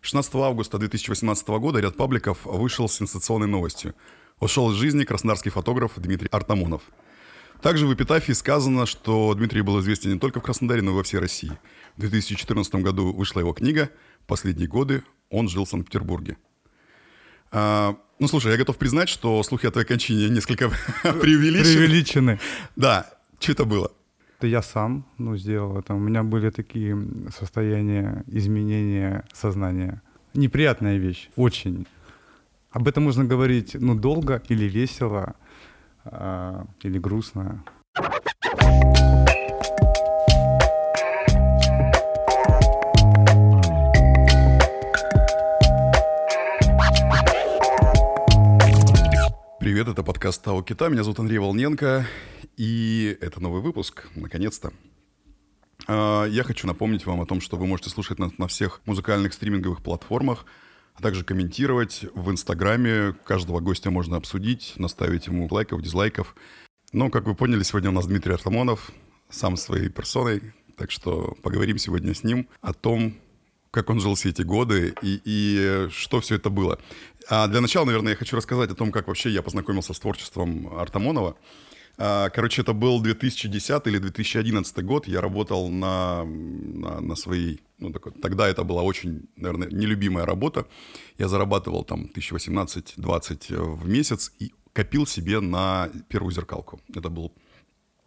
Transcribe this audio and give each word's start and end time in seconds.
16 0.00 0.34
августа 0.36 0.78
2018 0.78 1.48
года 1.48 1.78
ряд 1.78 1.96
пабликов 1.96 2.38
вышел 2.44 2.88
с 2.88 2.94
сенсационной 2.94 3.46
новостью. 3.46 3.94
Ушел 4.38 4.70
из 4.72 4.76
жизни 4.76 5.04
краснодарский 5.04 5.50
фотограф 5.50 5.92
Дмитрий 5.96 6.28
Артамонов. 6.30 6.82
Также 7.60 7.86
в 7.86 7.92
эпитафии 7.92 8.32
сказано, 8.32 8.86
что 8.86 9.34
Дмитрий 9.34 9.60
был 9.60 9.78
известен 9.80 10.14
не 10.14 10.18
только 10.18 10.40
в 10.40 10.42
Краснодаре, 10.42 10.80
но 10.80 10.92
и 10.92 10.94
во 10.94 11.02
всей 11.02 11.18
России. 11.18 11.52
В 11.98 12.00
2014 12.00 12.76
году 12.76 13.12
вышла 13.12 13.40
его 13.40 13.52
книга 13.52 13.90
«Последние 14.26 14.66
годы. 14.66 15.02
Он 15.28 15.48
жил 15.50 15.66
в 15.66 15.68
Санкт-Петербурге». 15.68 16.38
А, 17.52 17.96
ну, 18.18 18.28
слушай, 18.28 18.50
я 18.50 18.56
готов 18.56 18.78
признать, 18.78 19.10
что 19.10 19.42
слухи 19.42 19.66
о 19.66 19.70
твоей 19.70 19.86
кончине 19.86 20.30
несколько 20.30 20.70
преувеличены. 21.02 21.74
Преувеличены. 21.74 22.40
Да, 22.76 23.12
что 23.38 23.52
это 23.52 23.64
было? 23.66 23.92
Это 24.40 24.46
я 24.46 24.62
сам 24.62 25.04
ну, 25.18 25.36
сделал 25.36 25.76
это. 25.76 25.92
У 25.92 25.98
меня 25.98 26.22
были 26.22 26.48
такие 26.48 26.96
состояния 27.38 28.24
изменения 28.26 29.22
сознания. 29.34 30.00
Неприятная 30.32 30.96
вещь, 30.96 31.28
очень. 31.36 31.86
Об 32.70 32.88
этом 32.88 33.04
можно 33.04 33.26
говорить 33.26 33.76
ну, 33.78 33.94
долго 33.94 34.40
или 34.48 34.64
весело, 34.64 35.34
э, 36.06 36.64
или 36.80 36.98
грустно. 36.98 37.62
Привет, 49.70 49.86
это 49.86 50.02
подкаст 50.02 50.42
Тау 50.42 50.64
Кита. 50.64 50.88
Меня 50.88 51.04
зовут 51.04 51.20
Андрей 51.20 51.38
Волненко, 51.38 52.04
и 52.56 53.16
это 53.20 53.40
новый 53.40 53.62
выпуск, 53.62 54.08
наконец-то. 54.16 54.72
А, 55.86 56.24
я 56.24 56.42
хочу 56.42 56.66
напомнить 56.66 57.06
вам 57.06 57.20
о 57.20 57.24
том, 57.24 57.40
что 57.40 57.56
вы 57.56 57.68
можете 57.68 57.88
слушать 57.88 58.18
нас 58.18 58.36
на 58.36 58.48
всех 58.48 58.80
музыкальных 58.84 59.32
стриминговых 59.32 59.80
платформах, 59.80 60.44
а 60.96 61.02
также 61.02 61.22
комментировать 61.22 62.04
в 62.16 62.32
Инстаграме. 62.32 63.14
Каждого 63.24 63.60
гостя 63.60 63.92
можно 63.92 64.16
обсудить, 64.16 64.72
наставить 64.76 65.28
ему 65.28 65.46
лайков, 65.48 65.82
дизлайков. 65.82 66.34
Но, 66.92 67.08
как 67.08 67.26
вы 67.26 67.36
поняли, 67.36 67.62
сегодня 67.62 67.90
у 67.90 67.92
нас 67.92 68.08
Дмитрий 68.08 68.34
Артамонов, 68.34 68.90
сам 69.28 69.56
своей 69.56 69.88
персоной. 69.88 70.52
Так 70.76 70.90
что 70.90 71.36
поговорим 71.42 71.78
сегодня 71.78 72.12
с 72.12 72.24
ним 72.24 72.48
о 72.60 72.74
том, 72.74 73.14
как 73.70 73.90
он 73.90 74.00
жил 74.00 74.14
все 74.14 74.30
эти 74.30 74.42
годы 74.42 74.94
и, 75.02 75.20
и 75.24 75.88
что 75.90 76.20
все 76.20 76.36
это 76.36 76.50
было. 76.50 76.78
А 77.28 77.46
для 77.46 77.60
начала, 77.60 77.84
наверное, 77.84 78.12
я 78.12 78.16
хочу 78.16 78.36
рассказать 78.36 78.70
о 78.70 78.74
том, 78.74 78.90
как 78.90 79.08
вообще 79.08 79.30
я 79.30 79.42
познакомился 79.42 79.94
с 79.94 80.00
творчеством 80.00 80.68
Артамонова. 80.76 81.36
А, 82.02 82.30
короче, 82.30 82.62
это 82.62 82.72
был 82.72 83.00
2010 83.00 83.86
или 83.86 83.98
2011 83.98 84.84
год. 84.84 85.06
Я 85.06 85.20
работал 85.20 85.68
на, 85.68 86.24
на, 86.24 87.00
на 87.00 87.14
своей... 87.14 87.60
Ну, 87.78 87.92
такой, 87.92 88.12
тогда 88.12 88.48
это 88.48 88.64
была 88.64 88.82
очень, 88.82 89.28
наверное, 89.36 89.68
нелюбимая 89.68 90.24
работа. 90.24 90.66
Я 91.18 91.28
зарабатывал 91.28 91.84
там 91.84 92.10
1018-20 92.14 93.56
в 93.74 93.88
месяц 93.88 94.32
и 94.38 94.52
копил 94.72 95.06
себе 95.06 95.40
на 95.40 95.90
первую 96.08 96.32
зеркалку. 96.32 96.80
Это 96.94 97.10
был 97.10 97.32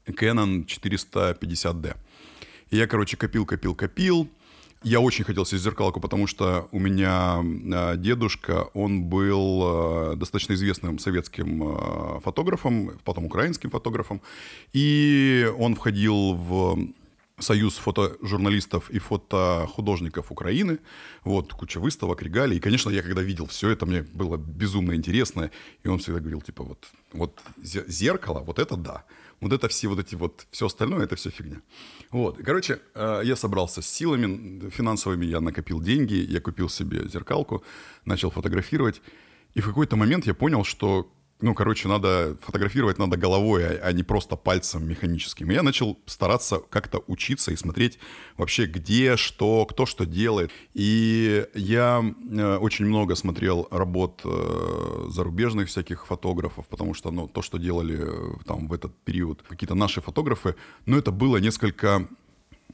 Canon 0.07 0.65
450D. 0.65 1.95
И 2.71 2.77
я, 2.77 2.87
короче, 2.87 3.15
копил, 3.15 3.45
копил, 3.45 3.75
копил. 3.75 4.27
Я 4.83 4.99
очень 4.99 5.23
хотел 5.23 5.45
себе 5.45 5.59
зеркалку, 5.59 6.01
потому 6.01 6.27
что 6.27 6.67
у 6.71 6.79
меня 6.79 7.41
э, 7.41 7.97
дедушка, 7.97 8.67
он 8.73 9.03
был 9.03 10.11
э, 10.11 10.15
достаточно 10.17 10.53
известным 10.53 10.99
советским 10.99 11.63
э, 11.63 12.19
фотографом, 12.19 12.91
потом 13.05 13.25
украинским 13.25 13.69
фотографом, 13.69 14.21
и 14.73 15.49
он 15.57 15.75
входил 15.75 16.33
в 16.33 16.77
союз 17.39 17.77
фотожурналистов 17.77 18.89
и 18.89 18.99
фотохудожников 18.99 20.31
Украины. 20.31 20.79
Вот, 21.23 21.53
куча 21.53 21.79
выставок, 21.79 22.21
регалий. 22.21 22.57
И, 22.57 22.59
конечно, 22.59 22.89
я 22.89 23.01
когда 23.01 23.21
видел 23.21 23.45
все 23.47 23.69
это, 23.69 23.85
мне 23.85 24.01
было 24.01 24.37
безумно 24.37 24.95
интересно. 24.95 25.49
И 25.83 25.87
он 25.87 25.99
всегда 25.99 26.19
говорил, 26.19 26.41
типа, 26.41 26.63
вот, 26.63 26.85
вот 27.13 27.39
зеркало, 27.63 28.39
вот 28.39 28.59
это 28.59 28.75
да. 28.75 29.03
Вот 29.43 29.51
это 29.51 29.67
все 29.67 29.87
вот 29.89 29.99
эти 29.99 30.15
вот, 30.15 30.47
все 30.51 30.65
остальное, 30.65 31.03
это 31.03 31.15
все 31.15 31.29
фигня. 31.29 31.61
Вот, 32.11 32.37
короче, 32.45 32.79
э, 32.95 33.21
я 33.25 33.35
собрался 33.35 33.81
с 33.81 33.87
силами 33.87 34.69
финансовыми, 34.69 35.25
я 35.25 35.41
накопил 35.41 35.81
деньги, 35.81 36.13
я 36.13 36.39
купил 36.39 36.69
себе 36.69 37.09
зеркалку, 37.09 37.61
начал 38.05 38.31
фотографировать. 38.31 39.01
И 39.53 39.59
в 39.59 39.67
какой-то 39.67 39.97
момент 39.97 40.25
я 40.27 40.33
понял, 40.33 40.63
что 40.63 41.11
ну, 41.43 41.53
короче, 41.53 41.89
надо 41.89 42.37
фотографировать 42.41 42.97
надо 42.97 43.17
головой, 43.17 43.65
а, 43.65 43.87
а 43.87 43.91
не 43.91 44.03
просто 44.03 44.37
пальцем 44.37 44.87
механическим. 44.87 45.51
И 45.51 45.53
я 45.53 45.61
начал 45.61 45.99
стараться 46.05 46.61
как-то 46.69 47.03
учиться 47.07 47.51
и 47.51 47.57
смотреть 47.57 47.99
вообще, 48.37 48.65
где, 48.65 49.17
что, 49.17 49.65
кто 49.65 49.85
что 49.85 50.05
делает. 50.05 50.51
И 50.73 51.45
я 51.53 52.01
э, 52.01 52.57
очень 52.57 52.85
много 52.85 53.15
смотрел 53.15 53.67
работ 53.71 54.21
э, 54.23 55.07
зарубежных 55.09 55.67
всяких 55.67 56.07
фотографов, 56.07 56.65
потому 56.69 56.93
что, 56.93 57.11
ну, 57.11 57.27
то, 57.27 57.41
что 57.41 57.57
делали 57.57 57.99
э, 57.99 58.35
там 58.45 58.69
в 58.69 58.73
этот 58.73 58.95
период 59.03 59.43
какие-то 59.43 59.75
наши 59.75 59.99
фотографы, 59.99 60.55
ну, 60.85 60.97
это 60.97 61.11
было 61.11 61.37
несколько, 61.37 62.07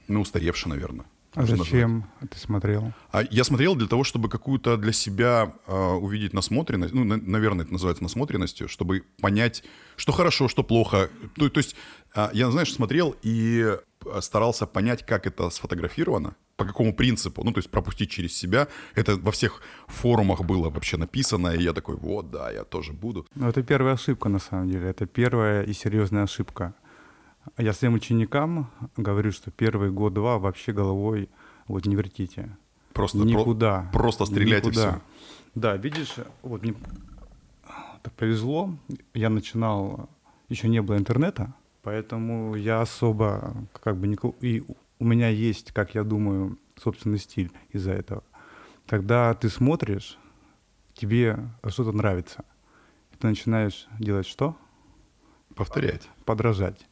ну, 0.07 0.21
устаревше, 0.21 0.69
наверное. 0.69 1.07
А 1.35 1.45
зачем 1.45 2.05
назвать. 2.21 2.31
ты 2.31 2.39
смотрел? 2.39 2.93
А 3.11 3.23
я 3.29 3.43
смотрел 3.43 3.75
для 3.75 3.87
того, 3.87 4.03
чтобы 4.03 4.29
какую-то 4.29 4.77
для 4.77 4.91
себя 4.91 5.53
э, 5.67 5.73
увидеть 5.73 6.33
насмотренность, 6.33 6.93
ну, 6.93 7.03
на, 7.03 7.17
наверное, 7.17 7.65
это 7.65 7.73
называется 7.73 8.03
насмотренностью, 8.03 8.67
чтобы 8.67 9.03
понять, 9.21 9.63
что 9.95 10.11
хорошо, 10.11 10.47
что 10.47 10.63
плохо. 10.63 11.09
То, 11.35 11.49
то 11.49 11.59
есть 11.59 11.75
э, 12.15 12.29
я, 12.33 12.49
знаешь, 12.49 12.73
смотрел 12.73 13.15
и 13.21 13.77
старался 14.21 14.65
понять, 14.65 15.05
как 15.05 15.27
это 15.27 15.49
сфотографировано, 15.49 16.35
по 16.55 16.65
какому 16.65 16.93
принципу, 16.93 17.43
ну, 17.43 17.51
то 17.51 17.59
есть 17.59 17.69
пропустить 17.69 18.09
через 18.09 18.35
себя. 18.35 18.67
Это 18.95 19.15
во 19.15 19.31
всех 19.31 19.61
форумах 19.87 20.41
было 20.41 20.69
вообще 20.69 20.97
написано, 20.97 21.49
и 21.49 21.63
я 21.63 21.73
такой, 21.73 21.95
вот, 21.95 22.31
да, 22.31 22.51
я 22.51 22.63
тоже 22.63 22.93
буду. 22.93 23.25
Ну, 23.35 23.47
это 23.47 23.63
первая 23.63 23.93
ошибка, 23.93 24.29
на 24.29 24.39
самом 24.39 24.69
деле. 24.69 24.89
Это 24.89 25.05
первая 25.05 25.63
и 25.63 25.73
серьезная 25.73 26.23
ошибка. 26.23 26.73
Я 27.57 27.73
своим 27.73 27.93
ученикам 27.95 28.69
говорю, 28.97 29.31
что 29.31 29.51
первый 29.51 29.91
год-два 29.91 30.37
вообще 30.39 30.71
головой 30.71 31.29
вот 31.67 31.85
не 31.85 31.95
вертите. 31.95 32.55
Просто 32.93 33.19
никуда. 33.19 33.89
Про- 33.91 33.99
просто 33.99 34.25
стреляйте 34.25 34.67
никуда. 34.67 34.89
все. 34.91 35.01
Да, 35.55 35.77
видишь, 35.77 36.15
вот 36.41 36.63
мне 36.63 36.73
так 38.03 38.13
повезло. 38.13 38.73
Я 39.13 39.29
начинал, 39.29 40.09
еще 40.47 40.67
не 40.67 40.81
было 40.81 40.97
интернета, 40.97 41.53
поэтому 41.81 42.55
я 42.55 42.81
особо 42.81 43.55
как 43.81 43.97
бы 43.97 44.07
не... 44.07 44.17
И 44.41 44.63
у 44.99 45.05
меня 45.05 45.29
есть, 45.29 45.71
как 45.71 45.95
я 45.95 46.03
думаю, 46.03 46.57
собственный 46.75 47.19
стиль 47.19 47.51
из-за 47.71 47.91
этого. 47.91 48.23
Когда 48.87 49.33
ты 49.33 49.49
смотришь, 49.49 50.17
тебе 50.93 51.37
что-то 51.67 51.91
нравится. 51.91 52.43
Ты 53.19 53.27
начинаешь 53.27 53.87
делать 53.99 54.25
что? 54.25 54.55
Повторять. 55.55 56.09
Подражать. 56.25 56.87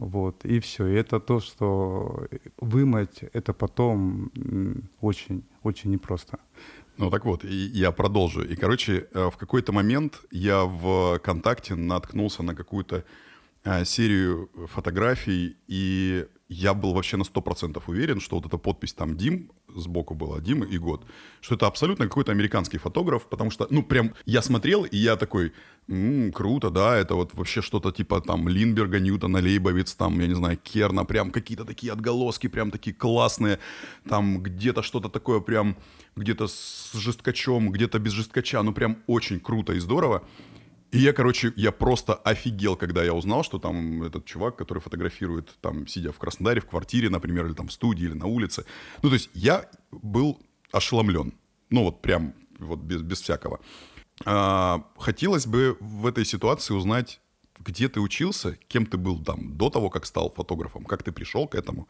Вот, 0.00 0.44
и 0.44 0.60
все. 0.60 0.86
И 0.86 0.94
это 0.94 1.20
то, 1.20 1.40
что 1.40 2.26
вымыть, 2.58 3.24
это 3.32 3.52
потом 3.52 4.30
очень, 5.00 5.42
очень 5.62 5.90
непросто. 5.90 6.38
Ну 6.98 7.10
так 7.10 7.24
вот, 7.24 7.44
и 7.44 7.70
я 7.74 7.92
продолжу. 7.92 8.42
И, 8.42 8.56
короче, 8.56 9.06
э, 9.12 9.30
в 9.30 9.36
какой-то 9.36 9.72
момент 9.72 10.20
я 10.32 10.64
в 10.64 11.18
ВКонтакте 11.18 11.74
наткнулся 11.74 12.42
на 12.42 12.54
какую-то 12.54 13.04
э, 13.64 13.84
серию 13.84 14.48
фотографий, 14.66 15.56
и 15.68 16.26
я 16.48 16.74
был 16.74 16.94
вообще 16.94 17.16
на 17.16 17.24
100% 17.24 17.82
уверен, 17.86 18.20
что 18.20 18.36
вот 18.36 18.46
эта 18.46 18.58
подпись 18.58 18.94
там 18.94 19.16
Дим 19.16 19.50
сбоку 19.76 20.14
была, 20.14 20.40
Дима 20.40 20.64
и 20.64 20.78
год, 20.78 21.04
что 21.40 21.54
это 21.54 21.66
абсолютно 21.66 22.06
какой-то 22.06 22.32
американский 22.32 22.78
фотограф, 22.78 23.28
потому 23.28 23.50
что, 23.50 23.66
ну, 23.70 23.82
прям 23.82 24.14
я 24.24 24.42
смотрел, 24.42 24.84
и 24.84 24.96
я 24.96 25.16
такой, 25.16 25.52
м-м, 25.88 26.32
круто, 26.32 26.70
да, 26.70 26.96
это 26.96 27.14
вот 27.14 27.34
вообще 27.34 27.60
что-то 27.60 27.92
типа 27.92 28.20
там 28.20 28.48
Линдберга, 28.48 28.98
Ньютона, 28.98 29.38
Лейбовиц, 29.38 29.94
там, 29.94 30.18
я 30.20 30.26
не 30.26 30.34
знаю, 30.34 30.56
Керна, 30.56 31.04
прям 31.04 31.30
какие-то 31.30 31.64
такие 31.64 31.92
отголоски, 31.92 32.48
прям 32.48 32.70
такие 32.70 32.96
классные, 32.96 33.58
там 34.08 34.42
где-то 34.42 34.82
что-то 34.82 35.08
такое 35.10 35.40
прям, 35.40 35.76
где-то 36.16 36.48
с 36.48 36.92
жесткачом, 36.94 37.70
где-то 37.70 37.98
без 37.98 38.12
жесткача, 38.12 38.62
ну, 38.62 38.72
прям 38.72 38.96
очень 39.06 39.38
круто 39.38 39.74
и 39.74 39.80
здорово. 39.80 40.22
И 40.90 40.98
я, 40.98 41.12
короче, 41.12 41.52
я 41.56 41.70
просто 41.70 42.14
офигел, 42.14 42.76
когда 42.76 43.04
я 43.04 43.12
узнал, 43.12 43.44
что 43.44 43.58
там 43.58 44.02
этот 44.02 44.24
чувак, 44.24 44.56
который 44.56 44.78
фотографирует, 44.78 45.58
там, 45.60 45.86
сидя 45.86 46.12
в 46.12 46.18
Краснодаре, 46.18 46.60
в 46.60 46.66
квартире, 46.66 47.10
например, 47.10 47.46
или 47.46 47.54
там 47.54 47.68
в 47.68 47.72
студии, 47.72 48.04
или 48.04 48.14
на 48.14 48.26
улице. 48.26 48.64
Ну, 49.02 49.10
то 49.10 49.14
есть 49.14 49.28
я 49.34 49.68
был 49.90 50.40
ошеломлен. 50.72 51.34
Ну, 51.68 51.84
вот 51.84 52.00
прям, 52.00 52.34
вот 52.58 52.80
без, 52.80 53.02
без 53.02 53.20
всякого. 53.20 53.60
А, 54.24 54.82
хотелось 54.96 55.46
бы 55.46 55.76
в 55.80 56.06
этой 56.06 56.24
ситуации 56.24 56.72
узнать, 56.72 57.20
где 57.60 57.88
ты 57.88 58.00
учился, 58.00 58.58
кем 58.68 58.86
ты 58.86 58.96
был 58.96 59.22
там 59.22 59.56
до 59.56 59.70
того, 59.70 59.90
как 59.90 60.06
стал 60.06 60.30
фотографом, 60.30 60.84
как 60.84 61.02
ты 61.02 61.12
пришел 61.12 61.48
к 61.48 61.54
этому 61.54 61.88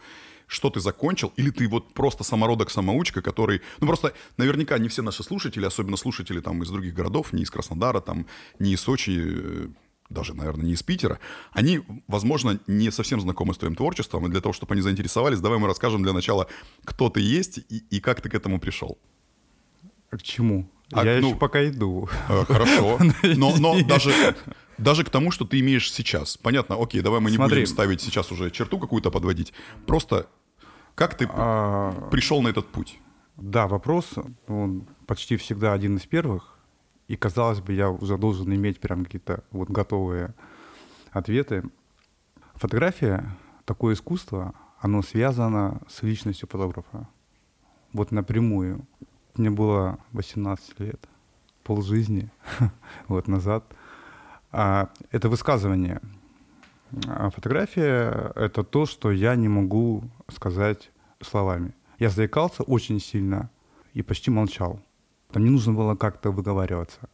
что 0.49 0.71
ты 0.71 0.81
закончил, 0.81 1.33
или 1.37 1.51
ты 1.51 1.69
вот 1.69 1.93
просто 1.95 2.25
самородок-самоучка, 2.25 3.23
который... 3.23 3.61
Ну, 3.81 3.87
просто 3.87 4.15
наверняка 4.39 4.79
не 4.79 4.89
все 4.89 5.03
наши 5.03 5.23
слушатели, 5.23 5.67
особенно 5.67 5.97
слушатели 5.97 6.41
там 6.41 6.63
из 6.63 6.71
других 6.71 6.95
городов, 6.95 7.33
не 7.33 7.43
из 7.43 7.51
Краснодара, 7.51 8.01
там, 8.01 8.27
не 8.59 8.73
из 8.73 8.81
Сочи, 8.81 9.13
э, 9.15 9.69
даже, 10.09 10.35
наверное, 10.35 10.65
не 10.65 10.73
из 10.73 10.83
Питера, 10.83 11.21
они, 11.53 11.83
возможно, 12.09 12.59
не 12.67 12.91
совсем 12.91 13.21
знакомы 13.21 13.53
с 13.53 13.59
твоим 13.59 13.75
творчеством, 13.75 14.27
и 14.27 14.31
для 14.31 14.41
того, 14.41 14.55
чтобы 14.55 14.73
они 14.73 14.81
заинтересовались, 14.81 15.41
давай 15.41 15.59
мы 15.59 15.67
расскажем 15.67 16.03
для 16.03 16.15
начала, 16.15 16.49
кто 16.85 17.11
ты 17.11 17.21
есть 17.21 17.59
и, 17.59 17.85
и 17.91 18.01
как 18.01 18.23
ты 18.23 18.31
к 18.31 18.35
этому 18.35 18.59
пришел. 18.59 18.99
К 20.11 20.23
чему? 20.23 20.67
А, 20.93 21.05
я 21.05 21.21
ну, 21.21 21.29
еще 21.29 21.37
пока 21.39 21.67
иду. 21.69 22.09
Э, 22.29 22.45
Хорошо. 22.47 22.99
Но, 23.23 23.55
но 23.59 23.83
даже, 23.87 24.11
даже 24.79 25.05
к 25.05 25.11
тому, 25.11 25.31
что 25.31 25.45
ты 25.45 25.61
имеешь 25.61 25.93
сейчас. 25.93 26.37
Понятно, 26.37 26.81
окей, 26.81 27.03
давай 27.03 27.21
мы 27.21 27.31
не 27.31 27.37
Смотри. 27.37 27.57
будем 27.57 27.67
ставить 27.67 28.01
сейчас 28.01 28.33
уже 28.33 28.51
черту 28.51 28.79
какую-то 28.79 29.11
подводить. 29.11 29.53
Просто 29.87 30.29
как 30.95 31.15
ты 31.15 31.29
А, 31.31 32.09
пришел 32.11 32.43
на 32.43 32.49
этот 32.49 32.69
путь? 32.69 32.99
Да, 33.37 33.69
вопрос, 33.69 34.15
он 34.49 34.89
почти 35.07 35.37
всегда 35.37 35.73
один 35.73 35.97
из 35.97 36.07
первых, 36.07 36.59
и 37.07 37.17
казалось 37.17 37.61
бы, 37.61 37.73
я 37.73 37.89
уже 37.89 38.19
должен 38.19 38.53
иметь 38.53 38.81
прям 38.81 39.05
какие-то 39.05 39.45
вот 39.53 39.71
готовые 39.71 40.35
ответы. 41.13 41.63
Фотография, 42.57 43.37
такое 43.65 43.95
искусство, 43.95 44.55
оно 44.81 45.03
связано 45.03 45.81
с 45.89 46.03
личностью 46.03 46.49
фотографа. 46.51 47.09
Вот 47.93 48.11
напрямую. 48.11 48.87
Мне 49.39 49.51
было 49.51 49.99
18 50.13 50.81
лет, 50.81 51.09
полжизни 51.63 52.29
вот 53.09 53.29
назад. 53.29 53.65
А, 54.51 54.91
это 55.13 55.29
высказывание. 55.29 56.01
А 57.07 57.31
фотография— 57.31 58.33
это 58.35 58.65
то, 58.65 58.85
что 58.85 59.13
я 59.13 59.37
не 59.37 59.49
могу 59.49 60.03
сказать 60.29 60.91
словами. 61.21 61.73
Я 62.01 62.11
заикался 62.11 62.65
очень 62.65 62.99
сильно 62.99 63.49
и 63.95 64.03
почти 64.03 64.33
молчал. 64.33 64.81
Там 65.31 65.45
не 65.45 65.51
нужно 65.51 65.73
было 65.73 65.95
как-то 65.95 66.33
выговариваться. 66.33 67.09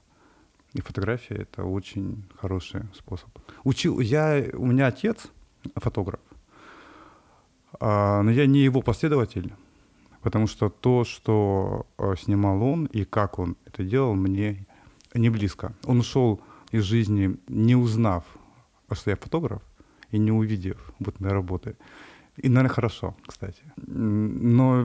И 0.72 0.80
фотография— 0.80 1.34
это 1.42 1.64
очень 1.64 2.24
хороший 2.40 2.84
способ. 2.94 3.28
Учил, 3.64 4.00
я, 4.00 4.42
у 4.54 4.64
меня 4.64 4.86
отец 4.86 5.26
фотограф, 5.76 6.20
а, 7.80 8.22
но 8.22 8.30
я 8.30 8.46
не 8.46 8.60
его 8.60 8.80
последователь, 8.80 9.52
потому 10.24 10.46
что 10.46 10.70
то, 10.70 11.04
что 11.04 11.86
э, 11.98 12.14
снимал 12.18 12.62
он 12.62 12.86
и 12.86 13.04
как 13.04 13.38
он 13.38 13.56
это 13.66 13.84
делал, 13.84 14.14
мне 14.14 14.66
не 15.12 15.28
близко. 15.28 15.74
Он 15.84 16.00
ушел 16.00 16.40
из 16.72 16.84
жизни, 16.84 17.36
не 17.46 17.76
узнав, 17.76 18.24
что 18.90 19.10
я 19.10 19.16
фотограф, 19.16 19.62
и 20.10 20.18
не 20.18 20.32
увидев 20.32 20.92
вот 20.98 21.20
моей 21.20 21.34
работы. 21.34 21.76
И, 22.38 22.48
наверное, 22.48 22.74
хорошо, 22.74 23.14
кстати. 23.26 23.62
Но 23.76 24.80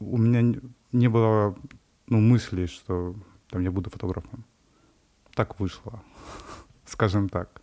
у, 0.00 0.18
меня 0.18 0.42
не- 0.42 0.60
не 0.92 1.08
было 1.08 1.56
ну, 2.06 2.20
мысли, 2.20 2.66
что 2.66 3.16
там, 3.48 3.62
я 3.62 3.70
буду 3.70 3.88
фотографом. 3.88 4.44
Так 5.34 5.60
вышло, 5.60 6.02
скажем 6.84 7.30
так. 7.30 7.62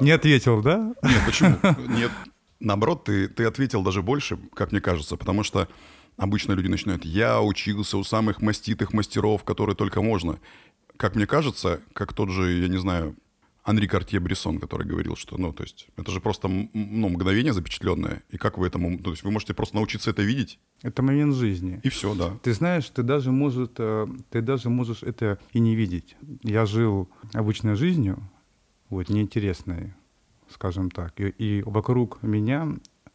Не 0.00 0.12
ответил, 0.12 0.62
да? 0.62 0.94
Нет, 1.02 1.22
почему? 1.26 1.58
Нет, 1.88 2.10
наоборот, 2.60 3.04
ты, 3.04 3.28
ты 3.28 3.44
ответил 3.44 3.82
даже 3.82 4.02
больше, 4.02 4.38
как 4.54 4.72
мне 4.72 4.80
кажется, 4.80 5.16
потому 5.16 5.42
что 5.42 5.68
обычно 6.16 6.52
люди 6.52 6.68
начинают 6.68 7.04
«я 7.04 7.40
учился 7.40 7.96
у 7.98 8.04
самых 8.04 8.40
маститых 8.40 8.92
мастеров, 8.92 9.44
которые 9.44 9.74
только 9.76 10.02
можно». 10.02 10.38
Как 10.96 11.16
мне 11.16 11.26
кажется, 11.26 11.80
как 11.94 12.12
тот 12.12 12.28
же, 12.30 12.52
я 12.52 12.68
не 12.68 12.78
знаю, 12.78 13.16
Анри 13.62 13.86
Картье-Брессон, 13.86 14.58
который 14.58 14.86
говорил, 14.86 15.16
что, 15.16 15.38
ну, 15.38 15.52
то 15.52 15.62
есть, 15.62 15.86
это 15.96 16.10
же 16.10 16.20
просто, 16.20 16.48
ну, 16.48 17.08
мгновение 17.08 17.52
запечатленное, 17.52 18.22
и 18.30 18.36
как 18.36 18.58
вы 18.58 18.66
этому, 18.66 18.98
то 18.98 19.10
есть, 19.10 19.22
вы 19.22 19.30
можете 19.30 19.54
просто 19.54 19.76
научиться 19.76 20.10
это 20.10 20.22
видеть, 20.22 20.58
Это 20.82 21.02
момент 21.02 21.34
жизни. 21.34 21.80
и 21.82 21.88
все, 21.88 22.14
да. 22.14 22.38
Ты 22.42 22.52
знаешь, 22.54 22.88
ты 22.90 23.02
даже, 23.02 23.32
может, 23.32 23.74
э, 23.78 24.06
ты 24.30 24.40
даже 24.40 24.70
можешь 24.70 25.02
это 25.02 25.38
и 25.52 25.60
не 25.60 25.74
видеть. 25.76 26.16
Я 26.42 26.66
жил 26.66 27.08
обычной 27.32 27.76
жизнью, 27.76 28.18
вот, 28.88 29.08
неинтересной, 29.08 29.94
скажем 30.50 30.90
так, 30.90 31.18
и, 31.20 31.28
и 31.28 31.62
вокруг 31.62 32.22
меня 32.22 32.68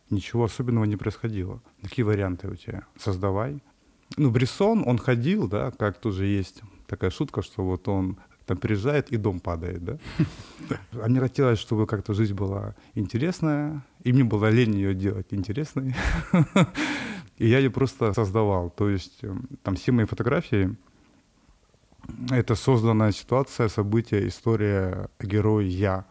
ничего 0.10 0.46
особенного 0.46 0.86
не 0.86 0.96
происходило. 0.96 1.62
Какие 1.82 2.04
варианты 2.04 2.48
у 2.48 2.56
тебя? 2.56 2.84
Создавай. 2.98 3.62
Ну, 4.18 4.32
Брессон, 4.32 4.84
он 4.86 4.98
ходил, 4.98 5.48
да, 5.48 5.72
как 5.72 6.00
тоже 6.00 6.26
есть 6.26 6.62
такая 6.88 7.10
шутка, 7.10 7.42
что 7.42 7.64
вот 7.64 7.88
он 7.88 8.18
там 8.46 8.58
приезжает 8.58 9.12
и 9.12 9.18
дом 9.18 9.40
падает, 9.40 9.84
да? 9.84 9.98
А 11.04 11.10
мне 11.10 11.20
хотелось, 11.20 11.60
чтобы 11.60 11.88
как-то 11.88 12.14
жизнь 12.14 12.34
была 12.34 12.76
интересная, 12.94 13.84
и 14.04 14.14
мне 14.14 14.24
было 14.24 14.50
лень 14.50 14.76
ее 14.76 14.94
делать 14.94 15.28
интересной. 15.32 15.96
И 17.38 17.48
я 17.48 17.58
ее 17.60 17.70
просто 17.70 18.14
создавал. 18.14 18.70
То 18.70 18.90
есть 18.90 19.24
эм, 19.24 19.50
там 19.62 19.76
все 19.76 19.92
мои 19.92 20.06
фотографии— 20.06 20.76
это 22.30 22.56
созданная 22.56 23.12
ситуация, 23.12 23.68
событие, 23.68 24.28
история, 24.28 25.10
герой, 25.20 25.68
я. 25.68 26.06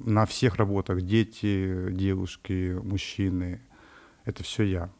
На 0.00 0.26
всех 0.26 0.56
работах 0.56 1.02
дети, 1.02 1.90
девушки, 1.90 2.78
мужчины— 2.82 3.60
это 4.24 4.42
все 4.42 4.64
я. 4.64 4.90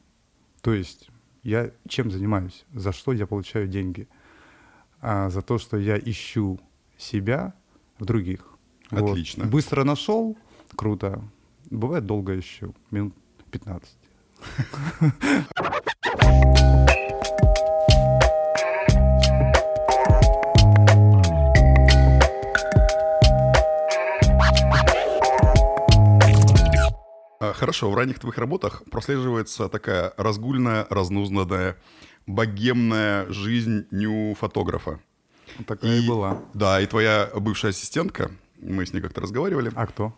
То 0.63 0.73
есть 0.73 1.11
я 1.43 1.71
чем 1.89 2.11
занимаюсь, 2.11 2.65
за 2.73 2.93
что 2.93 3.13
я 3.13 3.27
получаю 3.27 3.69
деньги? 3.69 4.09
А 5.01 5.31
за 5.31 5.43
то, 5.43 5.59
что 5.59 5.77
я 5.77 5.99
ищу 5.99 6.59
себя 6.99 7.55
в 7.99 8.05
других. 8.05 8.49
Вот. 8.91 9.11
Отлично. 9.11 9.45
Быстро 9.45 9.85
нашел, 9.85 10.37
круто. 10.75 11.23
Бывает 11.71 12.07
долго 12.07 12.39
ищу, 12.39 12.75
минут 12.91 13.15
15. 13.51 13.97
Хорошо, 27.56 27.91
в 27.91 27.94
ранних 27.94 28.19
твоих 28.19 28.37
работах 28.38 28.82
прослеживается 28.91 29.69
такая 29.69 30.12
разгульная, 30.19 30.87
разнузданная, 30.91 31.76
богемная 32.26 33.26
жизнь 33.32 33.87
нью-фотографа. 33.91 35.00
Такая 35.67 35.99
и 36.00 36.06
была. 36.06 36.43
Да, 36.53 36.81
и 36.82 36.87
твоя 36.87 37.31
бывшая 37.35 37.70
ассистентка, 37.70 38.31
мы 38.61 38.85
с 38.85 38.93
ней 38.93 39.00
как-то 39.00 39.20
разговаривали, 39.23 39.73
А 39.75 39.87
кто? 39.87 40.12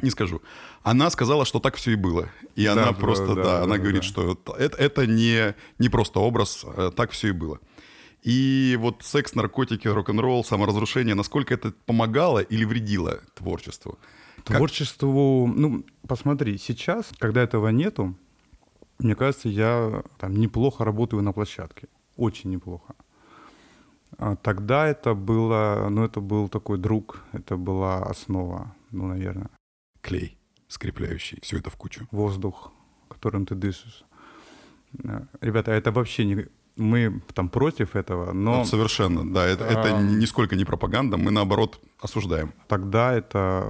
не 0.00 0.10
скажу, 0.10 0.40
она 0.84 1.10
сказала, 1.10 1.44
что 1.44 1.58
так 1.58 1.74
все 1.74 1.90
и 1.90 1.96
было. 1.96 2.28
И 2.54 2.64
Да, 2.64 2.72
она 2.74 2.84
да, 2.86 2.92
просто, 2.92 3.34
да, 3.34 3.42
да, 3.42 3.62
она 3.64 3.74
да, 3.76 3.82
говорит, 3.82 4.02
да. 4.02 4.06
что 4.06 4.32
это, 4.32 4.52
это- 4.52 4.76
это 4.76 5.06
не, 5.08 5.56
не 5.80 5.88
просто 5.88 6.20
образ, 6.20 6.64
а 6.64 6.92
так 6.92 7.10
все 7.10 7.28
и 7.28 7.32
было. 7.32 7.58
И 8.22 8.76
вот 8.80 9.02
секс, 9.02 9.34
наркотики, 9.34 9.88
рок-н-ролл, 9.88 10.44
саморазрушение, 10.44 11.16
насколько 11.16 11.54
это 11.54 11.72
помогало 11.86 12.38
или 12.38 12.64
вредило 12.64 13.20
творчеству? 13.34 13.98
Как- 14.48 14.56
Творчеству, 14.56 15.46
ну, 15.46 15.84
посмотри, 16.06 16.58
сейчас, 16.58 17.10
когда 17.18 17.42
этого 17.42 17.68
нету, 17.68 18.14
мне 18.98 19.14
кажется, 19.14 19.48
я 19.48 20.02
там 20.18 20.34
неплохо 20.36 20.84
работаю 20.84 21.22
на 21.22 21.32
площадке. 21.32 21.88
Очень 22.16 22.50
неплохо. 22.50 22.94
А 24.18 24.34
Тогда 24.36 24.86
это 24.88 25.14
было, 25.14 25.88
ну, 25.90 26.04
это 26.04 26.20
был 26.20 26.48
такой 26.48 26.78
друг, 26.78 27.22
это 27.32 27.56
была 27.56 28.02
основа, 28.02 28.74
ну, 28.90 29.06
наверное, 29.06 29.50
Клей, 30.00 30.36
скрепляющий 30.68 31.38
все 31.42 31.58
это 31.58 31.70
в 31.70 31.76
кучу. 31.76 32.06
воздух, 32.10 32.72
которым 33.08 33.44
ты 33.46 33.54
дышишь. 33.54 34.04
Э, 35.04 35.26
Ребята, 35.40 35.70
это 35.72 35.92
вообще 35.92 36.24
не... 36.24 36.46
Мы 36.78 37.20
там 37.34 37.48
против 37.48 37.96
этого, 37.96 38.32
но... 38.32 38.58
Вот 38.58 38.68
совершенно, 38.68 39.28
да, 39.34 39.44
это, 39.44 39.64
это 39.64 39.96
А. 39.96 40.00
нисколько 40.00 40.56
не 40.56 40.64
пропаганда, 40.64 41.16
мы 41.16 41.32
наоборот 41.32 41.80
осуждаем. 42.00 42.52
Тогда 42.68 43.12
это, 43.12 43.66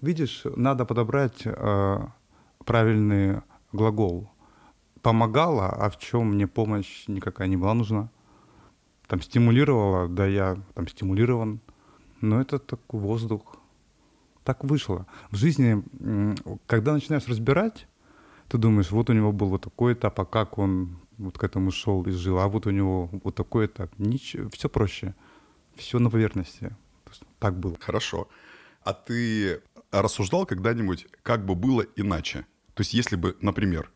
видишь, 0.00 0.42
надо 0.56 0.86
подобрать 0.86 1.42
э, 1.44 1.98
правильный 2.64 3.42
глагол. 3.72 4.30
Помогала, 5.02 5.68
а 5.68 5.90
в 5.90 5.98
чем 5.98 6.32
мне 6.32 6.46
помощь 6.46 7.04
никакая 7.08 7.48
не 7.48 7.56
была 7.58 7.74
нужна. 7.74 8.10
Там 9.06 9.20
стимулировала, 9.20 10.08
да 10.08 10.26
я 10.26 10.56
там 10.74 10.88
стимулирован. 10.88 11.60
Но 12.22 12.40
это 12.40 12.58
такой 12.58 13.00
воздух. 13.00 13.56
Так 14.44 14.64
вышло. 14.64 15.06
В 15.30 15.36
жизни, 15.36 15.82
когда 16.66 16.94
начинаешь 16.94 17.28
разбирать, 17.28 17.86
ты 18.48 18.58
думаешь, 18.58 18.90
вот 18.90 19.10
у 19.10 19.12
него 19.12 19.32
был 19.32 19.48
вот 19.48 19.62
такой 19.62 19.92
этап, 19.92 20.18
а 20.20 20.24
как 20.24 20.58
он 20.58 20.96
вот 21.20 21.38
к 21.38 21.44
этому 21.44 21.70
шел 21.70 22.02
и 22.04 22.10
жил, 22.10 22.38
а 22.38 22.48
вот 22.48 22.66
у 22.66 22.70
него 22.70 23.10
вот 23.24 23.34
такой 23.34 23.66
этап. 23.66 23.92
Ничего, 23.98 24.48
все 24.50 24.68
проще. 24.68 25.14
Все 25.76 25.98
на 25.98 26.10
поверхности. 26.10 26.76
То 27.04 27.26
Так 27.38 27.58
было. 27.58 27.76
Хорошо. 27.80 28.28
А 28.82 28.92
ты 28.92 29.62
рассуждал 29.90 30.46
когда-нибудь, 30.46 31.06
как 31.22 31.44
бы 31.44 31.54
было 31.54 31.82
иначе? 31.96 32.46
То 32.74 32.80
есть 32.80 32.94
если 32.94 33.16
бы, 33.16 33.36
например, 33.40 33.90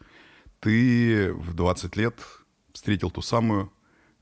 ты 0.61 1.33
в 1.33 1.55
20 1.55 1.97
лет 1.97 2.21
встретил 2.73 3.11
ту 3.11 3.23
самую, 3.23 3.73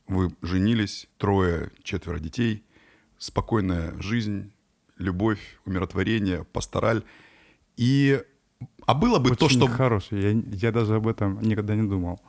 вы 0.06 0.35
женились, 0.42 1.09
трое, 1.18 1.71
четверо 1.82 2.18
детей, 2.18 2.64
спокойная 3.18 4.00
жизнь, 4.00 4.52
любовь, 4.99 5.59
умиротворение, 5.64 6.44
пастораль. 6.44 7.02
И... 7.76 8.23
А 8.87 8.94
было 8.94 9.18
бы 9.18 9.35
то, 9.35 9.47
Очень 9.47 9.59
что... 9.59 9.68
хороший. 9.68 10.21
Я, 10.21 10.42
я 10.68 10.73
даже 10.73 10.97
об 10.97 11.09
этом 11.09 11.40
никогда 11.40 11.75
не 11.75 11.88
думал. 11.88 12.21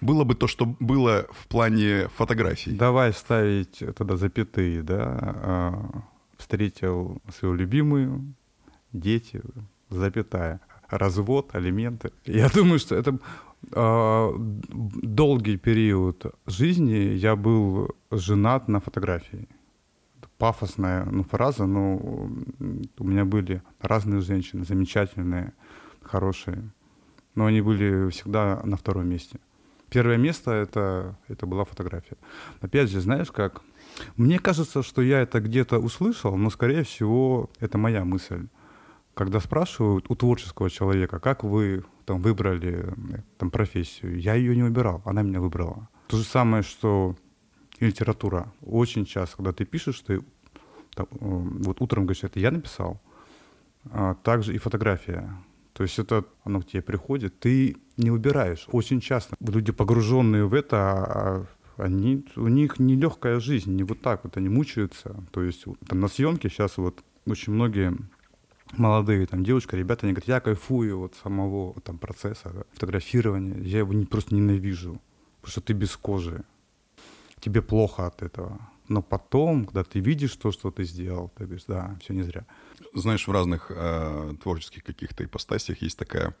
Было 0.00 0.24
бы 0.24 0.34
то, 0.34 0.46
что 0.46 0.66
было 0.80 1.26
в 1.30 1.46
плане 1.48 2.08
фотографий. 2.16 2.72
Давай 2.72 3.12
ставить 3.12 3.82
тогда 3.96 4.16
запятые, 4.16 4.82
да. 4.82 5.16
А, 5.20 6.02
встретил 6.36 7.20
свою 7.36 7.54
любимую, 7.54 8.34
дети, 8.92 9.42
запятая. 9.90 10.60
Развод, 10.88 11.54
алименты. 11.54 12.12
Я 12.24 12.48
думаю, 12.54 12.78
что 12.78 12.94
это 12.94 13.18
А, 13.72 14.34
долгий 14.38 15.56
период 15.56 16.26
жизни 16.46 17.16
я 17.16 17.34
был 17.34 17.90
женат 18.10 18.68
на 18.68 18.80
фотографии. 18.80 19.48
Пафосная 20.38 21.04
ну, 21.04 21.24
фраза, 21.24 21.66
но 21.66 21.96
у 22.98 23.04
меня 23.04 23.24
были 23.24 23.60
разные 23.80 24.20
женщины, 24.20 24.64
замечательные, 24.64 25.52
хорошие. 26.02 26.70
Но 27.34 27.46
они 27.46 27.60
были 27.60 28.08
всегда 28.10 28.62
на 28.64 28.76
втором 28.76 29.08
месте. 29.08 29.40
Первое 29.90 30.18
место 30.18 30.50
это, 30.50 31.16
это 31.28 31.46
была 31.46 31.64
фотография. 31.64 32.16
Опять 32.60 32.90
же, 32.90 33.00
знаешь 33.00 33.30
как? 33.32 33.62
Мне 34.16 34.38
кажется, 34.38 34.82
что 34.82 35.02
я 35.02 35.20
это 35.20 35.40
где-то 35.40 35.78
услышал, 35.78 36.36
но, 36.36 36.50
скорее 36.50 36.84
всего, 36.84 37.50
это 37.58 37.78
моя 37.78 38.04
мысль. 38.04 38.48
Когда 39.14 39.40
спрашивают 39.40 40.06
у 40.10 40.14
творческого 40.14 40.70
человека, 40.70 41.18
как 41.18 41.42
вы 41.42 41.84
там 42.04 42.22
выбрали 42.22 42.94
там, 43.38 43.50
профессию, 43.50 44.20
я 44.20 44.34
ее 44.34 44.54
не 44.54 44.62
выбирал, 44.62 45.02
она 45.04 45.22
меня 45.22 45.40
выбрала. 45.40 45.88
То 46.08 46.16
же 46.16 46.24
самое, 46.24 46.62
что 46.62 47.16
и 47.78 47.86
литература. 47.86 48.52
Очень 48.60 49.04
часто, 49.04 49.36
когда 49.36 49.52
ты 49.52 49.64
пишешь, 49.64 50.00
ты 50.00 50.20
там, 50.94 51.06
э, 51.12 51.16
вот 51.20 51.80
утром 51.80 52.04
говоришь, 52.04 52.24
это 52.24 52.40
я 52.40 52.50
написал, 52.50 53.00
а 53.90 54.14
также 54.14 54.54
и 54.54 54.58
фотография. 54.58 55.36
То 55.78 55.84
есть 55.84 55.96
это 56.00 56.24
оно 56.42 56.60
к 56.60 56.66
тебе 56.66 56.82
приходит, 56.82 57.38
ты 57.38 57.76
не 57.96 58.10
выбираешь. 58.10 58.66
Очень 58.72 59.00
часто 59.00 59.36
люди, 59.38 59.70
погруженные 59.70 60.44
в 60.44 60.52
это, 60.52 60.76
а, 60.76 61.46
они, 61.76 62.26
у 62.34 62.48
них 62.48 62.80
нелегкая 62.80 63.38
жизнь, 63.38 63.76
не 63.76 63.84
вот 63.84 64.00
так 64.00 64.24
вот 64.24 64.36
они 64.36 64.48
мучаются. 64.48 65.14
То 65.30 65.40
есть 65.40 65.66
там, 65.86 66.00
на 66.00 66.08
съемке 66.08 66.48
сейчас 66.48 66.78
вот 66.78 67.04
очень 67.26 67.52
многие 67.52 67.96
молодые 68.72 69.24
там 69.28 69.44
девушка, 69.44 69.76
ребята, 69.76 70.06
они 70.06 70.14
говорят, 70.14 70.26
я 70.26 70.40
кайфую 70.40 71.00
от 71.00 71.14
самого 71.14 71.80
там 71.82 71.96
процесса 71.96 72.66
фотографирования, 72.72 73.62
я 73.62 73.78
его 73.78 73.92
не, 73.92 74.04
просто 74.04 74.34
ненавижу, 74.34 75.00
потому 75.40 75.52
что 75.52 75.60
ты 75.60 75.74
без 75.74 75.96
кожи, 75.96 76.42
тебе 77.38 77.62
плохо 77.62 78.08
от 78.08 78.20
этого. 78.22 78.68
Но 78.88 79.02
потом, 79.02 79.66
когда 79.66 79.84
ты 79.84 80.00
видишь 80.00 80.36
то, 80.36 80.50
что 80.50 80.70
ты 80.70 80.84
сделал, 80.84 81.30
ты 81.36 81.44
говоришь, 81.44 81.64
да, 81.68 81.96
все 82.02 82.14
не 82.14 82.22
зря. 82.22 82.46
Знаешь, 82.94 83.28
в 83.28 83.32
разных 83.32 83.70
э, 83.70 84.34
творческих 84.42 84.82
каких-то 84.82 85.24
ипостасиях 85.24 85.82
есть 85.82 85.98
такая 85.98 86.34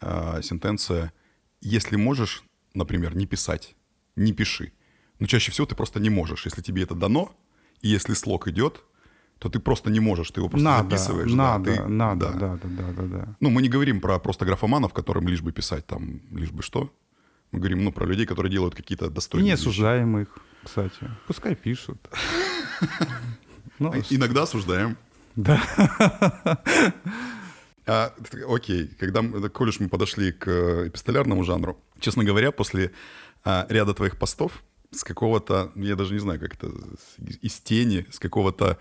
э, 0.00 0.42
сентенция, 0.42 1.12
если 1.60 1.96
можешь, 1.96 2.42
например, 2.74 3.16
не 3.16 3.26
писать, 3.26 3.76
не 4.16 4.32
пиши. 4.32 4.72
Но 5.20 5.26
чаще 5.26 5.52
всего 5.52 5.66
ты 5.66 5.74
просто 5.74 6.00
не 6.00 6.10
можешь. 6.10 6.44
Если 6.44 6.60
тебе 6.60 6.82
это 6.82 6.94
дано, 6.94 7.34
и 7.82 7.88
если 7.88 8.14
слог 8.14 8.48
идет, 8.48 8.84
то 9.38 9.48
ты 9.48 9.60
просто 9.60 9.90
не 9.90 10.00
можешь, 10.00 10.30
ты 10.30 10.40
его 10.40 10.48
просто 10.48 10.64
надо, 10.64 10.96
записываешь. 10.96 11.32
Надо, 11.32 11.70
да, 11.70 11.76
ты, 11.76 11.88
надо, 11.88 12.26
да. 12.26 12.32
да, 12.32 12.56
да, 12.56 12.68
да, 12.68 12.92
да, 12.92 13.02
да. 13.02 13.36
Ну, 13.40 13.50
мы 13.50 13.62
не 13.62 13.68
говорим 13.68 14.00
про 14.00 14.18
просто 14.18 14.44
графоманов, 14.44 14.92
которым 14.92 15.28
лишь 15.28 15.42
бы 15.42 15.52
писать 15.52 15.86
там, 15.86 16.20
лишь 16.30 16.50
бы 16.50 16.62
что. 16.62 16.90
Мы 17.52 17.58
говорим, 17.60 17.84
ну, 17.84 17.92
про 17.92 18.06
людей, 18.06 18.26
которые 18.26 18.50
делают 18.52 18.74
какие-то 18.74 19.06
И 19.06 19.10
достойные 19.10 19.44
не 19.44 19.50
вещи. 19.52 19.60
осуждаем 19.62 20.18
их, 20.18 20.28
кстати. 20.64 21.10
Пускай 21.26 21.54
пишут. 21.54 21.98
Ну, 23.78 23.92
Иногда 24.10 24.44
осуждаем. 24.44 24.96
да. 25.34 25.60
А, 27.86 28.12
окей, 28.48 28.88
когда, 28.98 29.22
мы- 29.22 29.48
коль 29.48 29.68
уж 29.68 29.78
мы 29.80 29.88
подошли 29.88 30.32
к 30.32 30.48
э, 30.48 30.88
эпистолярному 30.88 31.44
жанру, 31.44 31.78
честно 32.00 32.24
говоря, 32.24 32.50
после 32.50 32.90
а, 33.44 33.64
ряда 33.68 33.94
твоих 33.94 34.16
постов 34.18 34.64
с 34.90 35.04
какого-то, 35.04 35.70
я 35.76 35.94
даже 35.94 36.14
не 36.14 36.18
знаю, 36.20 36.40
как 36.40 36.54
это, 36.54 36.70
из 37.42 37.60
тени, 37.60 38.04
с 38.10 38.18
какого-то 38.18 38.78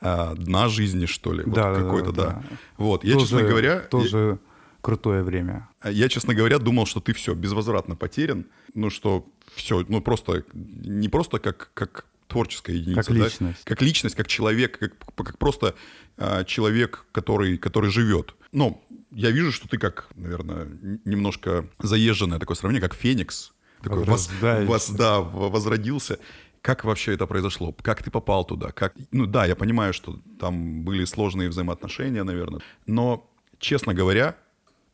а, 0.00 0.34
дна 0.34 0.68
жизни, 0.68 1.06
что 1.06 1.32
ли, 1.32 1.42
вот 1.42 1.54
Да, 1.54 1.74
да, 1.74 1.80
какой-то, 1.82 2.12
да, 2.12 2.22
да. 2.26 2.44
да. 2.48 2.56
Вот, 2.76 3.02
я, 3.02 3.14
Тоже- 3.14 3.24
честно 3.26 3.42
говоря, 3.42 3.72
я- 3.74 3.80
Тоже 3.80 4.38
крутое 4.84 5.22
время. 5.22 5.68
я, 5.82 6.08
честно 6.08 6.34
говоря, 6.34 6.58
думал, 6.58 6.84
что 6.86 7.00
ты 7.00 7.12
все, 7.14 7.34
безвозвратно 7.34 7.96
потерян, 7.96 8.44
ну, 8.74 8.90
что 8.90 9.26
все, 9.54 9.84
ну, 9.88 10.00
просто, 10.02 10.44
не 10.52 11.08
просто 11.08 11.38
как, 11.38 11.70
как 11.74 12.04
творческая 12.28 12.76
единица, 12.76 13.02
Как 13.02 13.16
да, 13.18 13.24
личность. 13.24 13.64
как 13.64 13.82
личность, 13.82 14.14
как 14.14 14.26
человек, 14.26 14.78
как, 14.78 14.92
как 15.14 15.38
просто 15.38 15.74
а, 16.18 16.44
человек, 16.44 17.06
который, 17.12 17.56
который 17.58 17.90
живет. 17.90 18.34
Но 18.52 18.82
я 19.10 19.30
вижу, 19.30 19.52
что 19.52 19.68
ты 19.68 19.78
как, 19.78 20.08
наверное, 20.16 20.68
немножко 21.04 21.66
заезженное 21.78 22.38
такое 22.38 22.56
сравнение, 22.56 22.82
как 22.86 22.94
Феникс. 22.94 23.52
Такой 23.82 24.04
воз- 24.04 24.30
воз- 24.40 24.90
да, 24.90 25.20
возродился. 25.20 26.18
Как 26.62 26.84
вообще 26.84 27.12
это 27.14 27.26
произошло? 27.26 27.72
Как 27.82 28.02
ты 28.02 28.10
попал 28.10 28.44
туда? 28.44 28.70
Как... 28.72 28.94
Ну 29.12 29.26
да, 29.26 29.44
я 29.46 29.54
понимаю, 29.54 29.92
что 29.92 30.18
там 30.40 30.82
были 30.82 31.04
сложные 31.04 31.48
взаимоотношения, 31.50 32.24
наверное. 32.24 32.60
Но, 32.86 33.30
честно 33.58 33.92
говоря, 33.92 34.36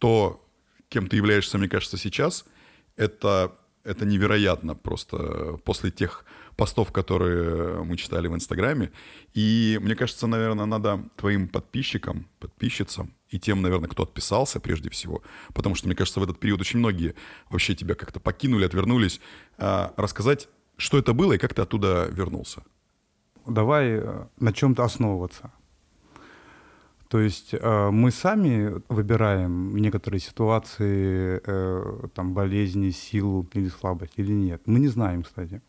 то, 0.01 0.45
кем 0.89 1.07
ты 1.07 1.17
являешься, 1.17 1.59
мне 1.59 1.69
кажется, 1.69 1.97
сейчас, 1.97 2.45
это, 2.97 3.53
это 3.85 4.05
невероятно 4.05 4.75
просто 4.75 5.59
после 5.65 5.91
тех 5.91 6.25
постов, 6.57 6.91
которые 6.91 7.85
мы 7.85 7.97
читали 7.97 8.29
в 8.29 8.35
Инстаграме. 8.35 8.91
И 9.35 9.79
мне 9.81 9.95
кажется, 9.95 10.27
наверное, 10.27 10.67
надо 10.67 11.05
твоим 11.17 11.49
подписчикам, 11.49 12.27
подписчицам 12.39 13.15
и 13.29 13.39
тем, 13.39 13.63
наверное, 13.63 13.89
кто 13.89 14.03
отписался 14.03 14.59
прежде 14.59 14.91
всего, 14.91 15.23
потому 15.55 15.75
что, 15.75 15.87
мне 15.87 15.97
кажется, 15.97 16.21
в 16.21 16.23
этот 16.23 16.41
период 16.41 16.61
очень 16.61 16.79
многие 16.81 17.15
вообще 17.49 17.75
тебя 17.75 17.95
как-то 17.95 18.21
покинули, 18.21 18.65
отвернулись, 18.65 19.21
а, 19.59 19.95
рассказать, 19.97 20.49
что 20.77 20.99
это 20.99 21.13
было 21.13 21.35
и 21.35 21.39
как 21.39 21.55
ты 21.55 21.63
оттуда 21.63 22.09
вернулся. 22.11 22.63
Давай 23.47 23.91
э, 23.93 24.27
на 24.39 24.53
чем-то 24.53 24.83
основываться. 24.85 25.53
То 27.11 27.19
есть 27.19 27.55
э, 27.55 27.91
мы 27.91 28.13
сами 28.13 28.81
выбираем 28.89 29.77
некоторые 29.77 30.21
ситуации, 30.21 31.41
э, 31.45 32.07
там, 32.15 32.35
болезни, 32.35 32.91
силу 32.91 33.49
или 33.53 33.69
слабость, 33.69 34.13
или 34.15 34.31
нет. 34.31 34.63
Мы 34.67 34.79
не 34.79 34.87
знаем, 34.87 35.25
кстати. 35.25 35.61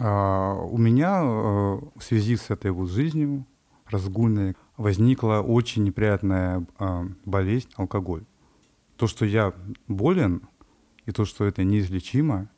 А, 0.00 0.54
у 0.54 0.78
меня 0.78 1.20
э, 1.22 1.24
в 1.24 2.00
связи 2.00 2.34
с 2.34 2.50
этой 2.50 2.72
вот 2.72 2.90
жизнью 2.90 3.46
разгульной 3.86 4.56
возникла 4.76 5.44
очень 5.46 5.84
неприятная 5.84 6.66
э, 6.80 7.04
болезнь— 7.24 7.68
алкоголь. 7.76 8.24
То, 8.96 9.06
что 9.06 9.24
я 9.24 9.54
болен, 9.86 10.42
и 11.06 11.12
то, 11.12 11.24
что 11.24 11.44
это 11.44 11.62
неизлечимо, 11.62 12.50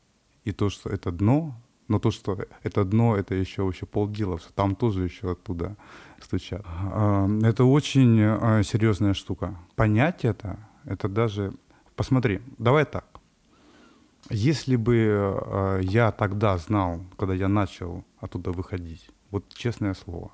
и 0.45 0.53
то, 0.53 0.71
что 0.71 0.89
это 0.89 1.13
дно, 1.13 1.55
но 1.89 1.99
то, 1.99 2.11
что 2.11 2.39
это 2.63 2.85
дно, 2.85 3.17
это 3.17 3.35
еще 3.35 3.63
вообще 3.63 3.87
полдела, 3.87 4.39
там 4.55 4.75
тоже 4.75 5.05
еще 5.05 5.33
оттуда 5.33 5.77
стучат. 6.21 6.65
А, 6.67 7.29
Это 7.43 7.65
очень 7.65 8.21
а, 8.21 8.63
серьезная 8.63 9.15
штука. 9.15 9.57
Понять 9.77 10.25
это, 10.25 10.59
это 10.85 11.09
даже... 11.09 11.53
Посмотри, 11.95 12.41
давай 12.59 12.85
так. 12.85 13.07
Если 14.29 14.77
бы 14.77 14.97
э, 14.97 15.81
я 15.83 16.11
тогда 16.11 16.59
знал, 16.59 17.01
когда 17.17 17.33
я 17.33 17.49
начал 17.49 18.05
оттуда 18.19 18.51
выходить, 18.51 19.09
вот 19.31 19.49
честное 19.55 19.95
слово, 19.95 20.33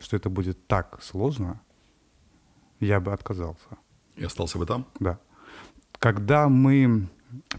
что 0.00 0.16
это 0.16 0.28
будет 0.28 0.66
так 0.66 0.98
сложно, 1.02 1.60
я 2.80 3.00
бы 3.00 3.12
отказался. 3.12 3.78
И 4.16 4.24
остался 4.24 4.58
бы 4.58 4.66
там? 4.66 4.86
Да. 4.98 5.18
Когда 6.00 6.48
мы 6.48 7.08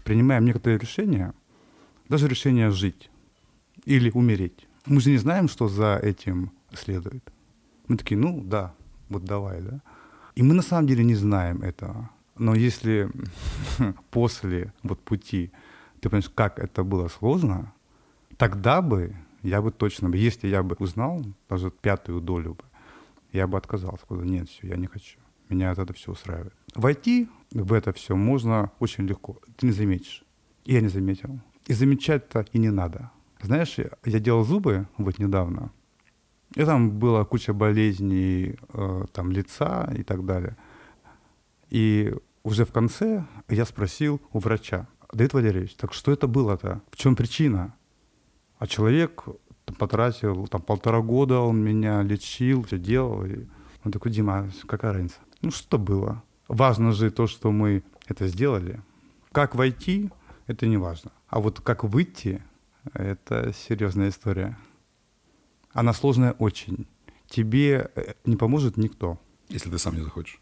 принимаем 0.04 0.44
некоторые 0.44 0.78
решения, 0.78 1.32
даже 2.08 2.28
решение 2.28 2.70
жить 2.70 3.10
или 3.84 4.10
умереть, 4.10 4.68
мы 4.86 5.00
же 5.00 5.10
не 5.10 5.18
знаем, 5.18 5.48
что 5.48 5.68
за 5.68 5.96
этим 6.02 6.50
следует. 6.72 7.32
Мы 7.88 7.96
такие, 7.96 8.18
ну 8.18 8.42
да, 8.42 8.74
вот 9.08 9.24
давай, 9.24 9.60
да. 9.62 9.80
И 10.34 10.42
мы 10.42 10.54
на 10.54 10.62
самом 10.62 10.86
деле 10.86 11.04
не 11.04 11.14
знаем 11.14 11.62
этого. 11.62 12.10
Но 12.38 12.54
если 12.54 13.10
после 14.10 14.72
вот 14.82 15.00
пути 15.00 15.52
ты 16.00 16.08
понимаешь, 16.08 16.30
как 16.34 16.58
это 16.58 16.84
было 16.84 17.08
сложно, 17.08 17.72
тогда 18.36 18.82
бы 18.82 19.16
я 19.42 19.60
бы 19.60 19.70
точно, 19.70 20.08
бы, 20.08 20.16
если 20.16 20.48
я 20.48 20.62
бы 20.62 20.74
узнал 20.78 21.22
даже 21.48 21.70
пятую 21.70 22.20
долю 22.20 22.54
бы, 22.54 22.64
я 23.32 23.46
бы 23.46 23.58
отказался. 23.58 24.04
Сказал, 24.04 24.24
нет, 24.24 24.48
все, 24.48 24.68
я 24.68 24.76
не 24.76 24.86
хочу. 24.86 25.18
Меня 25.50 25.72
это 25.72 25.92
все 25.92 26.12
устраивает. 26.12 26.54
Войти 26.74 27.28
в 27.50 27.72
это 27.72 27.92
все 27.92 28.16
можно 28.16 28.72
очень 28.80 29.06
легко. 29.06 29.36
Ты 29.56 29.66
не 29.66 29.72
заметишь. 29.72 30.24
И 30.64 30.72
я 30.72 30.80
не 30.80 30.88
заметил. 30.88 31.38
И 31.66 31.74
замечать-то 31.74 32.46
и 32.52 32.58
не 32.58 32.70
надо. 32.70 33.10
Знаешь, 33.42 33.76
я- 33.78 34.20
делал 34.20 34.44
зубы 34.44 34.86
вот 34.96 35.18
недавно, 35.18 35.70
и 36.54 36.64
там 36.64 36.90
была 36.90 37.24
куча 37.24 37.52
болезней 37.52 38.56
э, 38.72 39.04
там, 39.12 39.30
лица 39.32 39.92
и 39.96 40.02
так 40.02 40.24
далее. 40.24 40.56
И 41.68 42.14
уже 42.42 42.64
в 42.64 42.72
конце 42.72 43.24
я 43.48 43.64
спросил 43.64 44.20
у 44.32 44.38
врача, 44.38 44.86
Давид 45.12 45.34
Валерьевич, 45.34 45.74
так 45.74 45.92
что 45.92 46.12
это 46.12 46.26
было-то? 46.26 46.80
В 46.90 46.96
чем 46.96 47.16
причина? 47.16 47.74
А 48.58 48.66
человек 48.66 49.24
там 49.64 49.76
потратил 49.76 50.46
там, 50.46 50.62
полтора 50.62 51.00
года, 51.00 51.40
он 51.40 51.62
меня 51.62 52.02
лечил, 52.02 52.62
все 52.64 52.78
делал. 52.78 53.24
И 53.24 53.46
он 53.84 53.92
такой, 53.92 54.10
Дима, 54.12 54.38
а 54.38 54.66
какая 54.66 54.92
разница? 54.92 55.16
Ну, 55.42 55.50
что 55.50 55.78
было? 55.78 56.22
Важно 56.48 56.92
же 56.92 57.10
то, 57.10 57.26
что 57.26 57.50
мы 57.50 57.82
это 58.06 58.26
сделали. 58.28 58.80
Как 59.32 59.54
войти, 59.54 60.10
это 60.46 60.66
не 60.66 60.76
важно. 60.76 61.10
А 61.28 61.40
вот 61.40 61.60
как 61.60 61.84
выйти, 61.84 62.42
это 62.92 63.52
серьезная 63.52 64.10
история. 64.10 64.56
Она 65.72 65.92
сложная 65.92 66.32
очень. 66.32 66.86
Тебе 67.28 67.90
э, 67.94 68.14
не 68.24 68.36
поможет 68.36 68.76
никто. 68.76 69.18
Если 69.48 69.70
ты 69.70 69.78
сам 69.78 69.94
не 69.96 70.02
захочешь. 70.02 70.40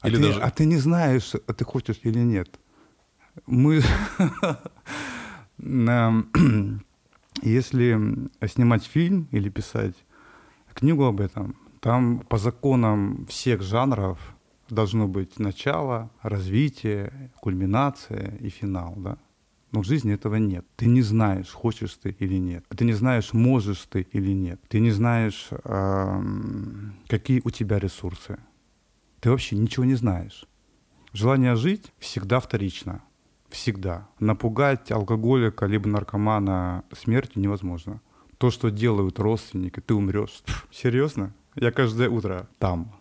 А, 0.00 0.08
Или 0.08 0.16
ты, 0.16 0.22
даже... 0.22 0.40
а 0.40 0.50
ты 0.50 0.64
не 0.64 0.76
знаешь, 0.76 1.32
а 1.34 1.52
ты 1.52 1.64
хочешь 1.64 2.00
или 2.02 2.18
нет. 2.18 2.58
Мы, 3.46 3.82
если 7.42 7.98
снимать 8.46 8.84
фильм 8.84 9.28
или 9.30 9.48
писать 9.48 9.94
книгу 10.74 11.04
об 11.04 11.20
этом, 11.20 11.56
там 11.80 12.20
по 12.20 12.38
законам 12.38 13.26
всех 13.26 13.62
жанров 13.62 14.18
должно 14.68 15.08
быть 15.08 15.38
начало, 15.38 16.10
развитие, 16.22 17.30
кульминация 17.40 18.36
и 18.40 18.48
финал, 18.48 18.94
да. 18.96 19.18
Но 19.72 19.80
в 19.80 19.86
жизни 19.86 20.12
этого 20.12 20.36
нет. 20.36 20.66
Ты 20.76 20.86
не 20.86 21.02
знаешь, 21.02 21.50
хочешь 21.50 21.94
ты 21.94 22.10
или 22.10 22.36
нет. 22.36 22.64
Ты 22.68 22.84
не 22.84 22.92
знаешь, 22.92 23.32
можешь 23.32 23.86
ты 23.90 24.02
или 24.12 24.32
нет. 24.32 24.60
Ты 24.68 24.80
не 24.80 24.90
знаешь, 24.90 25.48
какие 27.08 27.40
у 27.42 27.50
тебя 27.50 27.78
ресурсы. 27.78 28.38
Ты 29.20 29.30
вообще 29.30 29.56
ничего 29.56 29.84
не 29.84 29.94
знаешь. 29.94 30.46
Желание 31.14 31.56
жить 31.56 31.92
всегда 31.98 32.38
вторично. 32.38 33.02
Всегда. 33.48 34.08
Напугать 34.18 34.92
алкоголика 34.92 35.66
либо 35.66 35.88
наркомана 35.88 36.84
смертью 36.92 37.42
невозможно. 37.42 38.00
То, 38.38 38.50
что 38.50 38.70
делают 38.70 39.18
родственники, 39.18 39.80
ты 39.80 39.94
умрешь. 39.94 40.42
Серьезно? 40.70 41.34
Я 41.54 41.70
каждое 41.70 42.08
утро 42.08 42.48
там 42.58 42.94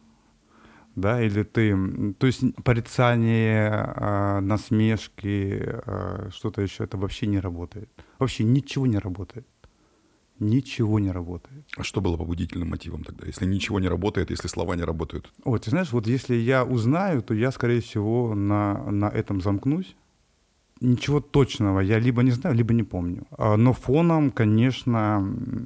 да, 0.96 1.22
или 1.22 1.44
ты, 1.44 2.14
то 2.14 2.28
есть 2.28 2.42
порицание, 2.64 3.72
а, 3.72 4.42
насмешки, 4.42 5.62
а, 5.64 6.30
что-то 6.32 6.62
еще, 6.62 6.84
это 6.84 6.98
вообще 6.98 7.28
не 7.28 7.40
работает. 7.40 7.90
Вообще 8.20 8.44
ничего 8.44 8.88
не 8.88 8.98
работает. 8.98 9.48
Ничего 10.40 11.00
не 11.00 11.12
работает. 11.12 11.66
А 11.78 11.84
что 11.84 12.02
было 12.02 12.18
побудительным 12.18 12.70
мотивом 12.70 13.04
тогда, 13.04 13.28
если 13.28 13.46
ничего 13.46 13.80
не 13.80 13.88
работает, 13.88 14.32
если 14.32 14.48
слова 14.48 14.76
не 14.76 14.84
работают? 14.84 15.32
Вот, 15.46 15.64
ты 15.64 15.70
знаешь, 15.70 15.92
вот 15.92 16.08
если 16.08 16.36
я 16.36 16.66
узнаю, 16.66 17.22
то 17.22 17.36
я, 17.36 17.52
скорее 17.52 17.82
всего, 17.82 18.34
на, 18.34 18.92
на 18.92 19.06
этом 19.06 19.40
замкнусь. 19.40 19.96
Ничего 20.80 21.22
точного 21.22 21.80
я 21.82 22.00
либо 22.00 22.24
не 22.24 22.32
знаю, 22.32 22.56
либо 22.56 22.74
не 22.74 22.82
помню. 22.82 23.28
А, 23.38 23.56
но 23.56 23.72
фоном, 23.72 24.32
конечно, 24.32 25.22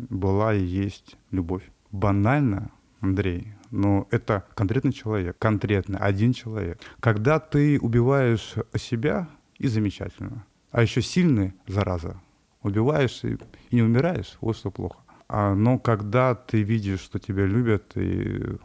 была 0.10 0.54
и 0.54 0.62
есть 0.62 1.16
любовь. 1.32 1.64
Банально, 1.92 2.70
Андрей, 3.00 3.55
но 3.76 4.08
это 4.12 4.46
конкретный 4.56 4.94
человек, 4.94 5.38
конкретно 5.38 5.98
один 6.00 6.34
человек. 6.34 6.80
Когда 7.00 7.40
ты 7.40 7.80
убиваешь 7.80 8.56
себя, 8.78 9.28
и 9.58 9.68
замечательно. 9.68 10.46
А 10.72 10.82
еще 10.82 11.02
сильный, 11.02 11.54
зараза, 11.68 12.22
убиваешь 12.62 13.24
и, 13.24 13.38
и 13.70 13.76
не 13.76 13.82
умираешь, 13.82 14.38
вот 14.42 14.58
что 14.58 14.72
плохо. 14.72 15.00
А, 15.28 15.56
но 15.56 15.80
когда 15.80 16.36
ты 16.36 16.62
видишь, 16.64 17.00
что 17.00 17.20
тебя 17.20 17.46
любят, 17.46 17.96
и 17.96 18.58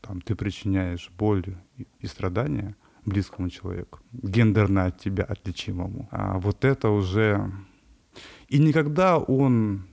там, 0.00 0.20
ты 0.20 0.34
причиняешь 0.34 1.10
боль 1.18 1.56
и, 1.76 1.86
и 2.00 2.06
страдания 2.06 2.76
близкому 3.04 3.50
человеку, 3.50 4.00
гендерно 4.12 4.86
от 4.86 4.98
тебя 4.98 5.24
отличимому, 5.24 6.08
а 6.10 6.38
вот 6.38 6.64
это 6.64 6.90
уже... 6.90 7.50
И 8.48 8.58
никогда 8.58 9.18
он, 9.18 9.86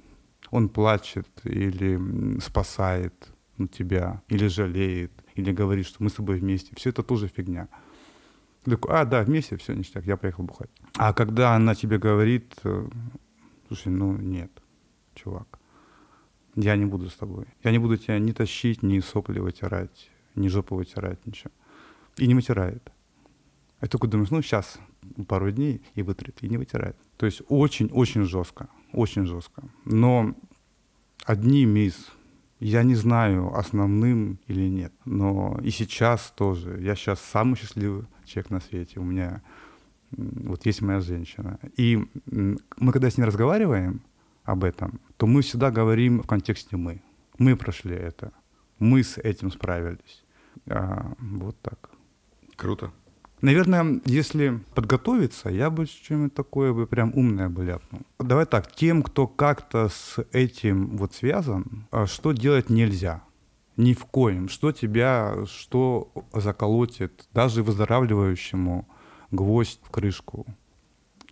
он 0.49 0.69
плачет 0.69 1.27
или 1.43 2.39
спасает, 2.39 3.32
на 3.57 3.67
тебя, 3.67 4.21
или 4.29 4.47
жалеет, 4.47 5.11
или 5.35 5.51
говорит, 5.51 5.85
что 5.85 6.03
мы 6.03 6.09
с 6.09 6.13
тобой 6.13 6.39
вместе. 6.39 6.73
Все 6.75 6.89
это 6.89 7.03
тоже 7.03 7.27
фигня. 7.27 7.67
Ты 8.63 8.71
такой, 8.71 8.95
а, 8.95 9.05
да, 9.05 9.23
вместе, 9.23 9.57
все, 9.57 9.73
ништяк, 9.73 10.05
я 10.05 10.17
поехал 10.17 10.43
бухать. 10.43 10.69
А 10.97 11.13
когда 11.13 11.55
она 11.55 11.75
тебе 11.75 11.97
говорит, 11.97 12.55
э, 12.63 12.87
слушай, 13.67 13.89
ну 13.89 14.15
нет, 14.17 14.51
чувак, 15.15 15.59
я 16.55 16.75
не 16.75 16.85
буду 16.85 17.09
с 17.09 17.15
тобой. 17.15 17.45
Я 17.63 17.71
не 17.71 17.79
буду 17.79 17.97
тебя 17.97 18.19
ни 18.19 18.31
тащить, 18.31 18.83
ни 18.83 18.99
сопли 18.99 19.39
вытирать, 19.39 20.09
ни 20.35 20.47
жопу 20.47 20.75
вытирать, 20.75 21.25
ничего. 21.25 21.51
И 22.17 22.27
не 22.27 22.35
вытирает. 22.35 22.91
Я 23.81 23.87
только 23.87 24.07
думаешь, 24.07 24.29
ну 24.29 24.41
сейчас, 24.41 24.79
пару 25.27 25.51
дней 25.51 25.81
и 25.95 26.03
вытрет, 26.03 26.41
и 26.41 26.47
не 26.47 26.57
вытирает. 26.57 26.95
То 27.17 27.25
есть 27.25 27.41
очень-очень 27.49 28.23
жестко, 28.23 28.69
очень 28.93 29.25
жестко. 29.25 29.63
Но 29.83 30.35
одним 31.25 31.75
из 31.75 32.07
я 32.67 32.83
не 32.83 32.95
знаю, 32.95 33.55
основным 33.55 34.39
или 34.47 34.67
нет, 34.69 34.93
но 35.05 35.59
и 35.61 35.69
сейчас 35.69 36.33
тоже. 36.35 36.79
Я 36.81 36.95
сейчас 36.95 37.19
самый 37.19 37.55
счастливый 37.55 38.05
человек 38.25 38.51
на 38.51 38.59
свете. 38.61 38.99
У 38.99 39.03
меня 39.03 39.41
вот 40.11 40.65
есть 40.65 40.81
моя 40.81 40.99
женщина. 40.99 41.59
И 41.77 42.05
мы 42.25 42.91
когда 42.91 43.09
с 43.09 43.17
ней 43.17 43.25
разговариваем 43.25 44.01
об 44.43 44.63
этом, 44.63 44.99
то 45.17 45.27
мы 45.27 45.41
всегда 45.41 45.71
говорим 45.71 46.21
в 46.21 46.27
контексте 46.27 46.77
«мы». 46.77 47.01
Мы 47.39 47.55
прошли 47.55 47.95
это. 47.95 48.31
Мы 48.79 49.03
с 49.03 49.17
этим 49.17 49.51
справились. 49.51 50.23
А, 50.67 51.13
вот 51.19 51.59
так. 51.61 51.89
Круто. 52.55 52.91
Наверное, 53.43 53.99
если 54.05 54.61
подготовиться, 54.73 55.49
я 55.49 55.69
бы 55.69 55.85
что-нибудь 55.85 56.33
такое 56.33 56.71
бы 56.71 56.87
прям 56.87 57.11
умное 57.13 57.49
бы 57.49 57.65
ляпнул. 57.65 58.03
Давай 58.17 58.45
так, 58.45 58.73
тем, 58.73 59.03
кто 59.03 59.27
как-то 59.27 59.89
с 59.89 60.25
этим 60.31 60.95
вот 60.95 61.13
связан, 61.13 61.85
а 61.91 62.07
что 62.07 62.31
делать 62.31 62.69
нельзя? 62.69 63.21
Ни 63.75 63.93
в 63.95 64.05
коем. 64.05 64.47
Что 64.47 64.71
тебя, 64.71 65.45
что 65.45 66.09
заколотит 66.31 67.27
даже 67.33 67.63
выздоравливающему 67.63 68.87
гвоздь 69.31 69.81
в 69.83 69.89
крышку? 69.89 70.45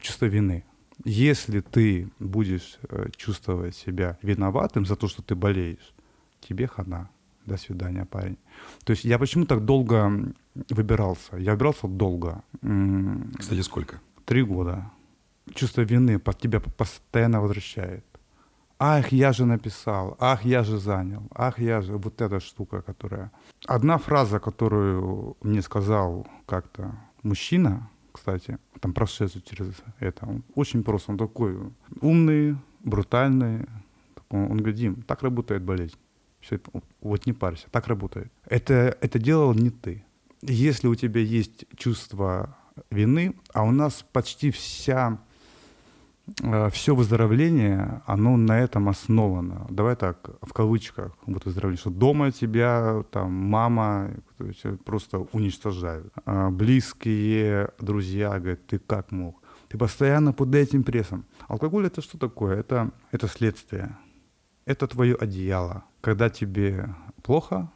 Чувство 0.01 0.25
вины. 0.25 0.65
Если 1.05 1.61
ты 1.61 2.11
будешь 2.19 2.77
э, 2.89 3.07
чувствовать 3.15 3.77
себя 3.77 4.17
виноватым 4.21 4.85
за 4.85 4.97
то, 4.97 5.07
что 5.07 5.21
ты 5.21 5.33
болеешь, 5.33 5.93
тебе 6.41 6.67
хана. 6.67 7.09
До 7.45 7.55
свидания, 7.55 8.05
парень. 8.05 8.37
То 8.83 8.91
есть 8.91 9.05
я 9.05 9.17
почему 9.17 9.45
так 9.45 9.63
долго 9.63 10.33
выбирался? 10.69 11.37
Я 11.37 11.51
выбирался 11.51 11.87
долго. 11.87 12.43
Кстати, 13.37 13.61
сколько? 13.61 13.99
Три 14.25 14.43
года. 14.43 14.91
Чувство 15.53 15.81
вины 15.81 16.19
под 16.19 16.37
тебя 16.37 16.59
постоянно 16.59 17.41
возвращает. 17.41 18.05
Ах, 18.83 19.11
я 19.11 19.31
же 19.31 19.45
написал, 19.45 20.15
ах, 20.19 20.43
я 20.43 20.63
же 20.63 20.79
занял, 20.79 21.21
ах, 21.35 21.59
я 21.59 21.81
же... 21.81 21.97
Вот 21.97 22.19
эта 22.19 22.39
штука, 22.39 22.81
которая... 22.81 23.31
Одна 23.67 23.97
фраза, 23.97 24.39
которую 24.39 25.37
мне 25.43 25.61
сказал 25.61 26.25
как-то 26.47 26.91
мужчина, 27.21 27.89
кстати, 28.11 28.57
там 28.79 28.93
прошедший 28.93 29.41
через 29.41 29.75
это, 29.99 30.25
он 30.25 30.43
очень 30.55 30.83
просто, 30.83 31.11
он 31.11 31.17
такой 31.17 31.57
умный, 32.01 32.57
брутальный. 32.83 33.67
Он 34.29 34.57
говорит, 34.57 34.75
Дим, 34.75 35.01
так 35.03 35.21
работает 35.21 35.61
болезнь. 35.61 35.97
Все, 36.39 36.59
вот 37.01 37.27
не 37.27 37.33
парься, 37.33 37.67
так 37.69 37.87
работает. 37.87 38.31
Это, 38.45 38.97
это 39.01 39.19
делал 39.19 39.53
не 39.53 39.69
ты. 39.69 40.03
Если 40.41 40.87
у 40.87 40.95
тебя 40.95 41.21
есть 41.21 41.65
чувство 41.77 42.57
вины, 42.89 43.35
а 43.53 43.63
у 43.63 43.71
нас 43.71 44.05
почти 44.11 44.49
вся 44.49 45.19
э, 46.41 46.69
все 46.71 46.95
выздоровление, 46.95 48.01
оно 48.05 48.37
на 48.37 48.59
этом 48.59 48.89
основано. 48.89 49.67
Давай 49.69 49.95
так, 49.95 50.29
в 50.41 50.53
кавычках, 50.53 51.11
вот 51.25 51.45
выздоровление, 51.45 51.79
что 51.79 51.89
дома 51.89 52.31
тебя 52.31 53.03
там 53.11 53.31
мама 53.31 54.11
просто 54.85 55.19
уничтожают. 55.31 56.13
А 56.25 56.49
близкие, 56.49 57.69
друзья 57.79 58.39
говорят, 58.39 58.65
ты 58.65 58.79
как 58.79 59.11
мог? 59.11 59.41
Ты 59.67 59.77
постоянно 59.77 60.33
под 60.33 60.55
этим 60.55 60.83
прессом. 60.83 61.25
Алкоголь 61.47 61.85
это 61.85 62.01
что 62.01 62.17
такое? 62.17 62.57
Это, 62.57 62.91
это 63.11 63.27
следствие. 63.27 63.97
Это 64.65 64.87
твое 64.87 65.15
одеяло 65.15 65.83
когда 66.01 66.29
тебе 66.29 66.93
плохо 67.21 67.71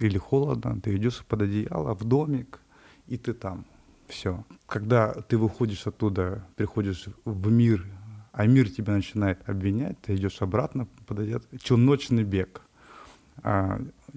или 0.00 0.18
холодно, 0.18 0.80
ты 0.80 0.96
идешь 0.96 1.24
под 1.28 1.42
одеяло 1.42 1.94
в 1.94 2.04
домик, 2.04 2.60
и 3.06 3.16
ты 3.16 3.32
там. 3.34 3.64
Все. 4.08 4.44
Когда 4.66 5.12
ты 5.12 5.38
выходишь 5.38 5.86
оттуда, 5.86 6.44
приходишь 6.56 7.06
в 7.24 7.50
мир, 7.50 7.86
а 8.32 8.46
мир 8.46 8.68
тебя 8.68 8.94
начинает 8.94 9.48
обвинять, 9.48 10.00
ты 10.00 10.16
идешь 10.16 10.42
обратно 10.42 10.88
под 11.06 11.20
одеяло. 11.20 11.42
Челночный 11.62 12.24
бег. 12.24 12.62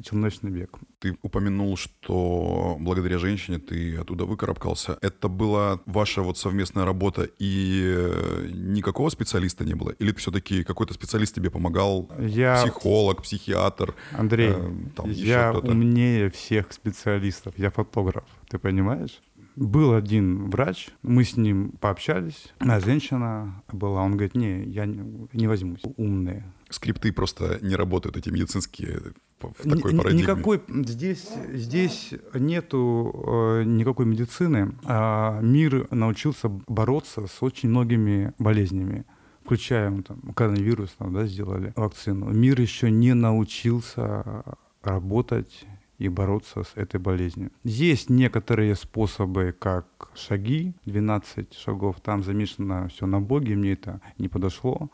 Челночный 0.01 0.51
бег. 0.51 0.77
Ты 0.99 1.17
упомянул, 1.21 1.77
что 1.77 2.77
благодаря 2.79 3.17
женщине 3.17 3.59
ты 3.59 3.97
оттуда 3.97 4.25
выкарабкался. 4.25 4.97
Это 5.01 5.27
была 5.27 5.79
ваша 5.85 6.21
вот 6.21 6.37
совместная 6.37 6.85
работа, 6.85 7.29
и 7.39 7.81
э, 7.85 8.49
никакого 8.51 9.09
специалиста 9.09 9.65
не 9.65 9.73
было? 9.73 9.91
Или 9.91 10.13
все-таки 10.13 10.63
какой-то 10.63 10.93
специалист 10.93 11.35
тебе 11.35 11.49
помогал? 11.49 12.09
Я... 12.19 12.61
Психолог, 12.63 13.21
психиатр? 13.23 13.95
Андрей, 14.11 14.51
э, 14.51 14.71
там 14.95 15.09
я 15.09 15.51
умнее 15.51 16.29
всех 16.29 16.71
специалистов. 16.73 17.53
Я 17.57 17.69
фотограф, 17.69 18.25
ты 18.49 18.57
понимаешь? 18.57 19.21
Был 19.55 19.93
один 19.93 20.49
врач, 20.49 20.89
мы 21.03 21.23
с 21.23 21.37
ним 21.37 21.73
пообщались, 21.79 22.51
а 22.57 22.79
женщина 22.79 23.61
была, 23.71 24.01
он 24.01 24.13
говорит, 24.13 24.33
не, 24.33 24.63
я 24.63 24.85
не 24.87 25.47
возьмусь, 25.47 25.81
умные. 25.95 26.51
Скрипты 26.69 27.13
просто 27.13 27.59
не 27.61 27.75
работают, 27.75 28.17
эти 28.17 28.29
медицинские 28.29 29.13
в 29.57 29.69
такой 29.69 29.95
парадигме? 29.95 30.21
Никакой, 30.21 30.61
здесь, 30.67 31.29
здесь 31.51 32.13
нету 32.33 33.13
э, 33.27 33.63
никакой 33.63 34.05
медицины. 34.05 34.75
А 34.85 35.39
мир 35.41 35.87
научился 35.91 36.49
бороться 36.49 37.27
с 37.27 37.41
очень 37.41 37.69
многими 37.69 38.33
болезнями 38.39 39.05
включая 39.43 39.91
там, 40.03 40.21
коронавирус, 40.33 40.91
там, 40.97 41.13
да, 41.13 41.25
сделали 41.25 41.73
вакцину. 41.75 42.29
Мир 42.31 42.61
еще 42.61 42.89
не 42.89 43.13
научился 43.13 44.45
работать 44.81 45.65
и 45.97 46.09
бороться 46.09 46.63
с 46.63 46.71
этой 46.75 46.99
болезнью. 46.99 47.51
Есть 47.63 48.09
некоторые 48.09 48.75
способы, 48.75 49.55
как 49.57 49.87
шаги, 50.15 50.73
12 50.85 51.53
шагов, 51.53 52.01
там 52.01 52.23
замешано 52.23 52.89
все 52.89 53.05
на 53.05 53.21
Боге, 53.21 53.55
мне 53.55 53.73
это 53.73 54.01
не 54.17 54.27
подошло 54.27 54.89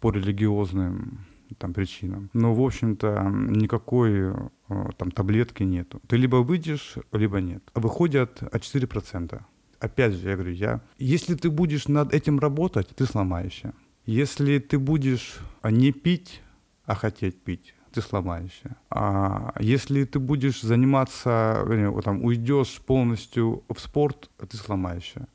по 0.00 0.10
религиозным 0.10 1.26
там 1.58 1.72
причинам. 1.72 2.30
Но, 2.32 2.54
в 2.54 2.60
общем-то, 2.60 3.30
никакой 3.50 4.32
э, 4.68 4.90
там 4.96 5.10
таблетки 5.10 5.62
нету. 5.62 6.00
Ты 6.06 6.16
либо 6.16 6.36
выйдешь, 6.36 6.96
либо 7.12 7.40
нет. 7.40 7.62
Выходят 7.74 8.42
4%. 8.42 9.40
Опять 9.78 10.12
же, 10.14 10.28
я 10.28 10.34
говорю, 10.34 10.52
я... 10.52 10.80
Если 10.98 11.34
ты 11.34 11.50
будешь 11.50 11.88
над 11.88 12.14
этим 12.14 12.38
работать, 12.38 12.88
ты 12.88 13.04
сломаешься. 13.04 13.74
Если 14.06 14.58
ты 14.58 14.78
будешь 14.78 15.38
не 15.64 15.92
пить, 15.92 16.42
а 16.86 16.94
хотеть 16.94 17.42
пить, 17.42 17.74
ты 17.92 18.00
сломаешься. 18.00 18.76
А 18.90 19.54
если 19.60 20.04
ты 20.04 20.18
будешь 20.18 20.62
заниматься, 20.62 21.66
там, 22.04 22.24
уйдешь 22.24 22.80
полностью 22.86 23.64
в 23.68 23.78
спорт, 23.78 24.30
ты 24.48 24.56
сломаешься. 24.56 25.28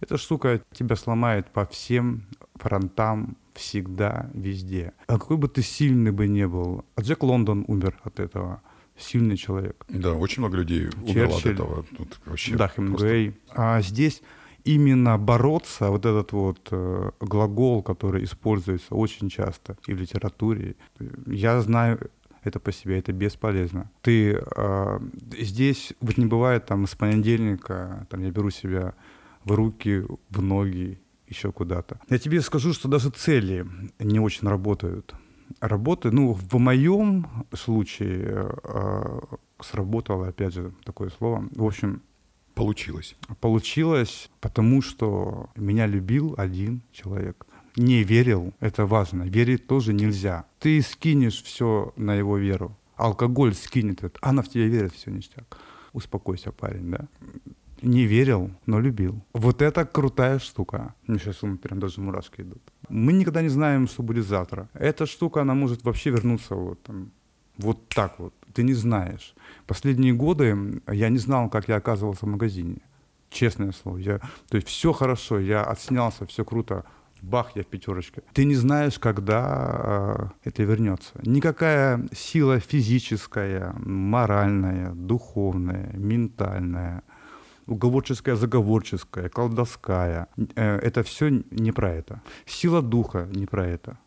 Эта 0.00 0.16
штука 0.16 0.62
тебя 0.72 0.96
сломает 0.96 1.50
по 1.52 1.64
всем 1.66 2.26
фронтам 2.54 3.36
всегда, 3.54 4.30
везде. 4.34 4.92
А 5.06 5.18
какой 5.18 5.36
бы 5.36 5.48
ты 5.48 5.62
сильный 5.62 6.10
бы 6.10 6.28
не 6.28 6.46
был, 6.46 6.84
а 6.94 7.02
Джек 7.02 7.22
Лондон 7.22 7.64
умер 7.68 7.98
от 8.04 8.20
этого. 8.20 8.62
Сильный 8.96 9.38
человек. 9.38 9.86
Да, 9.88 10.12
очень 10.12 10.42
много 10.42 10.58
людей 10.58 10.90
умерло 11.02 11.36
от 11.36 11.46
этого. 11.46 11.84
Тут 11.96 12.20
вообще 12.26 12.54
да, 12.54 12.68
Хемингуэй. 12.68 13.30
Просто... 13.30 13.62
А 13.62 13.80
здесь 13.80 14.22
именно 14.64 15.16
бороться, 15.16 15.90
вот 15.90 16.04
этот 16.04 16.32
вот 16.32 16.68
э, 16.70 17.10
глагол, 17.20 17.82
который 17.82 18.24
используется 18.24 18.94
очень 18.94 19.30
часто 19.30 19.76
и 19.86 19.94
в 19.94 20.00
литературе, 20.00 20.76
я 21.26 21.60
знаю 21.62 21.98
это 22.42 22.60
по 22.60 22.72
себе, 22.72 22.98
это 22.98 23.12
бесполезно. 23.12 23.90
Ты 24.02 24.32
э, 24.34 25.00
здесь 25.38 25.92
вот 26.00 26.18
не 26.18 26.26
бывает 26.26 26.66
там 26.66 26.86
с 26.86 26.94
понедельника, 26.94 28.06
там 28.10 28.22
я 28.22 28.30
беру 28.30 28.50
себя 28.50 28.94
в 29.44 29.52
руки, 29.52 30.04
в 30.30 30.42
ноги, 30.42 31.00
еще 31.30 31.52
куда-то. 31.52 31.98
Я 32.10 32.18
тебе 32.18 32.42
скажу, 32.42 32.74
что 32.74 32.88
даже 32.88 33.08
цели 33.10 33.66
не 33.98 34.20
очень 34.20 34.46
работают. 34.46 35.14
Работы, 35.60 36.10
ну, 36.10 36.32
в 36.32 36.58
моем 36.58 37.26
случае 37.54 38.50
э, 38.62 39.20
сработало, 39.60 40.28
опять 40.28 40.54
же, 40.54 40.72
такое 40.84 41.10
слово. 41.10 41.48
В 41.52 41.64
общем, 41.64 42.02
Получилось. 42.54 43.16
Получилось, 43.40 44.28
потому 44.40 44.82
что 44.82 45.48
меня 45.56 45.86
любил 45.86 46.34
один 46.36 46.82
человек. 46.92 47.46
Не 47.76 48.02
верил, 48.02 48.52
это 48.60 48.84
важно. 48.84 49.22
Верить 49.22 49.66
тоже 49.66 49.94
нельзя. 49.94 50.44
Ты 50.58 50.82
скинешь 50.82 51.42
все 51.42 51.94
на 51.96 52.14
его 52.14 52.36
веру. 52.36 52.76
Алкоголь 52.96 53.54
скинет 53.54 54.04
это. 54.04 54.18
Она 54.20 54.42
в 54.42 54.48
тебя 54.50 54.66
верит, 54.66 54.92
все 54.92 55.10
ништяк. 55.10 55.56
Успокойся, 55.94 56.52
парень, 56.52 56.90
да? 56.90 57.08
Не 57.82 58.06
верил, 58.06 58.50
но 58.66 58.80
любил. 58.80 59.24
Вот 59.32 59.62
это 59.62 59.84
крутая 59.84 60.38
штука. 60.38 60.94
Мне 61.06 61.18
сейчас 61.18 61.42
он 61.42 61.58
прям 61.58 61.80
даже 61.80 62.00
мурашки 62.00 62.42
идут. 62.42 62.62
Мы 62.88 63.12
никогда 63.12 63.42
не 63.42 63.48
знаем, 63.48 63.88
что 63.88 64.02
будет 64.02 64.26
завтра. 64.26 64.68
Эта 64.74 65.06
штука, 65.06 65.40
она 65.40 65.54
может 65.54 65.84
вообще 65.84 66.10
вернуться 66.10 66.54
вот, 66.54 66.82
там, 66.82 67.10
вот 67.58 67.88
так 67.88 68.18
вот. 68.18 68.34
Ты 68.52 68.64
не 68.64 68.74
знаешь. 68.74 69.34
Последние 69.66 70.12
годы 70.12 70.82
я 70.88 71.08
не 71.08 71.18
знал, 71.18 71.48
как 71.48 71.68
я 71.68 71.76
оказывался 71.76 72.26
в 72.26 72.28
магазине. 72.28 72.78
Честное 73.30 73.72
слово. 73.72 73.98
Я, 73.98 74.20
то 74.48 74.56
есть 74.56 74.68
все 74.68 74.92
хорошо, 74.92 75.38
я 75.38 75.62
отснялся, 75.62 76.26
все 76.26 76.44
круто. 76.44 76.84
Бах, 77.22 77.54
я 77.54 77.62
в 77.62 77.66
пятерочке. 77.66 78.22
Ты 78.32 78.44
не 78.44 78.54
знаешь, 78.54 78.98
когда 78.98 80.30
э, 80.42 80.48
это 80.48 80.62
вернется. 80.62 81.12
Никакая 81.22 82.08
сила 82.12 82.60
физическая, 82.60 83.74
моральная, 83.78 84.92
духовная, 84.92 85.92
ментальная, 85.92 87.02
уговорческая, 87.70 88.36
заговорческая, 88.36 89.28
колдовская, 89.28 90.26
э, 90.56 90.76
это 90.76 91.02
все 91.02 91.42
не 91.50 91.72
про 91.72 91.90
это. 91.90 92.20
Сила 92.46 92.82
духа 92.82 93.28
не 93.32 93.46
про 93.46 93.66
это 93.66 93.98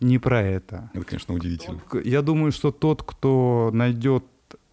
не 0.00 0.18
про 0.18 0.42
это. 0.42 0.90
Это, 0.92 1.04
конечно, 1.04 1.34
удивительно. 1.34 1.80
Я 2.04 2.22
думаю, 2.22 2.52
что 2.52 2.70
тот, 2.72 3.02
кто 3.02 3.70
найдет 3.72 4.24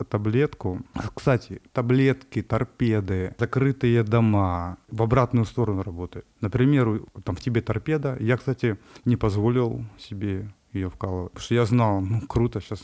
таблетку. 0.09 0.81
Кстати, 1.15 1.61
таблетки, 1.73 2.41
торпеды, 2.41 3.33
закрытые 3.39 4.03
дома 4.03 4.77
в 4.89 5.01
обратную 5.01 5.45
сторону 5.45 5.83
работают. 5.83 6.25
Например, 6.41 7.01
там 7.23 7.35
в 7.35 7.39
тебе 7.39 7.61
торпеда. 7.61 8.17
Я, 8.19 8.37
кстати, 8.37 8.77
не 9.05 9.15
позволил 9.15 9.85
себе 9.97 10.53
ее 10.73 10.89
вкалывать. 10.89 11.31
Потому 11.31 11.43
что 11.43 11.55
я 11.55 11.65
знал, 11.65 12.01
ну 12.01 12.21
круто, 12.21 12.61
сейчас 12.61 12.83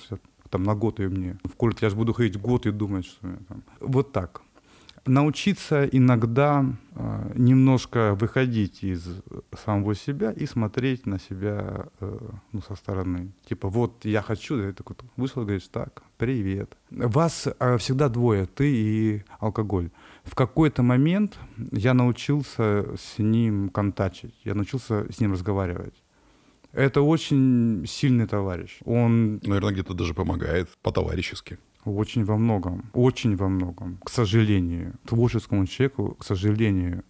там 0.49 0.63
на 0.63 0.75
год 0.75 0.99
ее 0.99 1.09
мне 1.09 1.37
вколют. 1.43 1.81
Я 1.81 1.89
же 1.89 1.95
буду 1.95 2.13
ходить 2.13 2.39
год 2.39 2.65
и 2.65 2.71
думать, 2.71 3.05
что 3.05 3.27
я 3.27 3.37
там. 3.47 3.63
Вот 3.79 4.11
так 4.11 4.41
научиться 5.07 5.85
иногда 5.85 6.65
э, 6.95 7.31
немножко 7.35 8.15
выходить 8.15 8.83
из 8.83 9.03
самого 9.65 9.95
себя 9.95 10.31
и 10.31 10.45
смотреть 10.45 11.05
на 11.05 11.19
себя 11.19 11.87
э, 11.99 12.19
ну, 12.51 12.61
со 12.61 12.75
стороны. 12.75 13.31
Типа, 13.47 13.69
вот 13.69 14.05
я 14.05 14.21
хочу, 14.21 14.57
да, 14.57 14.73
такой 14.73 14.95
вышел, 15.15 15.43
говоришь, 15.43 15.67
так, 15.67 16.03
привет. 16.17 16.77
Вас 16.89 17.47
э, 17.47 17.77
всегда 17.77 18.09
двое, 18.09 18.45
ты 18.45 18.71
и 18.71 19.23
алкоголь. 19.39 19.89
В 20.23 20.35
какой-то 20.35 20.83
момент 20.83 21.37
я 21.71 21.93
научился 21.93 22.85
с 22.97 23.17
ним 23.17 23.69
контачить, 23.69 24.35
я 24.43 24.55
научился 24.55 25.11
с 25.11 25.19
ним 25.19 25.33
разговаривать. 25.33 25.95
Это 26.73 27.01
очень 27.01 27.85
сильный 27.87 28.27
товарищ. 28.27 28.79
Он... 28.85 29.39
Наверное, 29.43 29.71
где-то 29.71 29.93
даже 29.93 30.13
помогает 30.13 30.69
по-товарищески. 30.83 31.57
Очень 31.87 32.25
во 32.25 32.37
многом, 32.37 32.89
очень 32.93 33.35
во 33.35 33.47
многом, 33.47 33.97
к 34.03 34.09
сожалению, 34.09 34.93
творческому 35.05 35.65
человеку, 35.65 36.15
к 36.19 36.25
сожалению. 36.25 37.03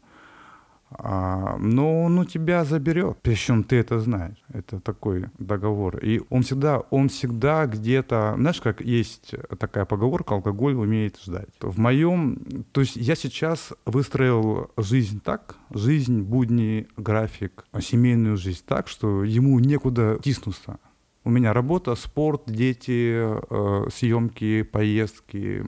А, 0.90 1.58
но 1.58 2.04
он 2.04 2.18
у 2.20 2.26
тебя 2.26 2.64
заберет, 2.64 3.18
причем 3.22 3.64
ты 3.64 3.78
это 3.78 4.00
знаешь. 4.00 4.38
Это 4.54 4.80
такой 4.80 5.26
договор. 5.38 5.98
И 5.98 6.22
он 6.30 6.44
всегда, 6.44 6.80
он 6.92 7.10
всегда 7.10 7.66
где-то, 7.66 8.36
знаешь, 8.38 8.62
как 8.62 8.82
есть 8.82 9.36
такая 9.60 9.86
поговорка, 9.86 10.36
алкоголь 10.36 10.76
умеет 10.76 11.20
ждать. 11.20 11.50
В 11.60 11.78
моем, 11.80 12.66
то 12.72 12.82
есть 12.82 12.96
я 12.96 13.16
сейчас 13.16 13.74
выстроил 13.86 14.72
жизнь 14.78 15.20
так, 15.22 15.58
жизнь, 15.74 16.22
будни, 16.22 16.88
график, 16.96 17.66
семейную 17.82 18.38
жизнь 18.38 18.64
так, 18.66 18.88
что 18.88 19.24
ему 19.24 19.60
некуда 19.60 20.20
тиснуться. 20.24 20.80
У 21.28 21.30
меня 21.30 21.52
работа, 21.52 21.94
спорт, 21.96 22.44
дети, 22.46 23.14
э, 23.18 23.90
съемки, 23.90 24.62
поездки, 24.62 25.62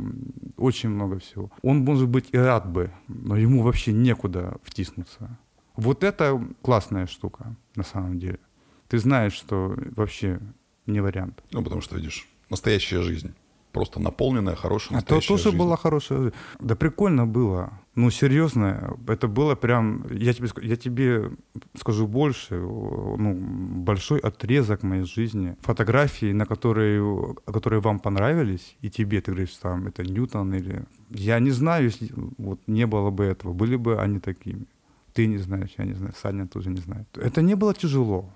очень 0.55 0.87
много 0.87 1.19
всего. 1.19 1.51
Он, 1.61 1.79
может 1.79 2.07
быть, 2.07 2.29
и 2.31 2.37
рад 2.37 2.71
бы, 2.71 2.93
но 3.09 3.35
ему 3.35 3.61
вообще 3.61 3.91
некуда 3.91 4.57
втиснуться. 4.63 5.37
Вот 5.75 6.05
это 6.05 6.41
классная 6.61 7.07
штука, 7.07 7.57
на 7.75 7.83
самом 7.83 8.19
деле. 8.19 8.39
Ты 8.87 8.99
знаешь, 8.99 9.33
что 9.33 9.75
вообще 9.97 10.39
не 10.85 11.01
вариант. 11.01 11.43
Ну, 11.51 11.61
потому 11.61 11.81
что, 11.81 11.97
видишь, 11.97 12.25
настоящая 12.49 13.01
жизнь. 13.01 13.33
Просто 13.73 13.99
наполненная, 13.99 14.55
хорошая, 14.55 14.95
настоящая 14.95 15.25
А 15.25 15.27
то 15.27 15.33
тоже 15.33 15.43
жизнь. 15.51 15.57
была 15.57 15.75
хорошая 15.75 16.19
жизнь. 16.19 16.35
Да 16.61 16.77
прикольно 16.77 17.27
было. 17.27 17.73
Ну, 17.99 18.11
серьезно, 18.11 18.97
это 19.07 19.27
было 19.27 19.55
прям, 19.55 20.05
я 20.09 20.33
тебе, 20.33 20.47
я 20.61 20.77
тебе 20.77 21.31
скажу 21.75 22.07
больше, 22.07 22.55
ну, 22.55 23.35
большой 23.83 24.19
отрезок 24.19 24.83
моей 24.83 25.03
жизни. 25.03 25.55
Фотографии, 25.61 26.31
на 26.33 26.45
которые, 26.45 27.35
которые 27.45 27.81
вам 27.81 27.99
понравились, 27.99 28.77
и 28.83 28.89
тебе, 28.89 29.19
ты 29.19 29.31
говоришь, 29.31 29.57
там, 29.61 29.87
это 29.87 30.03
Ньютон 30.03 30.53
или... 30.55 30.85
Я 31.09 31.39
не 31.39 31.51
знаю, 31.51 31.83
если 31.83 32.09
вот 32.37 32.61
не 32.67 32.87
было 32.87 33.09
бы 33.09 33.25
этого, 33.25 33.51
были 33.53 33.75
бы 33.75 34.01
они 34.01 34.19
такими. 34.19 34.65
Ты 35.13 35.27
не 35.27 35.37
знаешь, 35.37 35.75
я 35.77 35.85
не 35.85 35.93
знаю, 35.93 36.13
Саня 36.21 36.47
тоже 36.47 36.69
не 36.69 36.81
знает. 36.81 37.05
Это 37.17 37.41
не 37.41 37.55
было 37.55 37.73
тяжело. 37.73 38.29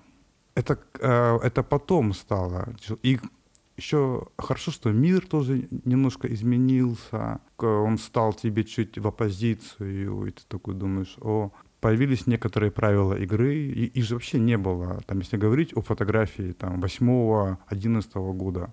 Это, 0.54 0.78
э, 1.00 1.38
это 1.42 1.62
потом 1.62 2.12
стало. 2.12 2.68
И 3.02 3.18
еще 3.76 4.22
хорошо, 4.38 4.70
что 4.70 4.92
мир 4.92 5.26
тоже 5.26 5.68
немножко 5.84 6.32
изменился, 6.32 7.40
он 7.58 7.98
стал 7.98 8.32
тебе 8.32 8.64
чуть 8.64 8.98
в 8.98 9.06
оппозицию, 9.06 10.26
и 10.26 10.30
ты 10.30 10.42
такой 10.48 10.74
думаешь, 10.74 11.16
о, 11.20 11.50
появились 11.80 12.26
некоторые 12.26 12.70
правила 12.70 13.14
игры, 13.14 13.56
и 13.56 13.84
их 13.86 14.04
же 14.04 14.14
вообще 14.14 14.38
не 14.38 14.56
было, 14.56 15.02
там, 15.06 15.18
если 15.18 15.36
говорить 15.36 15.76
о 15.76 15.82
фотографии 15.82 16.52
там 16.52 16.82
8-11 16.82 18.32
года. 18.32 18.72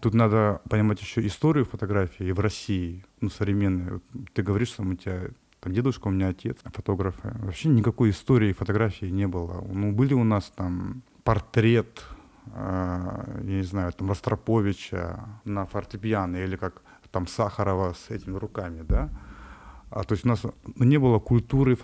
Тут 0.00 0.14
надо 0.14 0.60
понимать 0.68 1.00
еще 1.00 1.26
историю 1.26 1.64
фотографии 1.64 2.32
в 2.32 2.40
России, 2.40 3.04
ну, 3.20 3.28
современной. 3.28 4.00
Ты 4.32 4.42
говоришь, 4.42 4.68
что 4.68 4.82
у 4.82 4.94
тебя 4.94 5.28
там 5.60 5.72
дедушка, 5.72 6.08
у 6.08 6.10
меня 6.10 6.28
отец, 6.28 6.56
фотографы. 6.64 7.32
Вообще 7.40 7.68
никакой 7.68 8.10
истории 8.10 8.52
фотографии 8.52 9.06
не 9.06 9.26
было. 9.26 9.62
Ну, 9.70 9.92
были 9.92 10.14
у 10.14 10.24
нас 10.24 10.50
там 10.56 11.02
портрет, 11.22 12.02
э, 12.46 13.40
я 13.42 13.56
не 13.56 13.62
знаю, 13.62 13.92
там 13.92 14.08
Ростроповича 14.08 15.20
на 15.44 15.66
фортепиано, 15.66 16.38
или 16.38 16.56
как 16.56 16.82
там 17.10 17.26
Сахарова 17.26 17.92
с 17.92 18.10
этими 18.10 18.36
руками, 18.36 18.82
да. 18.88 19.10
А, 19.90 20.04
то 20.04 20.12
есть 20.12 20.24
у 20.24 20.28
нас 20.28 20.42
не 20.76 20.98
было 20.98 21.18
культуры, 21.18 21.76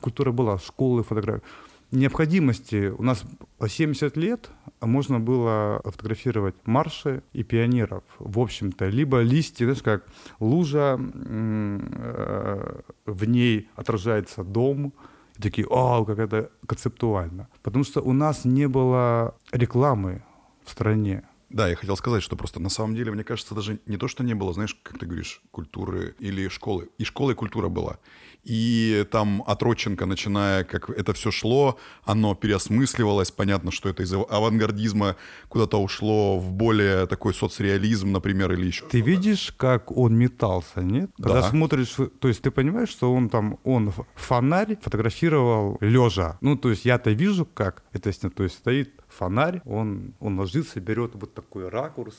культура 0.00 0.32
была 0.32 0.58
школы 0.58 1.02
фотографии. 1.02 1.42
Необходимости 1.90 2.88
у 2.90 3.02
нас 3.02 3.24
70 3.66 4.14
лет 4.18 4.50
можно 4.82 5.20
было 5.20 5.80
фотографировать 5.84 6.54
марши 6.66 7.22
и 7.32 7.42
пионеров, 7.42 8.04
в 8.18 8.38
общем-то, 8.38 8.88
либо 8.88 9.20
листья, 9.20 9.64
знаешь, 9.64 9.82
как 9.82 10.06
лужа, 10.38 10.98
э, 11.00 12.80
в 13.06 13.24
ней 13.24 13.68
отражается 13.74 14.44
дом, 14.44 14.92
и 15.38 15.42
такие, 15.42 15.66
о, 15.66 16.04
как 16.04 16.18
это 16.18 16.50
концептуально. 16.66 17.48
Потому 17.62 17.84
что 17.84 18.02
у 18.02 18.12
нас 18.12 18.44
не 18.44 18.68
было 18.68 19.34
рекламы 19.50 20.22
в 20.64 20.70
стране. 20.70 21.24
Да, 21.48 21.68
я 21.68 21.76
хотел 21.76 21.96
сказать, 21.96 22.22
что 22.22 22.36
просто 22.36 22.60
на 22.60 22.68
самом 22.68 22.94
деле, 22.94 23.10
мне 23.12 23.24
кажется, 23.24 23.54
даже 23.54 23.80
не 23.86 23.96
то, 23.96 24.08
что 24.08 24.22
не 24.22 24.34
было, 24.34 24.52
знаешь, 24.52 24.76
как 24.82 24.98
ты 24.98 25.06
говоришь, 25.06 25.40
культуры 25.50 26.14
или 26.18 26.48
школы. 26.48 26.90
И 26.98 27.04
школа, 27.04 27.30
и 27.30 27.34
культура 27.34 27.68
была. 27.68 27.98
И 28.44 29.06
там 29.10 29.42
от 29.46 29.62
Родченко, 29.62 30.06
начиная, 30.06 30.64
как 30.64 30.90
это 30.90 31.12
все 31.12 31.30
шло, 31.30 31.78
оно 32.04 32.34
переосмысливалось. 32.34 33.30
Понятно, 33.30 33.70
что 33.70 33.88
это 33.88 34.02
из 34.02 34.12
авангардизма 34.12 35.16
куда-то 35.48 35.82
ушло 35.82 36.38
в 36.38 36.52
более 36.52 37.06
такой 37.06 37.34
соцреализм, 37.34 38.12
например, 38.12 38.52
или 38.52 38.66
еще. 38.66 38.86
Ты 38.86 39.00
видишь, 39.00 39.52
как 39.56 39.90
он 39.96 40.16
метался, 40.16 40.82
нет? 40.82 41.10
Да. 41.18 41.28
Когда 41.28 41.50
смотришь, 41.50 41.96
то 42.20 42.28
есть 42.28 42.42
ты 42.42 42.50
понимаешь, 42.50 42.88
что 42.88 43.12
он 43.12 43.28
там, 43.28 43.58
он 43.64 43.92
фонарь 44.14 44.78
фотографировал 44.80 45.76
лежа. 45.80 46.38
Ну, 46.40 46.56
то 46.56 46.70
есть 46.70 46.84
я-то 46.84 47.10
вижу, 47.10 47.44
как 47.46 47.82
это, 47.92 48.12
то 48.30 48.42
есть 48.44 48.56
стоит 48.56 48.94
фонарь, 49.08 49.60
он, 49.64 50.14
он 50.20 50.38
ложится, 50.38 50.80
берет 50.80 51.12
вот 51.14 51.34
такой 51.34 51.68
ракурс, 51.68 52.14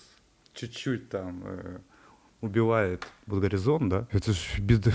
чуть-чуть 0.53 1.09
там 1.09 1.41
э, 1.45 1.79
убивает 2.41 3.07
вот 3.25 3.41
горизонт, 3.41 3.89
да. 3.89 4.07
Это 4.11 4.33
же 4.33 4.39
бед, 4.59 4.93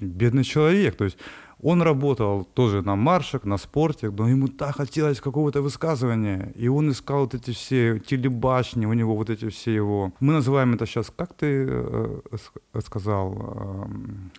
бедный 0.00 0.44
человек, 0.44 0.96
то 0.96 1.04
есть 1.04 1.18
он 1.62 1.82
работал 1.82 2.44
тоже 2.54 2.82
на 2.82 2.96
маршах, 2.96 3.44
на 3.44 3.56
спорте, 3.56 4.10
но 4.10 4.28
ему 4.28 4.48
так 4.48 4.76
хотелось 4.76 5.20
какого-то 5.20 5.62
высказывания. 5.62 6.52
И 6.56 6.68
он 6.68 6.90
искал 6.90 7.20
вот 7.20 7.34
эти 7.34 7.52
все 7.52 8.00
телебашни, 8.00 8.86
у 8.86 8.92
него 8.92 9.14
вот 9.14 9.30
эти 9.30 9.48
все 9.48 9.72
его... 9.72 10.12
Мы 10.20 10.32
называем 10.32 10.74
это 10.74 10.86
сейчас, 10.86 11.12
как 11.16 11.34
ты 11.34 11.66
э, 11.68 12.18
сказал? 12.84 13.86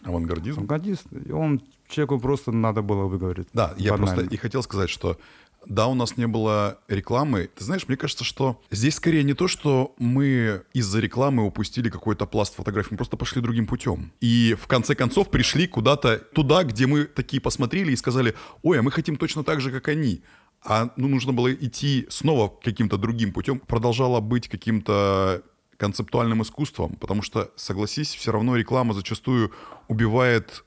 Э, 0.03 0.09
Авангардизм? 0.09 0.59
Авангардист. 0.59 1.05
И 1.25 1.31
он 1.31 1.61
человеку 1.87 2.19
просто 2.19 2.51
надо 2.51 2.81
было 2.81 3.05
выговорить. 3.05 3.47
Да, 3.53 3.67
банально. 3.67 3.83
я 3.83 3.93
просто 3.93 4.21
и 4.21 4.37
хотел 4.37 4.61
сказать, 4.61 4.89
что 4.89 5.17
да, 5.65 5.87
у 5.87 5.93
нас 5.93 6.17
не 6.17 6.27
было 6.27 6.79
рекламы. 6.87 7.49
Ты 7.55 7.63
знаешь, 7.63 7.87
мне 7.87 7.97
кажется, 7.97 8.23
что 8.23 8.61
здесь 8.71 8.95
скорее 8.95 9.23
не 9.23 9.33
то, 9.33 9.47
что 9.47 9.93
мы 9.97 10.63
из-за 10.73 10.99
рекламы 10.99 11.45
упустили 11.45 11.89
какой-то 11.89 12.25
пласт 12.25 12.55
фотографий, 12.55 12.89
мы 12.91 12.97
просто 12.97 13.17
пошли 13.17 13.41
другим 13.41 13.67
путем. 13.67 14.11
И 14.21 14.55
в 14.59 14.67
конце 14.67 14.95
концов 14.95 15.29
пришли 15.29 15.67
куда-то 15.67 16.17
туда, 16.17 16.63
где 16.63 16.87
мы 16.87 17.05
такие 17.05 17.41
посмотрели 17.41 17.91
и 17.91 17.95
сказали, 17.95 18.35
ой, 18.61 18.79
а 18.79 18.81
мы 18.81 18.91
хотим 18.91 19.15
точно 19.15 19.43
так 19.43 19.61
же, 19.61 19.71
как 19.71 19.87
они. 19.87 20.21
А 20.65 20.91
ну, 20.95 21.07
нужно 21.07 21.33
было 21.33 21.53
идти 21.53 22.07
снова 22.09 22.47
каким-то 22.63 22.97
другим 22.97 23.33
путем. 23.33 23.59
Продолжало 23.59 24.21
быть 24.21 24.47
каким-то 24.47 25.43
концептуальным 25.77 26.41
искусством, 26.41 26.95
потому 26.95 27.21
что, 27.21 27.51
согласись, 27.55 28.15
все 28.15 28.31
равно 28.31 28.55
реклама 28.55 28.93
зачастую 28.93 29.51
убивает 29.87 30.63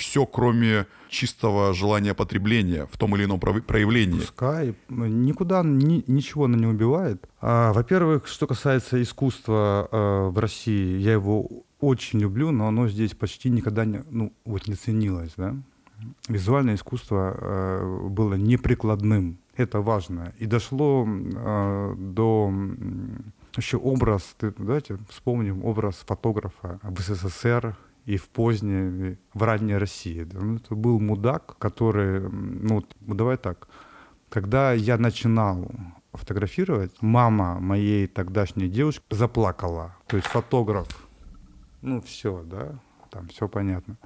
все, 0.00 0.26
кроме 0.26 0.86
чистого 1.08 1.74
желания 1.74 2.14
потребления 2.14 2.86
в 2.90 2.96
том 2.96 3.14
или 3.16 3.24
ином 3.24 3.38
проявлении. 3.38 4.20
Пускай. 4.20 4.74
Никуда 4.88 5.62
ни, 5.62 6.02
ничего 6.06 6.46
она 6.46 6.56
не 6.56 6.66
убивает. 6.66 7.28
А, 7.40 7.72
во-первых, 7.72 8.26
что 8.26 8.46
касается 8.46 9.00
искусства 9.02 9.88
а, 9.90 10.30
в 10.30 10.38
России, 10.38 10.98
я 10.98 11.12
его 11.12 11.48
очень 11.80 12.20
люблю, 12.20 12.50
но 12.50 12.68
оно 12.68 12.88
здесь 12.88 13.14
почти 13.14 13.50
никогда 13.50 13.84
не, 13.84 14.02
ну, 14.10 14.32
вот 14.44 14.68
не 14.68 14.74
ценилось. 14.74 15.32
Да? 15.36 15.54
Визуальное 16.28 16.76
искусство 16.76 17.36
а, 17.36 18.08
было 18.08 18.34
неприкладным. 18.34 19.38
Это 19.56 19.80
важно. 19.80 20.32
И 20.38 20.46
дошло 20.46 21.06
а, 21.06 21.94
до 21.94 22.52
вообще 23.54 23.76
образ, 23.76 24.36
давайте 24.40 24.96
вспомним 25.08 25.64
образ 25.64 25.96
фотографа 26.06 26.78
в 26.82 27.00
СССР, 27.00 27.76
и 28.10 28.16
в 28.16 28.28
поздней, 28.28 29.18
в 29.34 29.42
ранней 29.42 29.76
России. 29.76 30.26
Ну, 30.32 30.56
это 30.56 30.74
был 30.74 30.98
мудак, 30.98 31.56
который, 31.58 32.28
ну, 32.28 32.84
давай 33.00 33.36
так, 33.36 33.68
когда 34.28 34.72
я 34.72 34.98
начинал 34.98 35.70
фотографировать, 36.12 36.90
мама 37.00 37.60
моей 37.60 38.08
тогдашней 38.08 38.68
девушки 38.68 39.04
заплакала. 39.10 39.94
То 40.08 40.16
есть 40.16 40.28
фотограф, 40.28 40.88
ну 41.82 42.00
все, 42.00 42.42
да, 42.42 42.80
там 43.10 43.28
все 43.28 43.46
понятно 43.46 43.96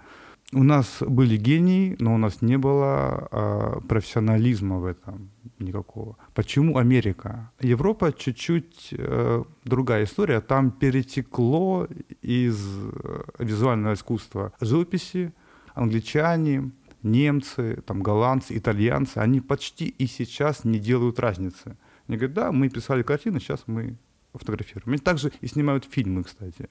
у 0.55 0.63
нас 0.63 0.99
были 1.01 1.37
гении, 1.37 1.97
но 1.99 2.15
у 2.15 2.19
нас 2.19 2.43
не 2.43 2.57
было 2.57 3.29
э, 3.31 3.81
профессионализма 3.89 4.79
в 4.79 4.87
этом 4.87 5.31
никакого. 5.59 6.17
Почему 6.35 6.79
Америка? 6.79 7.51
Европа 7.61 8.13
чуть-чуть 8.13 8.89
э, 8.93 9.45
другая 9.65 10.05
история. 10.05 10.41
Там 10.41 10.71
перетекло 10.71 11.89
из 12.23 12.59
э, 12.67 13.23
визуального 13.39 13.95
искусства 13.95 14.53
живописи 14.61 15.33
англичане, 15.75 16.71
немцы, 17.03 17.83
там, 17.87 18.03
голландцы, 18.03 18.57
итальянцы. 18.57 19.19
Они 19.19 19.41
почти 19.41 19.87
и 19.87 20.07
сейчас 20.07 20.65
не 20.65 20.79
делают 20.79 21.19
разницы. 21.19 21.77
Они 22.09 22.17
говорят, 22.17 22.35
да, 22.35 22.53
мы 22.53 22.69
писали 22.69 23.03
картины, 23.03 23.41
сейчас 23.41 23.65
мы 23.67 23.97
фотографируем. 24.33 24.95
Они 24.95 24.99
также 24.99 25.33
и 25.41 25.47
снимают 25.47 25.85
фильмы, 25.85 26.23
кстати. 26.25 26.69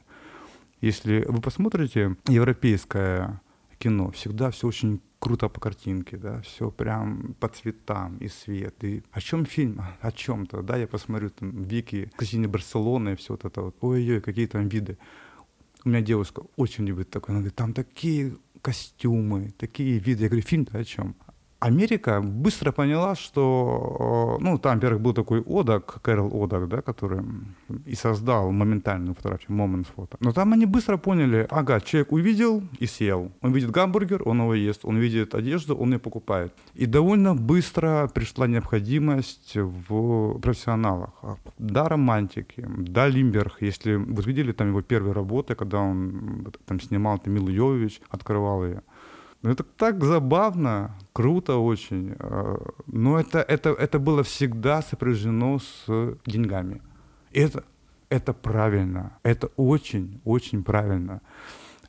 Если 0.81 1.25
вы 1.27 1.39
посмотрите 1.41 2.17
европейское 2.27 3.41
кино. 3.83 4.11
Всегда 4.11 4.49
все 4.49 4.67
очень 4.67 5.01
круто 5.19 5.49
по 5.49 5.59
картинке, 5.59 6.17
да, 6.17 6.41
все 6.41 6.71
прям 6.71 7.35
по 7.39 7.47
цветам 7.47 8.17
и 8.17 8.29
свет. 8.29 8.83
И 8.83 9.03
о 9.11 9.19
чем 9.19 9.45
фильм? 9.45 9.81
О 10.01 10.11
чем-то, 10.11 10.61
да, 10.61 10.77
я 10.77 10.87
посмотрю 10.87 11.29
там 11.29 11.63
Вики, 11.63 12.09
казине 12.15 12.47
Барселоны, 12.47 13.09
и 13.09 13.15
все 13.15 13.33
вот 13.33 13.45
это 13.45 13.61
вот. 13.61 13.75
Ой-ой, 13.81 14.21
какие 14.21 14.47
там 14.47 14.69
виды. 14.69 14.97
У 15.85 15.89
меня 15.89 16.01
девушка 16.01 16.43
очень 16.55 16.85
любит 16.85 17.09
такое. 17.09 17.35
Она 17.35 17.39
говорит, 17.39 17.55
там 17.55 17.73
такие 17.73 18.37
костюмы, 18.61 19.51
такие 19.57 19.99
виды. 19.99 20.23
Я 20.23 20.29
говорю, 20.29 20.45
фильм-то 20.45 20.77
о 20.77 20.83
чем? 20.85 21.15
Америка 21.63 22.21
быстро 22.21 22.73
поняла, 22.73 23.15
что, 23.15 24.37
ну, 24.41 24.57
там, 24.57 24.75
во-первых, 24.75 25.01
был 25.01 25.13
такой 25.13 25.43
Одак, 25.47 26.01
Кэрол 26.01 26.43
Одак, 26.43 26.67
да, 26.67 26.81
который 26.81 27.21
и 27.85 27.95
создал 27.95 28.51
моментальную 28.51 29.15
фотографию, 29.15 29.57
Moments 29.57 29.87
фото. 29.95 30.17
Но 30.19 30.33
там 30.33 30.51
они 30.51 30.65
быстро 30.65 30.97
поняли, 30.97 31.47
ага, 31.49 31.79
человек 31.79 32.11
увидел 32.11 32.63
и 32.79 32.85
съел. 32.85 33.31
Он 33.41 33.53
видит 33.53 33.71
гамбургер, 33.71 34.23
он 34.25 34.41
его 34.41 34.53
ест, 34.53 34.81
он 34.83 34.97
видит 34.97 35.35
одежду, 35.35 35.75
он 35.75 35.93
ее 35.93 35.99
покупает. 35.99 36.53
И 36.73 36.85
довольно 36.85 37.33
быстро 37.33 38.09
пришла 38.13 38.47
необходимость 38.47 39.55
в 39.55 40.39
профессионалах. 40.39 41.11
Да, 41.57 41.87
романтики, 41.87 42.67
да, 42.77 43.07
Лимберг, 43.07 43.61
если 43.61 43.95
вы 43.95 44.21
видели 44.23 44.51
там 44.51 44.67
его 44.67 44.81
первые 44.81 45.13
работы, 45.13 45.55
когда 45.55 45.79
он 45.79 46.45
там 46.65 46.81
снимал 46.81 47.19
там 47.19 47.33
Милу 47.33 47.49
Йович, 47.49 48.01
открывал 48.09 48.65
ее. 48.65 48.81
Ну, 49.43 49.51
это 49.51 49.63
так 49.63 50.03
забавно, 50.03 50.95
круто 51.11 51.57
очень. 51.57 52.15
А, 52.17 52.55
но 52.87 53.19
это, 53.19 53.39
это, 53.39 53.69
это 53.71 53.99
было 53.99 54.23
всегда 54.23 54.81
сопряжено 54.81 55.59
с 55.59 56.17
деньгами. 56.25 56.81
И 57.31 57.41
это, 57.41 57.65
это 58.07 58.33
правильно. 58.33 59.17
Это 59.21 59.47
очень, 59.57 60.21
очень 60.23 60.63
правильно. 60.63 61.21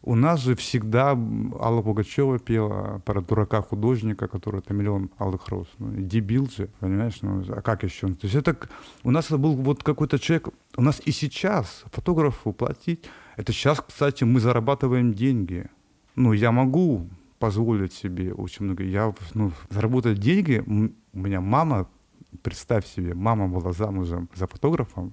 У 0.02 0.16
нас 0.16 0.40
же 0.40 0.56
всегда 0.56 1.10
Алла 1.10 1.80
Пугачева 1.80 2.38
пела 2.40 3.00
про 3.06 3.22
дурака 3.22 3.62
художника, 3.62 4.26
который 4.26 4.58
это 4.58 4.74
миллион 4.74 5.10
алых 5.16 5.48
роз. 5.48 5.68
Ну, 5.78 5.92
дебил 5.96 6.50
же, 6.50 6.68
понимаешь? 6.80 7.22
Ну, 7.22 7.44
а 7.48 7.62
как 7.62 7.84
еще? 7.84 8.08
То 8.08 8.26
есть 8.26 8.34
это 8.34 8.56
у 9.04 9.12
нас 9.12 9.26
это 9.26 9.38
был 9.38 9.54
вот 9.54 9.84
какой-то 9.84 10.18
человек. 10.18 10.48
У 10.76 10.82
нас 10.82 11.00
и 11.06 11.12
сейчас 11.12 11.84
фотографу 11.92 12.52
платить. 12.52 13.04
Это 13.36 13.52
сейчас, 13.52 13.80
кстати, 13.80 14.24
мы 14.24 14.40
зарабатываем 14.40 15.14
деньги. 15.14 15.66
Ну, 16.16 16.32
я 16.32 16.52
могу 16.52 17.08
позволить 17.44 17.92
себе 17.92 18.32
очень 18.32 18.64
много. 18.64 18.82
Я 18.84 19.12
ну, 19.34 19.52
заработать 19.68 20.18
деньги, 20.18 20.64
у 20.66 21.18
меня 21.18 21.42
мама, 21.42 21.86
представь 22.42 22.86
себе, 22.86 23.12
мама 23.12 23.48
была 23.48 23.74
замужем 23.74 24.30
за 24.34 24.46
фотографом, 24.46 25.12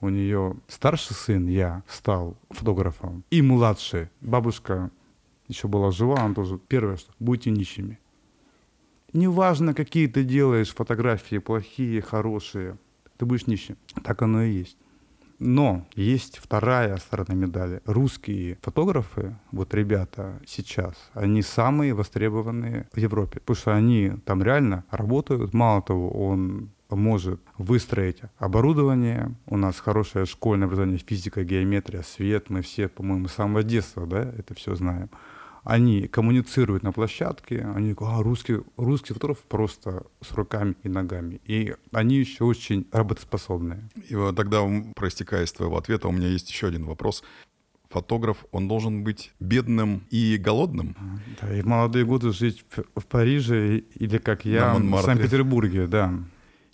у 0.00 0.08
нее 0.08 0.56
старший 0.66 1.14
сын, 1.14 1.46
я, 1.46 1.82
стал 1.86 2.38
фотографом, 2.48 3.22
и 3.30 3.42
младший, 3.42 4.08
бабушка 4.22 4.90
еще 5.46 5.68
была 5.68 5.90
жива, 5.90 6.20
она 6.20 6.34
тоже 6.34 6.58
первое, 6.68 6.96
что 6.96 7.12
будьте 7.18 7.50
нищими. 7.50 7.98
Неважно, 9.12 9.74
какие 9.74 10.06
ты 10.06 10.24
делаешь 10.24 10.74
фотографии, 10.74 11.36
плохие, 11.36 12.00
хорошие, 12.00 12.78
ты 13.18 13.26
будешь 13.26 13.46
нищим. 13.46 13.76
Так 14.02 14.22
оно 14.22 14.42
и 14.42 14.52
есть. 14.52 14.78
Но 15.44 15.84
есть 15.96 16.38
вторая 16.38 16.96
сторона 16.98 17.34
медали. 17.34 17.82
Русские 17.84 18.58
фотографы, 18.62 19.36
вот 19.50 19.74
ребята 19.74 20.40
сейчас, 20.46 20.94
они 21.14 21.42
самые 21.42 21.94
востребованные 21.94 22.86
в 22.92 22.98
Европе, 22.98 23.40
потому 23.40 23.56
что 23.56 23.74
они 23.74 24.12
там 24.24 24.40
реально 24.40 24.84
работают. 24.90 25.52
Мало 25.52 25.82
того, 25.82 26.10
он 26.10 26.70
может 26.90 27.40
выстроить 27.58 28.20
оборудование, 28.38 29.34
у 29.46 29.56
нас 29.56 29.80
хорошее 29.80 30.26
школьное 30.26 30.66
образование, 30.66 31.00
физика, 31.04 31.42
геометрия, 31.42 32.02
свет, 32.02 32.48
мы 32.48 32.62
все, 32.62 32.88
по-моему, 32.88 33.26
с 33.26 33.32
самого 33.32 33.64
детства 33.64 34.06
да, 34.06 34.20
это 34.20 34.54
все 34.54 34.76
знаем. 34.76 35.10
Они 35.64 36.08
коммуницируют 36.08 36.82
на 36.82 36.92
площадке, 36.92 37.60
они 37.74 37.92
говорят, 37.92 38.20
а, 38.20 38.22
русский, 38.22 38.56
русский 38.76 39.14
фотограф 39.14 39.38
просто 39.38 40.04
с 40.20 40.32
руками 40.32 40.74
и 40.82 40.88
ногами. 40.88 41.40
И 41.44 41.74
они 41.92 42.16
еще 42.16 42.44
очень 42.44 42.86
работоспособные. 42.90 43.88
И 44.08 44.16
вот 44.16 44.34
тогда, 44.34 44.62
проистекая 44.96 45.44
из 45.44 45.52
твоего 45.52 45.76
ответа, 45.76 46.08
у 46.08 46.12
меня 46.12 46.28
есть 46.28 46.50
еще 46.50 46.66
один 46.66 46.84
вопрос 46.84 47.22
фотограф, 47.92 48.44
он 48.50 48.68
должен 48.68 49.04
быть 49.04 49.32
бедным 49.38 50.02
и 50.10 50.36
голодным. 50.38 50.96
Да, 51.40 51.54
и 51.54 51.60
в 51.60 51.66
молодые 51.66 52.04
годы 52.04 52.32
жить 52.32 52.64
в, 52.96 53.06
Париже 53.06 53.78
или, 53.94 54.18
как 54.18 54.44
я, 54.44 54.74
в 54.74 55.02
Санкт-Петербурге, 55.02 55.86
да. 55.86 56.14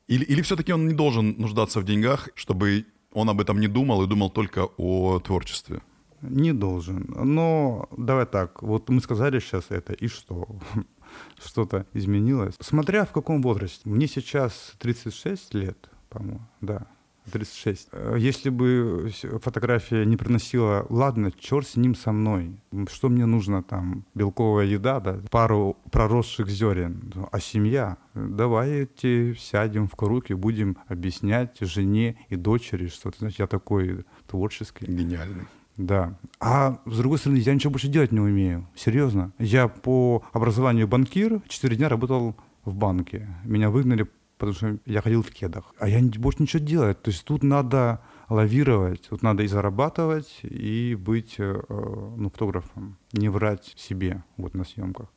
Или, 0.06 0.24
или 0.24 0.40
все-таки 0.42 0.72
он 0.72 0.86
не 0.86 0.94
должен 0.94 1.34
нуждаться 1.38 1.80
в 1.80 1.84
деньгах, 1.84 2.28
чтобы 2.34 2.86
он 3.12 3.28
об 3.28 3.40
этом 3.40 3.60
не 3.60 3.68
думал 3.68 4.02
и 4.04 4.06
думал 4.06 4.30
только 4.30 4.68
о 4.76 5.18
творчестве? 5.18 5.80
Не 6.22 6.52
должен. 6.52 7.06
Но 7.16 7.88
давай 7.96 8.26
так, 8.26 8.62
вот 8.62 8.88
мы 8.88 9.00
сказали 9.00 9.40
сейчас 9.40 9.66
это, 9.70 9.92
и 9.92 10.08
что? 10.08 10.48
Что-то 11.44 11.86
изменилось. 11.94 12.54
Смотря 12.60 13.04
в 13.04 13.12
каком 13.12 13.42
возрасте. 13.42 13.88
Мне 13.88 14.06
сейчас 14.06 14.74
36 14.78 15.54
лет, 15.54 15.90
по-моему, 16.08 16.40
да. 16.60 16.86
36. 17.28 17.88
Э, 17.92 18.16
если 18.18 18.50
бы 18.50 19.10
фотография 19.42 20.04
не 20.04 20.16
приносила, 20.16 20.86
ладно, 20.88 21.30
черт 21.38 21.66
с 21.66 21.76
ним 21.76 21.94
со 21.94 22.12
мной. 22.12 22.60
Что 22.90 23.08
мне 23.08 23.26
нужно 23.26 23.62
там? 23.62 24.04
Белковая 24.14 24.66
еда, 24.66 25.00
да? 25.00 25.20
Пару 25.30 25.76
проросших 25.90 26.48
зерен. 26.48 27.12
А 27.30 27.40
семья? 27.40 27.98
Давайте 28.14 29.34
сядем 29.34 29.88
в 29.88 29.96
круг 29.96 30.30
и 30.30 30.34
будем 30.34 30.78
объяснять 30.88 31.58
жене 31.60 32.16
и 32.28 32.36
дочери, 32.36 32.88
что 32.88 33.10
ты 33.10 33.18
знаешь, 33.18 33.36
я 33.38 33.46
такой 33.46 34.04
творческий. 34.26 34.86
Гениальный. 34.86 35.46
Да. 35.78 36.18
А 36.40 36.80
с 36.84 36.98
другой 36.98 37.18
стороны, 37.18 37.38
я 37.38 37.54
ничего 37.54 37.70
больше 37.70 37.88
делать 37.88 38.12
не 38.12 38.20
умею. 38.20 38.66
Серьезно. 38.74 39.32
Я 39.38 39.68
по 39.68 40.22
образованию 40.32 40.88
банкир, 40.88 41.40
четыре 41.48 41.76
дня 41.76 41.88
работал 41.88 42.36
в 42.64 42.74
банке. 42.74 43.28
Меня 43.44 43.70
выгнали 43.70 44.06
потому 44.38 44.54
что 44.54 44.78
я 44.86 45.02
ходил 45.02 45.22
в 45.22 45.30
кедах. 45.30 45.64
А 45.78 45.88
я 45.88 46.00
больше 46.00 46.42
ничего 46.42 46.64
делать. 46.64 47.02
То 47.02 47.10
есть 47.10 47.24
тут 47.24 47.42
надо 47.42 48.00
лавировать, 48.28 49.08
тут 49.08 49.22
надо 49.22 49.42
и 49.42 49.46
зарабатывать, 49.48 50.38
и 50.42 50.94
быть 50.94 51.36
э, 51.38 51.60
ну, 51.68 52.30
фотографом, 52.30 52.96
не 53.12 53.28
врать 53.28 53.74
себе 53.76 54.22
вот 54.36 54.54
на 54.54 54.64
съемках. 54.64 55.08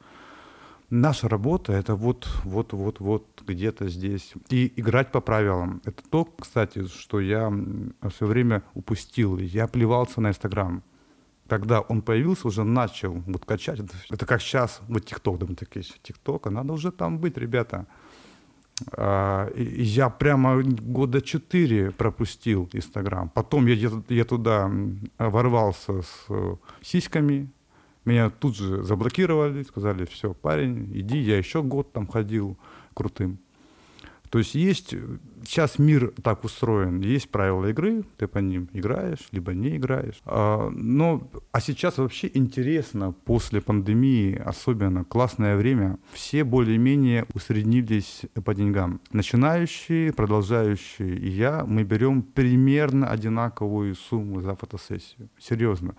Наша 0.92 1.30
работа 1.30 1.72
это 1.72 1.96
вот, 1.96 2.28
вот, 2.44 2.74
вот, 2.74 3.00
вот 3.00 3.44
где-то 3.48 3.88
здесь. 3.88 4.34
И 4.50 4.74
играть 4.76 5.10
по 5.10 5.22
правилам. 5.22 5.82
Это 5.86 6.04
то, 6.10 6.26
кстати, 6.26 6.86
что 6.88 7.22
я 7.22 7.50
в 7.50 8.12
свое 8.12 8.30
время 8.34 8.64
упустил. 8.74 9.38
Я 9.38 9.68
плевался 9.68 10.20
на 10.20 10.28
Инстаграм. 10.28 10.84
Когда 11.48 11.80
он 11.80 12.02
появился, 12.02 12.50
уже 12.50 12.66
начал 12.66 13.14
вот 13.26 13.46
качать. 13.46 13.80
Это 14.10 14.26
как 14.26 14.42
сейчас, 14.42 14.82
вот 14.90 15.06
ТикТок, 15.06 15.38
думаю, 15.38 15.56
такие, 15.56 15.86
ТикТок, 16.04 16.48
а 16.48 16.50
надо 16.50 16.74
уже 16.74 16.92
там 16.92 17.20
быть, 17.20 17.38
ребята. 17.38 17.88
А, 18.92 19.50
я 19.56 20.10
прямо 20.10 20.62
года 20.62 21.22
четыре 21.22 21.92
пропустил 21.92 22.70
Инстаграм. 22.74 23.30
Потом 23.30 23.66
я, 23.66 23.92
я 24.10 24.26
туда 24.26 24.70
ворвался 25.18 26.02
с 26.02 26.26
э, 26.28 26.56
сиськами. 26.82 27.50
Меня 28.06 28.30
тут 28.30 28.56
же 28.56 28.84
заблокировали, 28.84 29.64
сказали, 29.64 30.06
все, 30.06 30.34
парень, 30.34 30.90
иди. 30.94 31.20
Я 31.20 31.38
еще 31.38 31.62
год 31.62 31.92
там 31.92 32.08
ходил 32.08 32.58
крутым. 32.94 33.40
То 34.32 34.40
есть 34.40 34.56
есть, 34.56 34.96
сейчас 35.44 35.78
мир 35.78 36.14
так 36.24 36.46
устроен, 36.46 37.02
есть 37.02 37.30
правила 37.30 37.66
игры, 37.66 38.06
ты 38.16 38.28
по 38.28 38.38
ним 38.38 38.70
играешь, 38.72 39.28
либо 39.34 39.54
не 39.54 39.76
играешь. 39.76 40.22
А, 40.24 40.70
но, 40.70 41.30
а 41.52 41.60
сейчас 41.60 41.98
вообще 41.98 42.32
интересно, 42.34 43.12
после 43.12 43.60
пандемии, 43.60 44.42
особенно 44.42 45.04
классное 45.04 45.58
время, 45.58 46.00
все 46.14 46.46
более-менее 46.46 47.26
усреднились 47.34 48.22
по 48.46 48.56
деньгам. 48.56 49.02
Начинающие, 49.12 50.14
продолжающие 50.14 51.14
и 51.14 51.30
я, 51.30 51.66
мы 51.68 51.84
берем 51.84 52.22
примерно 52.22 53.10
одинаковую 53.10 53.96
сумму 53.96 54.40
за 54.40 54.56
фотосессию. 54.56 55.28
Серьезно. 55.40 55.96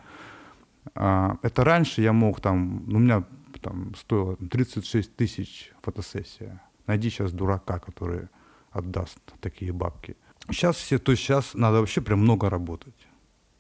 А, 0.95 1.39
это 1.43 1.65
раньше 1.65 2.03
я 2.03 2.13
мог 2.13 2.41
там, 2.41 2.85
ну, 2.87 2.97
у 2.97 3.01
меня 3.01 3.25
там 3.61 3.95
стоило 3.95 4.37
36 4.37 5.17
тысяч 5.17 5.73
фотосессия 5.83 6.61
Найди 6.87 7.11
сейчас 7.11 7.33
дурака, 7.33 7.79
который 7.79 8.29
отдаст 8.71 9.19
такие 9.41 9.73
бабки. 9.73 10.17
Сейчас 10.51 10.77
все, 10.77 10.99
то 10.99 11.13
есть 11.13 11.23
сейчас 11.23 11.55
надо 11.55 11.79
вообще 11.79 12.01
прям 12.01 12.21
много 12.21 12.51
работать. 12.51 13.07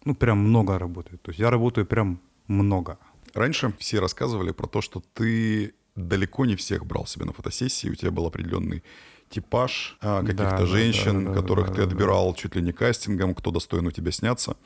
Ну, 0.05 0.15
прям 0.15 0.39
много 0.39 0.79
работать. 0.79 1.23
То 1.23 1.31
есть 1.31 1.39
я 1.41 1.51
работаю 1.51 1.87
прям 1.87 2.21
много. 2.49 2.99
Раньше 3.35 3.73
все 3.79 4.01
рассказывали 4.01 4.51
про 4.51 4.67
то, 4.67 4.81
что 4.81 5.03
ты 5.15 5.75
далеко 5.95 6.47
не 6.47 6.57
всех 6.57 6.85
брал 6.85 7.07
себе 7.07 7.25
на 7.25 7.33
фотосессии, 7.33 7.91
у 7.91 7.95
тебя 7.95 8.11
был 8.11 8.27
определенный 8.27 8.83
типаж 9.29 9.97
а, 10.01 10.21
каких-то 10.21 10.59
да, 10.59 10.67
женщин, 10.67 11.25
да, 11.25 11.31
да, 11.31 11.41
которых 11.41 11.75
ты 11.75 11.83
отбирал 11.83 12.35
чуть 12.35 12.57
ли 12.57 12.63
не 12.63 12.73
кастингом, 12.73 13.35
кто 13.35 13.51
достоин 13.51 13.87
у 13.87 13.91
тебя 13.91 14.11
сняться. 14.11 14.57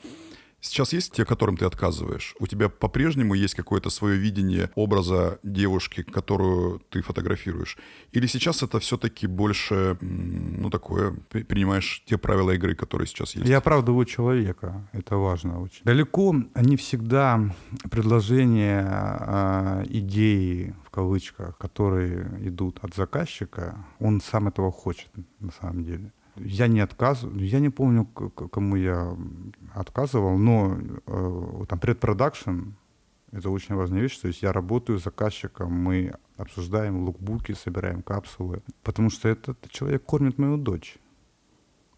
Сейчас 0.69 0.93
есть 0.93 1.13
те, 1.13 1.25
которым 1.25 1.57
ты 1.57 1.65
отказываешь? 1.65 2.35
У 2.41 2.47
тебя 2.47 2.69
по-прежнему 2.69 3.35
есть 3.35 3.55
какое-то 3.55 3.91
свое 3.91 4.17
видение 4.17 4.71
образа 4.75 5.39
девушки, 5.43 6.03
которую 6.03 6.81
ты 6.91 7.03
фотографируешь? 7.03 7.79
Или 8.13 8.27
сейчас 8.27 8.63
это 8.63 8.79
все-таки 8.79 9.27
больше, 9.27 9.97
ну, 10.01 10.71
такое, 10.71 11.17
принимаешь 11.31 12.03
те 12.07 12.19
правила 12.19 12.51
игры, 12.51 12.75
которые 12.75 13.07
сейчас 13.07 13.35
есть? 13.37 13.49
Я 13.49 13.59
оправдываю 13.59 14.05
человека, 14.05 14.89
это 14.93 15.17
важно 15.17 15.63
очень. 15.63 15.85
Далеко 15.85 16.35
не 16.55 16.77
всегда 16.77 17.55
предложения, 17.91 18.85
а, 18.89 19.83
идеи, 19.89 20.75
в 20.85 20.91
кавычках, 20.91 21.57
которые 21.59 22.29
идут 22.49 22.79
от 22.83 22.95
заказчика, 22.95 23.87
он 23.99 24.21
сам 24.21 24.49
этого 24.49 24.73
хочет 24.73 25.11
на 25.41 25.53
самом 25.53 25.85
деле 25.85 26.13
я 26.37 26.69
не 26.69 26.81
отказываю, 26.81 27.47
я 27.47 27.61
не 27.61 27.71
помню, 27.71 28.05
кому 28.07 28.77
я 28.77 29.17
отказывал, 29.75 30.39
но 30.39 30.79
э, 31.07 31.65
там 31.69 31.79
предпродакшн 31.79 32.71
это 33.33 33.51
очень 33.51 33.75
важная 33.75 34.01
вещь, 34.01 34.19
то 34.19 34.29
есть 34.29 34.43
я 34.43 34.53
работаю 34.53 34.99
с 34.99 35.05
заказчиком, 35.05 35.73
мы 35.73 36.15
обсуждаем 36.37 37.05
лукбуки, 37.05 37.53
собираем 37.53 38.03
капсулы, 38.03 38.63
потому 38.83 39.11
что 39.11 39.29
этот 39.29 39.71
человек 39.71 40.05
кормит 40.05 40.39
мою 40.39 40.57
дочь, 40.57 40.97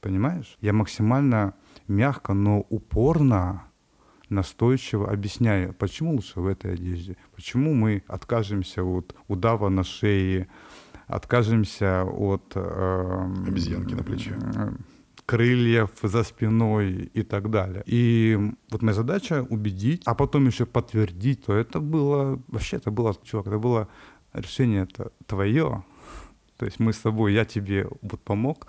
понимаешь? 0.01 0.57
Я 0.61 0.72
максимально 0.72 1.55
мягко, 1.87 2.33
но 2.33 2.61
упорно 2.70 3.64
настойчиво 4.31 5.11
объясняю, 5.11 5.74
почему 5.74 6.14
лучше 6.14 6.40
в 6.40 6.46
этой 6.46 6.74
одежде, 6.74 7.16
почему 7.35 7.74
мы 7.74 8.03
откажемся 8.07 8.83
от 8.83 9.14
удава 9.29 9.68
на 9.68 9.85
шее, 9.85 10.48
откажемся 11.08 12.04
от... 12.04 12.52
Э, 12.54 13.26
Обезьянки 13.46 13.94
на 13.94 14.04
плече. 14.04 14.36
крыльев 15.26 15.90
за 16.02 16.22
спиной 16.22 17.10
и 17.14 17.22
так 17.22 17.50
далее. 17.50 17.82
И 17.86 18.38
вот 18.70 18.82
моя 18.82 18.94
задача 18.94 19.46
убедить, 19.50 20.02
а 20.06 20.14
потом 20.14 20.46
еще 20.46 20.64
подтвердить, 20.64 21.44
то 21.46 21.54
это 21.54 21.80
было, 21.80 22.40
вообще 22.48 22.76
это 22.76 22.90
было, 22.90 23.14
чувак, 23.24 23.46
это 23.48 23.58
было 23.58 23.88
решение 24.32 24.82
это 24.82 25.10
твое. 25.26 25.84
То 26.56 26.66
есть 26.66 26.80
мы 26.80 26.92
с 26.92 26.98
тобой, 26.98 27.34
я 27.34 27.44
тебе 27.44 27.88
вот 28.02 28.20
помог. 28.20 28.66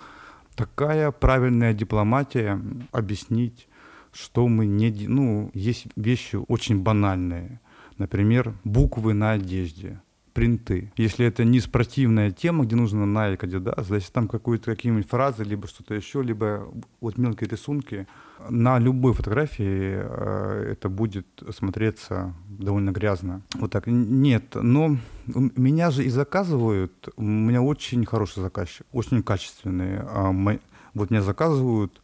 Такая 0.56 1.10
правильная 1.10 1.74
дипломатия 1.74 2.60
объяснить, 2.92 3.68
что 4.12 4.48
мы 4.48 4.66
не... 4.66 4.90
Ну, 5.08 5.50
есть 5.54 5.86
вещи 5.96 6.36
очень 6.48 6.82
банальные. 6.82 7.60
Например, 7.98 8.54
буквы 8.64 9.14
на 9.14 9.32
одежде 9.32 10.00
принты. 10.32 10.92
Если 10.96 11.26
это 11.26 11.44
не 11.44 11.60
спортивная 11.60 12.30
тема, 12.30 12.64
где 12.64 12.76
нужно 12.76 13.04
Nike, 13.04 13.40
Adidas, 13.40 13.84
значит 13.84 14.12
там 14.12 14.28
какую-то 14.28 14.74
какие-нибудь 14.74 15.08
фразы, 15.08 15.44
либо 15.44 15.66
что-то 15.66 15.94
еще, 15.94 16.22
либо 16.22 16.68
вот 17.00 17.18
мелкие 17.18 17.48
рисунки. 17.48 18.06
На 18.48 18.78
любой 18.78 19.12
фотографии 19.12 20.00
э, 20.00 20.72
это 20.72 20.88
будет 20.88 21.26
смотреться 21.54 22.34
довольно 22.48 22.90
грязно. 22.90 23.42
Вот 23.54 23.72
так. 23.72 23.86
Нет, 23.86 24.54
но 24.54 24.96
меня 25.26 25.90
же 25.90 26.04
и 26.04 26.08
заказывают, 26.08 27.08
у 27.16 27.22
меня 27.22 27.62
очень 27.62 28.04
хороший 28.06 28.40
заказчик, 28.40 28.86
очень 28.92 29.22
качественный. 29.22 29.98
А 30.00 30.32
вот 30.94 31.10
меня 31.10 31.22
заказывают 31.22 32.00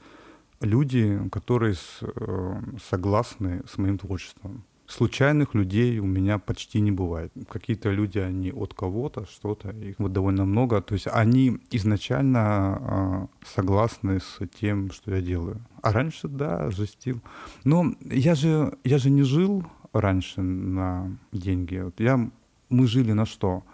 люди, 0.60 1.20
которые 1.32 1.74
э, 2.02 2.60
согласны 2.90 3.62
с 3.66 3.78
моим 3.78 3.98
творчеством. 3.98 4.64
Случайных 4.86 5.54
людей 5.54 5.98
у 5.98 6.06
меня 6.06 6.38
почти 6.38 6.80
не 6.80 6.92
бывает. 6.92 7.32
Какие-то 7.48 7.90
люди, 7.90 8.18
они 8.18 8.52
от 8.52 8.74
кого-то, 8.74 9.26
что-то, 9.26 9.70
их 9.70 9.98
вот 9.98 10.12
довольно 10.12 10.44
много. 10.44 10.80
То 10.80 10.94
есть 10.94 11.08
они 11.12 11.58
изначально 11.70 12.78
э, 12.80 13.46
согласны 13.54 14.20
с 14.20 14.38
тем, 14.60 14.90
что 14.92 15.14
я 15.14 15.20
делаю. 15.20 15.60
А 15.82 15.92
раньше, 15.92 16.28
да, 16.28 16.70
жестил. 16.70 17.20
Но 17.64 17.94
я 18.00 18.34
же, 18.34 18.76
я 18.84 18.98
же 18.98 19.10
не 19.10 19.22
жил 19.22 19.64
раньше 19.92 20.40
на 20.40 21.16
деньги. 21.32 21.78
Вот 21.78 21.98
я, 22.00 22.30
мы 22.68 22.86
жили 22.86 23.12
на 23.12 23.26
что? 23.26 23.64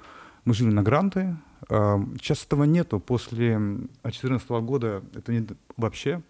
Мы 0.44 0.54
жили 0.54 0.70
на 0.70 0.82
гранты, 0.82 1.36
Сейчас 1.68 2.44
этого 2.44 2.64
нету. 2.64 3.00
После 3.00 3.56
2014 3.56 4.48
года 4.50 5.02
это 5.14 5.32
не 5.32 5.46
вообще. 5.76 6.22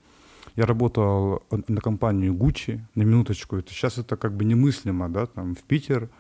Я 0.57 0.67
работал 0.67 1.43
на 1.51 1.81
компанию 1.81 2.35
Gucci, 2.35 2.81
на 2.95 3.03
минуточку. 3.03 3.57
Это, 3.57 3.73
сейчас 3.73 3.99
это 3.99 4.17
как 4.17 4.37
бы 4.37 4.45
немыслимо, 4.45 5.09
да, 5.09 5.27
там 5.27 5.55
в 5.55 5.63
Питер 5.63 6.11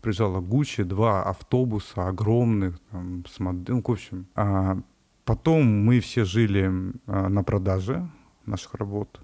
приезжала 0.00 0.40
Gucci, 0.40 0.84
два 0.84 1.22
автобуса 1.22 2.08
огромных, 2.08 2.78
там, 2.90 3.24
с 3.26 3.38
мод... 3.38 3.68
ну, 3.68 3.82
в 3.82 3.90
общем. 3.90 4.26
А 4.34 4.78
потом 5.24 5.64
мы 5.64 6.00
все 6.00 6.24
жили 6.24 6.70
а, 7.06 7.28
на 7.28 7.44
продаже 7.44 8.08
наших 8.46 8.74
работ. 8.74 9.20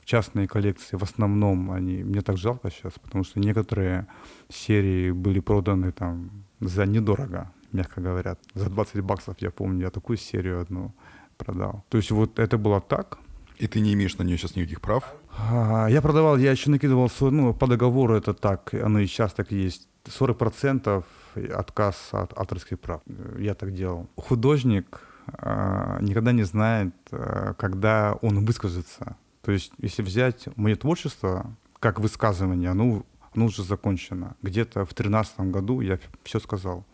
В 0.00 0.06
частные 0.06 0.46
коллекции 0.46 0.96
в 0.96 1.02
основном 1.02 1.70
они, 1.70 2.04
мне 2.04 2.20
так 2.20 2.36
жалко 2.36 2.70
сейчас, 2.70 2.92
потому 3.02 3.24
что 3.24 3.40
некоторые 3.40 4.06
серии 4.48 5.10
были 5.10 5.40
проданы 5.40 5.92
там 5.92 6.30
за 6.60 6.86
недорого, 6.86 7.50
мягко 7.72 8.00
говоря. 8.00 8.36
За 8.54 8.70
20 8.70 9.00
баксов, 9.00 9.36
я 9.40 9.50
помню, 9.50 9.82
я 9.82 9.90
такую 9.90 10.18
серию 10.18 10.60
одну 10.60 10.92
продал. 11.36 11.84
То 11.88 11.98
есть 11.98 12.10
вот 12.10 12.38
это 12.38 12.58
было 12.58 12.80
так. 12.80 13.18
И 13.56 13.66
ты 13.66 13.80
не 13.80 13.94
имеешь 13.94 14.16
на 14.18 14.24
нее 14.24 14.36
сейчас 14.36 14.56
никаких 14.56 14.80
прав? 14.80 15.14
А, 15.36 15.86
я 15.88 16.02
продавал, 16.02 16.36
я 16.38 16.50
еще 16.50 16.70
накидывал, 16.70 17.10
ну, 17.20 17.54
по 17.54 17.66
договору 17.66 18.14
это 18.14 18.34
так, 18.34 18.74
оно 18.74 19.00
и 19.00 19.06
сейчас 19.06 19.32
так 19.32 19.52
есть. 19.52 19.88
40% 20.04 21.04
отказ 21.54 22.08
от 22.12 22.38
авторских 22.38 22.78
прав. 22.78 23.00
Я 23.38 23.54
так 23.54 23.72
делал. 23.72 24.08
Художник 24.16 25.00
а, 25.26 25.98
никогда 26.00 26.32
не 26.32 26.42
знает, 26.42 26.94
а, 27.10 27.54
когда 27.54 28.18
он 28.20 28.44
выскажется. 28.44 29.16
То 29.42 29.52
есть, 29.52 29.72
если 29.78 30.02
взять 30.02 30.48
мое 30.56 30.76
творчество 30.76 31.54
как 31.78 32.00
высказывание, 32.00 32.70
оно, 32.70 33.04
оно 33.34 33.46
уже 33.46 33.62
закончено. 33.62 34.36
Где-то 34.42 34.80
в 34.80 34.94
2013 34.94 35.40
году 35.40 35.80
я 35.80 35.98
все 36.22 36.40
сказал. 36.40 36.84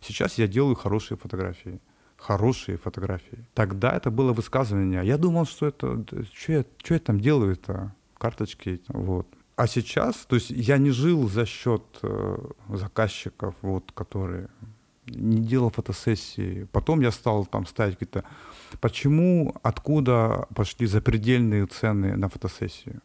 Сейчас 0.00 0.38
я 0.38 0.46
делаю 0.46 0.74
хорошие 0.76 1.18
фотографии 1.18 1.80
хорошие 2.20 2.76
фотографии. 2.76 3.46
Тогда 3.54 3.92
это 3.92 4.10
было 4.10 4.32
высказывание. 4.32 5.06
Я 5.06 5.18
думал, 5.18 5.46
что 5.46 5.66
это... 5.66 6.04
Что 6.34 6.52
я, 6.52 6.64
что 6.82 6.94
я 6.94 7.00
там 7.00 7.20
делаю-то? 7.20 7.94
Карточки. 8.18 8.80
Вот. 8.88 9.26
А 9.56 9.66
сейчас, 9.66 10.26
то 10.26 10.36
есть 10.36 10.50
я 10.50 10.78
не 10.78 10.90
жил 10.90 11.28
за 11.28 11.46
счет 11.46 11.82
э, 12.02 12.38
заказчиков, 12.68 13.54
вот, 13.62 13.92
которые 13.92 14.48
не 15.06 15.42
делал 15.42 15.70
фотосессии. 15.70 16.66
Потом 16.72 17.00
я 17.00 17.10
стал 17.10 17.46
там 17.46 17.66
ставить 17.66 17.98
какие-то... 17.98 18.24
Почему, 18.80 19.54
откуда 19.62 20.46
пошли 20.54 20.86
запредельные 20.86 21.66
цены 21.66 22.16
на 22.16 22.28
фотосессию? 22.28 23.00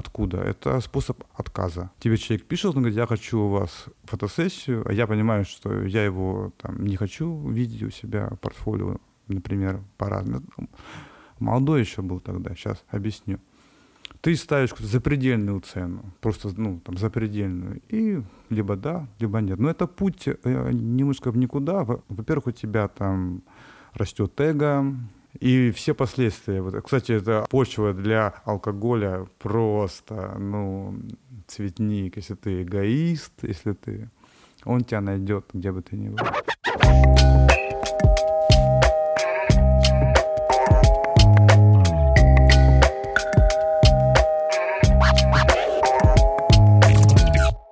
Откуда? 0.00 0.38
Это 0.38 0.80
способ 0.80 1.24
отказа. 1.34 1.90
Тебе 1.98 2.16
человек 2.16 2.46
пишет, 2.46 2.74
он 2.74 2.82
говорит, 2.82 2.96
я 2.96 3.06
хочу 3.06 3.38
у 3.38 3.48
вас 3.48 3.84
фотосессию, 4.04 4.82
а 4.88 4.92
я 4.94 5.06
понимаю, 5.06 5.44
что 5.44 5.84
я 5.84 6.02
его 6.02 6.52
там, 6.56 6.86
не 6.86 6.96
хочу 6.96 7.48
видеть 7.50 7.82
у 7.82 7.90
себя 7.90 8.28
в 8.30 8.36
портфолио, 8.38 8.96
например, 9.28 9.82
по-разному. 9.98 10.46
Молодой 11.38 11.80
еще 11.80 12.00
был 12.00 12.20
тогда, 12.20 12.54
сейчас 12.54 12.82
объясню. 12.88 13.40
Ты 14.22 14.36
ставишь 14.36 14.70
запредельную 14.78 15.60
цену, 15.60 16.02
просто 16.22 16.48
ну, 16.56 16.80
там, 16.80 16.96
запредельную, 16.96 17.82
и 17.90 18.22
либо 18.48 18.76
да, 18.76 19.06
либо 19.18 19.40
нет. 19.40 19.58
Но 19.58 19.68
это 19.68 19.86
путь 19.86 20.28
э, 20.28 20.70
немножко 20.72 21.30
в 21.30 21.36
никуда. 21.36 21.84
Во-первых, 22.08 22.46
у 22.46 22.52
тебя 22.52 22.88
там 22.88 23.42
растет 23.92 24.40
эго, 24.40 24.96
и 25.38 25.70
все 25.70 25.94
последствия. 25.94 26.60
Вот, 26.60 26.82
кстати, 26.82 27.12
это 27.12 27.46
почва 27.48 27.92
для 27.92 28.34
алкоголя 28.44 29.26
просто, 29.38 30.36
ну, 30.38 30.94
цветник. 31.46 32.16
Если 32.16 32.34
ты 32.34 32.62
эгоист, 32.62 33.32
если 33.42 33.72
ты... 33.72 34.10
Он 34.64 34.84
тебя 34.84 35.00
найдет, 35.00 35.46
где 35.54 35.72
бы 35.72 35.82
ты 35.82 35.96
ни 35.96 36.08
был. 36.08 36.18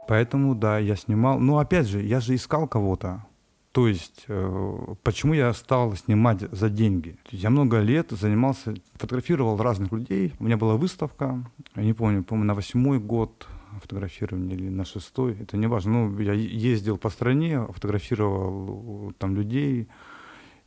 Поэтому, 0.07 0.55
да, 0.55 0.79
я 0.79 0.97
снимал. 0.97 1.39
Но 1.39 1.59
опять 1.59 1.87
же, 1.87 2.03
я 2.03 2.21
же 2.21 2.35
искал 2.35 2.67
кого-то. 2.67 3.25
То 3.73 3.87
есть, 3.87 4.25
э, 4.29 4.95
почему 5.03 5.35
я 5.35 5.53
стал 5.53 5.95
снимать 5.95 6.41
за 6.41 6.71
деньги? 6.71 7.17
Я 7.31 7.51
много 7.51 7.81
лет 7.81 8.11
занимался, 8.11 8.75
фотографировал 8.95 9.59
разных 9.59 9.93
людей. 9.93 10.33
У 10.39 10.45
меня 10.45 10.57
была 10.57 10.77
выставка, 10.77 11.45
я 11.77 11.83
не 11.83 11.93
помню, 11.93 12.25
по-моему, 12.25 12.47
на 12.47 12.55
восьмой 12.55 12.99
год 12.99 13.47
фотографирования 13.81 14.55
или 14.55 14.69
на 14.71 14.85
шестой, 14.85 15.37
это 15.41 15.57
не 15.57 15.67
важно. 15.67 16.09
Ну, 16.09 16.19
я 16.19 16.33
ездил 16.33 16.97
по 16.97 17.11
стране, 17.11 17.67
фотографировал 17.67 19.13
там 19.19 19.37
людей. 19.37 19.89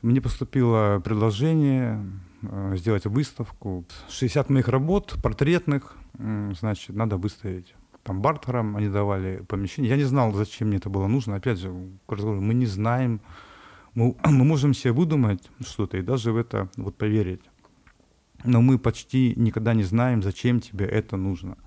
Мне 0.04 0.22
поступило 0.22 1.02
предложение 1.04 2.06
э, 2.44 2.76
сделать 2.78 3.06
выставку. 3.06 3.84
60 4.10 4.50
моих 4.50 4.68
работ, 4.68 5.16
портретных, 5.22 5.96
значит, 6.60 6.96
надо 6.96 7.18
выставить 7.18 7.74
там 8.04 8.22
бартером 8.22 8.78
они 8.78 8.90
давали 8.90 9.44
помещение. 9.48 9.90
Я 9.90 9.98
не 9.98 10.04
знал, 10.04 10.34
зачем 10.34 10.70
мне 10.70 10.78
это 10.78 10.90
было 10.90 11.08
нужно. 11.08 11.36
Опять 11.36 11.60
же, 11.60 11.70
мы 11.70 12.54
не 12.54 12.66
знаем, 12.66 13.22
мы, 13.94 14.16
мы 14.24 14.44
можем 14.44 14.74
себе 14.74 14.94
выдумать 14.94 15.50
что-то 15.62 15.98
и 15.98 16.02
даже 16.02 16.32
в 16.32 16.38
это 16.38 16.70
вот 16.78 16.98
поверить. 16.98 17.42
Но 18.44 18.62
мы 18.62 18.80
почти 18.80 19.34
никогда 19.36 19.74
не 19.74 19.84
знаем, 19.84 20.24
зачем 20.24 20.60
тебе 20.62 20.86
это 20.86 21.16
нужно. 21.16 21.58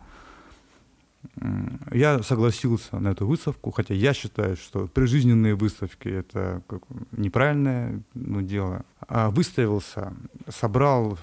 Я 1.93 2.23
согласился 2.23 2.99
на 2.99 3.09
эту 3.09 3.27
выставку, 3.27 3.71
хотя 3.71 3.95
я 3.95 4.13
считаю, 4.13 4.57
что 4.57 4.89
прижизненные 4.89 5.55
выставки— 5.55 6.09
это 6.21 6.63
как 6.67 6.83
неправильное 7.13 8.03
ну, 8.15 8.43
дело. 8.43 8.85
А 9.09 9.31
выставился, 9.31 10.13
собрал 10.49 11.19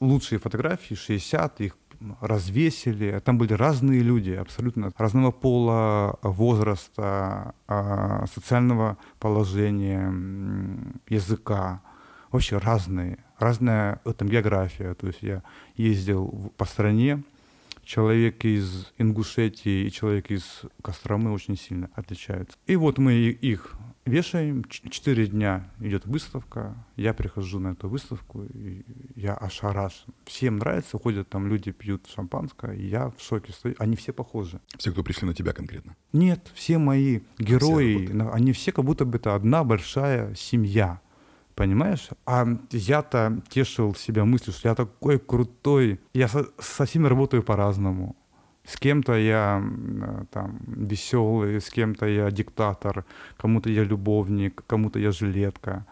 лучшие 0.00 0.38
фотографии, 0.38 0.94
60, 0.94 1.60
их 1.60 1.76
развесили. 2.20 3.20
Там 3.24 3.38
были 3.38 3.52
разные 3.52 4.00
люди, 4.00 4.30
абсолютно 4.30 4.92
разного 4.96 5.30
пола, 5.30 6.18
возраста, 6.22 7.54
а, 7.66 8.26
социального 8.32 8.98
положения, 9.18 10.12
языка. 11.08 11.82
Вообще 12.30 12.58
разные. 12.58 13.18
Разная 13.38 14.00
там 14.16 14.28
география. 14.28 14.94
То 14.94 15.08
есть 15.08 15.22
я 15.22 15.42
ездил 15.76 16.52
по 16.56 16.64
стране, 16.64 17.22
человек 17.84 18.44
из 18.44 18.92
Ингушетии 18.98 19.86
и 19.86 19.90
человек 19.90 20.30
из 20.30 20.62
Костромы 20.82 21.32
очень 21.32 21.56
сильно 21.56 21.90
отличаются. 21.94 22.56
И 22.66 22.76
вот 22.76 22.98
мы 22.98 23.14
их 23.14 23.76
вешаем, 24.04 24.64
четыре 24.64 25.26
дня 25.26 25.70
идет 25.80 26.06
выставка, 26.06 26.74
я 26.96 27.14
прихожу 27.14 27.58
на 27.58 27.68
эту 27.68 27.88
выставку, 27.88 28.44
и 28.44 28.84
я 29.14 29.34
ошарашен. 29.34 30.12
Всем 30.24 30.58
нравится, 30.58 30.98
ходят 30.98 31.28
там 31.28 31.46
люди, 31.46 31.72
пьют 31.72 32.06
шампанское, 32.12 32.74
и 32.74 32.86
я 32.86 33.10
в 33.10 33.20
шоке 33.20 33.52
стою. 33.52 33.74
Они 33.78 33.96
все 33.96 34.12
похожи. 34.12 34.60
Все, 34.78 34.92
кто 34.92 35.02
пришли 35.02 35.26
на 35.26 35.34
тебя 35.34 35.52
конкретно? 35.52 35.96
Нет, 36.12 36.50
все 36.54 36.78
мои 36.78 37.20
герои, 37.38 38.06
все 38.06 38.30
они 38.30 38.52
все 38.52 38.72
как 38.72 38.84
будто 38.84 39.04
бы 39.04 39.18
это 39.18 39.34
одна 39.34 39.64
большая 39.64 40.34
семья. 40.34 41.00
Понимаешь? 41.54 42.08
А 42.24 42.46
я-то 42.70 43.42
тешил 43.48 43.94
себя 43.94 44.24
мыслью, 44.24 44.54
что 44.54 44.68
я 44.68 44.74
такой 44.74 45.18
крутой. 45.18 46.00
Я 46.14 46.28
со, 46.28 46.46
со 46.58 46.86
всеми 46.86 47.06
работаю 47.06 47.42
по-разному. 47.42 48.16
С 48.64 48.76
кем-то 48.76 49.14
я 49.14 49.62
там 50.30 50.60
веселый, 50.66 51.60
с 51.60 51.68
кем-то 51.68 52.06
я 52.06 52.30
диктатор, 52.30 53.04
кому-то 53.36 53.68
я 53.70 53.84
любовник, 53.84 54.62
кому-то 54.66 54.98
я 54.98 55.10
жилетка. 55.10 55.84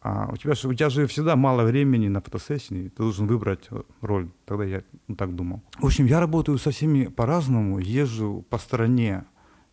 А 0.00 0.30
у, 0.32 0.36
тебя, 0.36 0.52
у 0.52 0.74
тебя 0.74 0.88
же 0.88 1.06
всегда 1.06 1.36
мало 1.36 1.64
времени 1.64 2.08
на 2.08 2.20
фотосессии, 2.20 2.88
ты 2.88 3.02
должен 3.02 3.26
выбрать 3.26 3.68
роль. 4.00 4.28
Тогда 4.44 4.64
я 4.64 4.82
ну, 5.08 5.16
так 5.16 5.34
думал. 5.34 5.62
В 5.78 5.86
общем, 5.86 6.06
я 6.06 6.20
работаю 6.20 6.58
со 6.58 6.70
всеми 6.70 7.06
по-разному, 7.06 7.78
езжу 7.78 8.44
по 8.48 8.58
стране 8.58 9.24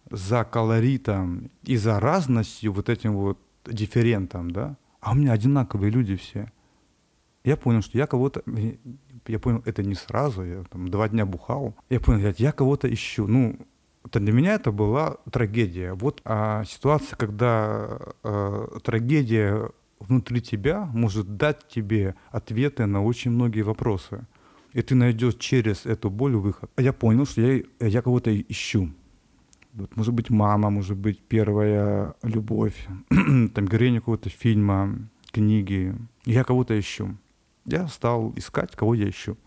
за 0.10 0.44
колоритом 0.44 1.50
и 1.64 1.78
за 1.78 2.00
разностью, 2.00 2.74
вот 2.74 2.90
этим 2.90 3.14
вот 3.14 3.40
дифферентом, 3.66 4.52
да, 4.52 4.76
а 5.00 5.12
у 5.12 5.16
меня 5.16 5.34
одинаковые 5.34 5.92
люди 5.92 6.16
все. 6.16 6.52
Я 7.44 7.58
понял, 7.58 7.82
что 7.82 7.98
я 7.98 8.06
кого-то, 8.06 8.44
я 9.28 9.40
понял, 9.40 9.62
это 9.66 9.84
не 9.84 9.96
сразу, 9.96 10.44
я 10.44 10.64
там 10.64 10.90
два 10.90 11.08
дня 11.10 11.26
бухал. 11.26 11.76
Я 11.90 12.00
понял, 12.00 12.34
я 12.38 12.52
кого-то 12.52 12.92
ищу. 12.92 13.28
Ну, 13.28 13.58
это 14.06 14.20
для 14.20 14.34
меня 14.34 14.54
это 14.54 14.72
была 14.72 15.18
трагедия. 15.32 15.94
Вот 15.94 16.22
а 16.26 16.64
ситуация, 16.66 17.16
когда 17.16 18.00
э, 18.24 18.68
трагедия 18.84 19.70
внутри 20.00 20.42
тебя 20.42 20.90
может 20.94 21.38
дать 21.38 21.68
тебе 21.68 22.16
ответы 22.32 22.86
на 22.86 23.04
очень 23.04 23.32
многие 23.32 23.62
вопросы. 23.62 24.26
И 24.74 24.82
ты 24.82 24.96
найдешь 24.96 25.36
через 25.36 25.86
эту 25.86 26.10
боль 26.10 26.36
выход. 26.36 26.72
А 26.76 26.82
я 26.82 26.94
понял, 26.94 27.26
что 27.26 27.42
я, 27.42 27.62
я 27.80 28.02
кого-то 28.02 28.36
ищу. 28.42 28.90
Вот, 29.74 29.96
может 29.96 30.14
быть, 30.14 30.30
мама, 30.30 30.70
может 30.70 30.98
быть, 30.98 31.20
первая 31.20 32.16
любовь, 32.24 32.88
там, 33.10 33.68
героиня 33.68 34.00
какого-то 34.00 34.30
фильма, 34.30 34.98
книги. 35.32 35.96
Я 36.26 36.44
кого-то 36.44 36.78
ищу 36.78 37.18
я 37.66 37.88
стал 37.88 38.34
искать, 38.36 38.76
кого 38.76 38.94
я 38.94 39.10
ищу. 39.10 39.38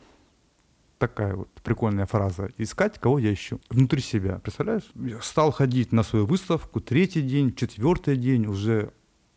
Такая 0.99 1.35
вот 1.35 1.49
прикольная 1.63 2.07
фраза. 2.07 2.51
Искать, 2.57 2.99
кого 2.99 3.19
я 3.19 3.33
ищу. 3.33 3.61
Внутри 3.69 4.01
себя, 4.01 4.39
представляешь? 4.39 4.91
Я 4.95 5.21
стал 5.21 5.51
ходить 5.51 5.93
на 5.93 6.03
свою 6.03 6.27
выставку 6.27 6.81
третий 6.81 7.23
день, 7.23 7.55
четвертый 7.55 8.17
день, 8.17 8.47
уже 8.47 8.93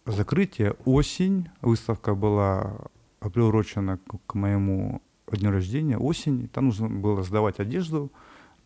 закрытие, 0.06 0.76
осень, 0.86 1.50
выставка 1.62 2.16
была 2.16 2.78
приурочена 3.20 4.00
к 4.28 4.34
моему 4.36 5.02
дню 5.32 5.52
рождения, 5.52 5.98
осень, 5.98 6.48
там 6.48 6.66
нужно 6.66 6.90
было 6.90 7.24
сдавать 7.24 7.60
одежду 7.60 8.12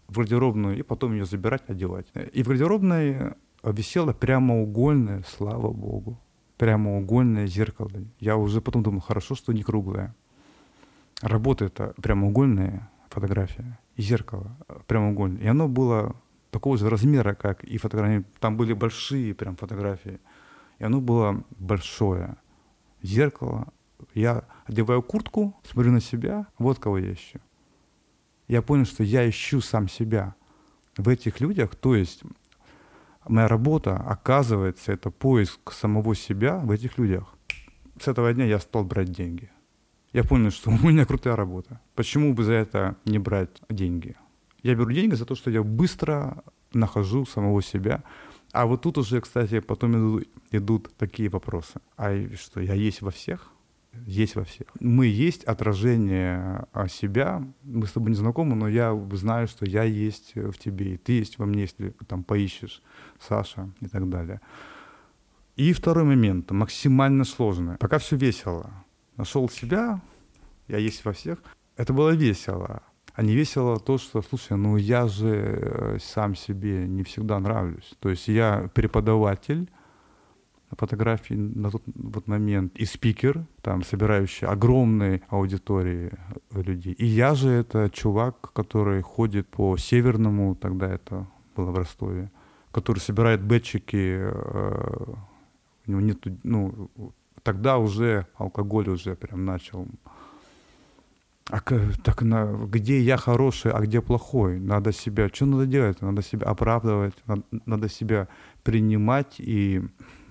в 0.07 0.17
гардеробную 0.17 0.77
и 0.77 0.81
потом 0.83 1.13
ее 1.13 1.25
забирать, 1.25 1.63
одевать. 1.67 2.07
И 2.33 2.43
в 2.43 2.47
гардеробной 2.47 3.33
висело 3.63 4.13
прямоугольное, 4.13 5.23
слава 5.27 5.71
богу, 5.71 6.19
прямоугольное 6.61 7.47
зеркало. 7.47 7.89
Я 8.19 8.37
уже 8.37 8.61
потом 8.61 8.83
думал, 8.83 8.99
хорошо, 8.99 9.33
что 9.33 9.51
не 9.51 9.63
круглое. 9.63 10.15
Работа 11.23 11.65
это 11.65 11.95
прямоугольная 11.99 12.87
фотография 13.09 13.79
и 13.95 14.03
зеркало 14.03 14.55
прямоугольное. 14.85 15.41
И 15.41 15.47
оно 15.47 15.67
было 15.67 16.15
такого 16.51 16.77
же 16.77 16.87
размера, 16.87 17.33
как 17.33 17.63
и 17.63 17.79
фотографии. 17.79 18.25
Там 18.39 18.57
были 18.57 18.73
большие 18.73 19.33
прям 19.33 19.55
фотографии. 19.55 20.19
И 20.77 20.83
оно 20.83 21.01
было 21.01 21.43
большое. 21.57 22.35
Зеркало. 23.01 23.73
Я 24.13 24.43
одеваю 24.67 25.01
куртку, 25.01 25.55
смотрю 25.63 25.91
на 25.91 25.99
себя, 25.99 26.45
вот 26.59 26.77
кого 26.77 26.99
я 26.99 27.11
ищу. 27.11 27.39
Я 28.47 28.61
понял, 28.61 28.85
что 28.85 29.03
я 29.03 29.27
ищу 29.27 29.61
сам 29.61 29.89
себя 29.89 30.35
в 30.95 31.09
этих 31.09 31.41
людях. 31.41 31.75
То 31.75 31.95
есть 31.95 32.21
моя 33.27 33.47
работа, 33.47 33.95
оказывается, 33.97 34.91
это 34.91 35.11
поиск 35.11 35.71
самого 35.71 36.15
себя 36.15 36.59
в 36.59 36.71
этих 36.71 36.97
людях. 36.97 37.35
С 37.99 38.07
этого 38.07 38.33
дня 38.33 38.45
я 38.45 38.59
стал 38.59 38.83
брать 38.83 39.11
деньги. 39.11 39.49
Я 40.13 40.23
понял, 40.23 40.51
что 40.51 40.69
у 40.83 40.87
меня 40.87 41.05
крутая 41.05 41.35
работа. 41.35 41.79
Почему 41.95 42.33
бы 42.33 42.43
за 42.43 42.53
это 42.53 42.95
не 43.05 43.19
брать 43.19 43.61
деньги? 43.69 44.15
Я 44.63 44.75
беру 44.75 44.91
деньги 44.91 45.15
за 45.15 45.25
то, 45.25 45.35
что 45.35 45.49
я 45.49 45.63
быстро 45.63 46.43
нахожу 46.73 47.25
самого 47.25 47.61
себя. 47.61 48.03
А 48.53 48.65
вот 48.65 48.81
тут 48.81 48.97
уже, 48.97 49.21
кстати, 49.21 49.59
потом 49.59 49.95
идут, 49.95 50.27
идут 50.51 50.93
такие 50.97 51.29
вопросы. 51.29 51.79
А 51.97 52.13
что, 52.35 52.59
я 52.59 52.73
есть 52.73 53.01
во 53.01 53.11
всех? 53.11 53.51
Есть 54.05 54.35
во 54.35 54.43
всех. 54.43 54.67
Мы 54.79 55.07
есть 55.07 55.43
отражение 55.43 56.65
а, 56.73 56.87
себя. 56.87 57.43
Мы 57.63 57.85
с 57.85 57.91
тобой 57.91 58.11
не 58.11 58.15
знакомы, 58.15 58.55
но 58.55 58.67
я 58.67 58.97
знаю, 59.13 59.47
что 59.47 59.65
я 59.65 59.83
есть 59.83 60.33
в 60.35 60.53
тебе, 60.53 60.93
и 60.93 60.97
ты 60.97 61.13
есть 61.13 61.37
во 61.37 61.45
мне, 61.45 61.61
если 61.61 61.93
там 62.07 62.23
поищешь 62.23 62.81
Саша 63.19 63.69
и 63.81 63.87
так 63.87 64.09
далее. 64.09 64.39
И 65.55 65.73
второй 65.73 66.05
момент, 66.05 66.51
максимально 66.51 67.25
сложный. 67.25 67.77
Пока 67.77 67.99
все 67.99 68.15
весело. 68.15 68.71
Нашел 69.17 69.49
себя, 69.49 70.01
я 70.67 70.77
есть 70.77 71.03
во 71.03 71.11
всех. 71.11 71.39
Это 71.75 71.93
было 71.93 72.11
весело. 72.11 72.81
А 73.13 73.23
не 73.23 73.35
весело 73.35 73.79
то, 73.79 73.97
что, 73.97 74.21
слушай, 74.21 74.57
ну 74.57 74.77
я 74.77 75.07
же 75.07 75.27
э, 75.27 75.97
сам 76.01 76.35
себе 76.35 76.87
не 76.87 77.03
всегда 77.03 77.39
нравлюсь. 77.39 77.93
То 77.99 78.09
есть 78.09 78.29
я 78.29 78.69
преподаватель 78.73 79.69
фотографии 80.77 81.33
на 81.35 81.69
тот 81.71 81.83
вот 81.95 82.27
момент 82.27 82.75
и 82.75 82.85
спикер, 82.85 83.45
там, 83.61 83.83
собирающий 83.83 84.47
огромные 84.47 85.21
аудитории 85.29 86.11
людей. 86.51 86.93
И 86.93 87.05
я 87.05 87.35
же 87.35 87.49
это 87.49 87.89
чувак, 87.89 88.51
который 88.53 89.01
ходит 89.01 89.47
по 89.47 89.77
Северному, 89.77 90.55
тогда 90.55 90.89
это 90.89 91.27
было 91.55 91.71
в 91.71 91.77
Ростове, 91.77 92.31
который 92.71 92.99
собирает 92.99 93.41
бэтчики, 93.41 94.17
э, 94.19 95.13
у 95.87 95.91
него 95.91 96.01
нет, 96.01 96.19
ну, 96.43 96.89
тогда 97.43 97.77
уже 97.77 98.27
алкоголь 98.37 98.89
уже 98.89 99.15
прям 99.15 99.45
начал 99.45 99.87
а 101.51 101.59
так 102.03 102.21
на, 102.21 102.45
где 102.67 103.01
я 103.01 103.17
хороший, 103.17 103.71
а 103.73 103.81
где 103.81 104.01
плохой? 104.01 104.59
Надо 104.59 104.93
себя, 104.93 105.27
что 105.27 105.45
надо 105.45 105.65
делать? 105.65 106.01
Надо 106.01 106.21
себя 106.21 106.47
оправдывать, 106.47 107.13
надо, 107.25 107.43
надо 107.65 107.89
себя 107.89 108.29
принимать 108.63 109.35
и 109.39 109.81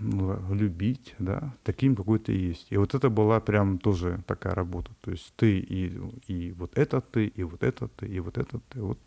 любить, 0.00 1.14
да, 1.18 1.54
таким, 1.62 1.94
какой 1.96 2.18
ты 2.18 2.32
есть. 2.32 2.66
И 2.70 2.76
вот 2.76 2.94
это 2.94 3.10
была 3.10 3.40
прям 3.40 3.78
тоже 3.78 4.22
такая 4.26 4.54
работа. 4.54 4.90
То 5.00 5.10
есть 5.10 5.32
ты 5.36 5.58
и, 5.58 6.00
и 6.26 6.52
вот 6.52 6.76
это 6.76 7.00
ты, 7.00 7.26
и 7.26 7.42
вот 7.42 7.62
это 7.62 7.88
ты, 7.88 8.06
и 8.06 8.20
вот 8.20 8.38
это 8.38 8.60
ты. 8.70 8.80
Вот. 8.80 8.98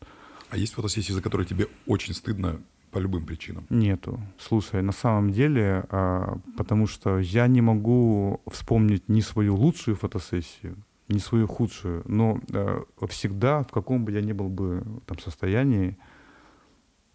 А 0.49 0.57
есть 0.57 0.73
фотосессии, 0.73 1.13
за 1.13 1.21
которые 1.21 1.47
тебе 1.47 1.67
очень 1.87 2.13
стыдно 2.13 2.61
по 2.91 2.99
любым 2.99 3.25
причинам? 3.25 3.65
Нету. 3.69 4.19
Слушай, 4.37 4.83
на 4.83 4.91
самом 4.91 5.31
деле, 5.31 5.85
а, 5.89 6.37
потому 6.57 6.87
что 6.87 7.17
я 7.19 7.47
не 7.47 7.61
могу 7.61 8.41
вспомнить 8.51 9.09
ни 9.09 9.21
свою 9.21 9.55
лучшую 9.55 9.95
фотосессию, 9.95 10.77
не 11.09 11.19
свою 11.19 11.47
худшую, 11.47 12.03
но 12.05 12.39
э, 12.53 12.83
всегда, 13.09 13.63
в 13.63 13.71
каком 13.71 14.05
бы 14.05 14.11
я 14.11 14.21
ни 14.21 14.31
был 14.31 14.49
бы 14.49 14.83
там 15.05 15.19
состоянии, 15.19 15.97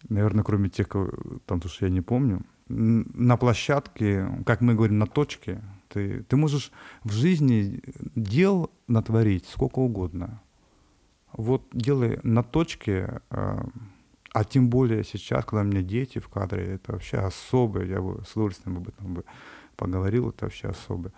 наверное, 0.09 0.43
кроме 0.43 0.69
тех, 0.69 0.87
там, 1.45 1.59
то, 1.59 1.67
что 1.67 1.85
я 1.85 1.91
не 1.91 2.01
помню, 2.01 2.45
на 2.69 3.37
площадке, 3.37 4.27
как 4.45 4.61
мы 4.61 4.75
говорим, 4.75 4.99
на 4.99 5.07
точке, 5.07 5.61
ты, 5.89 6.23
ты 6.23 6.35
можешь 6.37 6.71
в 7.03 7.11
жизни 7.11 7.81
дел 8.15 8.71
натворить 8.87 9.47
сколько 9.47 9.79
угодно. 9.79 10.41
Вот 11.33 11.63
делай 11.73 12.19
на 12.23 12.43
точке, 12.43 13.21
э, 13.29 13.59
а 14.33 14.43
тем 14.43 14.69
более 14.69 15.03
сейчас, 15.03 15.45
когда 15.45 15.61
у 15.61 15.65
меня 15.65 15.81
дети 15.81 16.19
в 16.19 16.29
кадре, 16.29 16.75
это 16.75 16.93
вообще 16.93 17.17
особое, 17.17 17.85
я 17.85 18.01
бы 18.01 18.23
с 18.25 18.31
удовольствием 18.33 18.77
об 18.77 18.87
этом 18.87 19.13
бы 19.15 19.23
поговорил, 19.75 20.29
это 20.29 20.45
вообще 20.45 20.67
особое. 20.67 21.11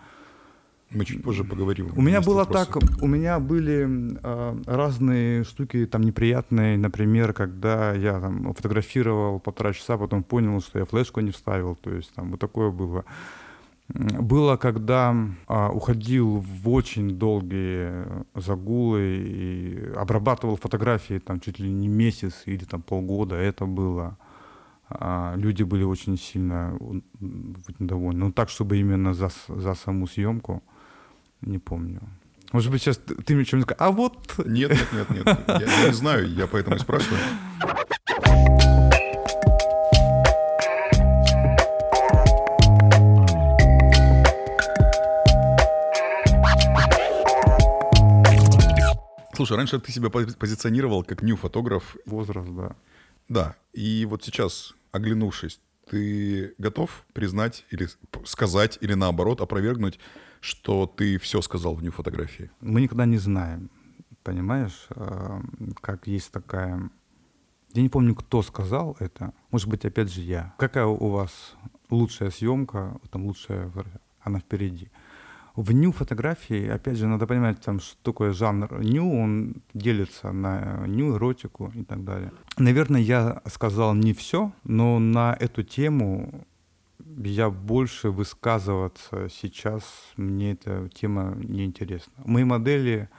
Мы 0.94 1.04
чуть 1.04 1.22
позже 1.22 1.44
поговорим. 1.44 1.90
У 1.96 2.02
меня 2.02 2.20
было 2.20 2.38
вопросов. 2.38 2.68
так, 2.74 3.02
у 3.02 3.06
меня 3.06 3.38
были 3.40 4.18
э, 4.22 4.62
разные 4.66 5.44
штуки 5.44 5.86
там 5.86 6.02
неприятные, 6.02 6.76
например, 6.76 7.32
когда 7.32 7.92
я 7.92 8.20
там 8.20 8.52
фотографировал 8.54 9.40
полтора 9.40 9.72
часа, 9.72 9.96
потом 9.96 10.22
понял, 10.22 10.60
что 10.60 10.78
я 10.78 10.84
флешку 10.84 11.20
не 11.20 11.30
вставил, 11.30 11.76
то 11.76 11.90
есть 11.90 12.12
там 12.14 12.30
вот 12.30 12.40
такое 12.40 12.70
было. 12.70 13.04
Было, 13.88 14.56
когда 14.56 15.14
а, 15.46 15.70
уходил 15.70 16.38
в 16.38 16.68
очень 16.70 17.18
долгие 17.18 18.06
загулы 18.34 19.00
и 19.18 19.92
обрабатывал 19.96 20.56
фотографии 20.56 21.18
там 21.18 21.40
чуть 21.40 21.58
ли 21.58 21.70
не 21.70 21.88
месяц 21.88 22.42
или 22.46 22.64
там 22.64 22.80
полгода, 22.80 23.34
это 23.34 23.66
было. 23.66 24.16
А, 24.88 25.34
люди 25.36 25.62
были 25.62 25.84
очень 25.84 26.16
сильно 26.16 26.74
недовольны. 27.78 28.26
Ну 28.26 28.32
так, 28.32 28.48
чтобы 28.48 28.78
именно 28.78 29.12
за, 29.14 29.30
за 29.48 29.74
саму 29.74 30.06
съемку. 30.06 30.62
Не 31.42 31.58
помню. 31.58 32.00
Может 32.52 32.70
быть, 32.70 32.82
сейчас 32.82 32.98
ты 32.98 33.34
мне 33.34 33.44
что-нибудь 33.44 33.68
скажешь, 33.68 33.80
а 33.80 33.90
вот... 33.90 34.38
Нет, 34.46 34.70
нет, 34.70 34.92
нет, 34.92 35.10
нет. 35.10 35.26
Я, 35.48 35.60
я 35.60 35.88
не 35.88 35.94
знаю, 35.94 36.32
я 36.32 36.46
поэтому 36.46 36.76
и 36.76 36.78
спрашиваю. 36.78 37.18
Слушай, 49.34 49.56
раньше 49.56 49.80
ты 49.80 49.90
себя 49.90 50.10
позиционировал 50.10 51.02
как 51.02 51.22
нью-фотограф. 51.22 51.96
Возраст, 52.06 52.50
да. 52.50 52.76
Да, 53.28 53.56
и 53.72 54.06
вот 54.08 54.22
сейчас, 54.22 54.74
оглянувшись, 54.92 55.58
ты 55.88 56.54
готов 56.58 57.04
признать 57.12 57.64
или 57.70 57.88
сказать, 58.24 58.78
или 58.80 58.94
наоборот 58.94 59.40
опровергнуть 59.40 59.98
что 60.42 60.86
ты 60.86 61.18
все 61.18 61.40
сказал 61.40 61.74
в 61.74 61.82
нью 61.82 61.92
фотографии? 61.92 62.50
Мы 62.60 62.82
никогда 62.82 63.06
не 63.06 63.16
знаем, 63.16 63.70
понимаешь, 64.24 64.88
как 65.80 66.06
есть 66.06 66.32
такая... 66.32 66.90
Я 67.72 67.82
не 67.82 67.88
помню, 67.88 68.14
кто 68.14 68.42
сказал 68.42 68.96
это. 68.98 69.32
Может 69.50 69.68
быть, 69.68 69.84
опять 69.84 70.12
же 70.12 70.20
я. 70.20 70.52
Какая 70.58 70.84
у 70.84 71.08
вас 71.08 71.54
лучшая 71.88 72.30
съемка, 72.30 73.00
там 73.10 73.24
лучшая, 73.24 73.72
она 74.20 74.40
впереди. 74.40 74.90
В 75.56 75.72
ню 75.72 75.92
фотографии, 75.92 76.66
опять 76.66 76.96
же, 76.96 77.06
надо 77.06 77.26
понимать, 77.26 77.60
там, 77.60 77.78
что 77.80 77.96
такое 78.02 78.32
жанр 78.32 78.80
ню, 78.80 79.20
он 79.20 79.56
делится 79.74 80.32
на 80.32 80.86
ню, 80.86 81.16
эротику 81.16 81.70
и 81.74 81.84
так 81.84 82.04
далее. 82.04 82.32
Наверное, 82.56 83.02
я 83.02 83.42
сказал 83.46 83.94
не 83.94 84.14
все, 84.14 84.52
но 84.64 84.98
на 84.98 85.36
эту 85.38 85.62
тему 85.62 86.46
я 87.18 87.50
больше 87.50 88.08
высказываться 88.08 89.28
сейчас, 89.28 89.82
мне 90.16 90.52
эта 90.52 90.88
тема 90.88 91.34
не 91.36 91.66
интересна. 91.66 92.12
Мои 92.24 92.44
модели 92.44 93.10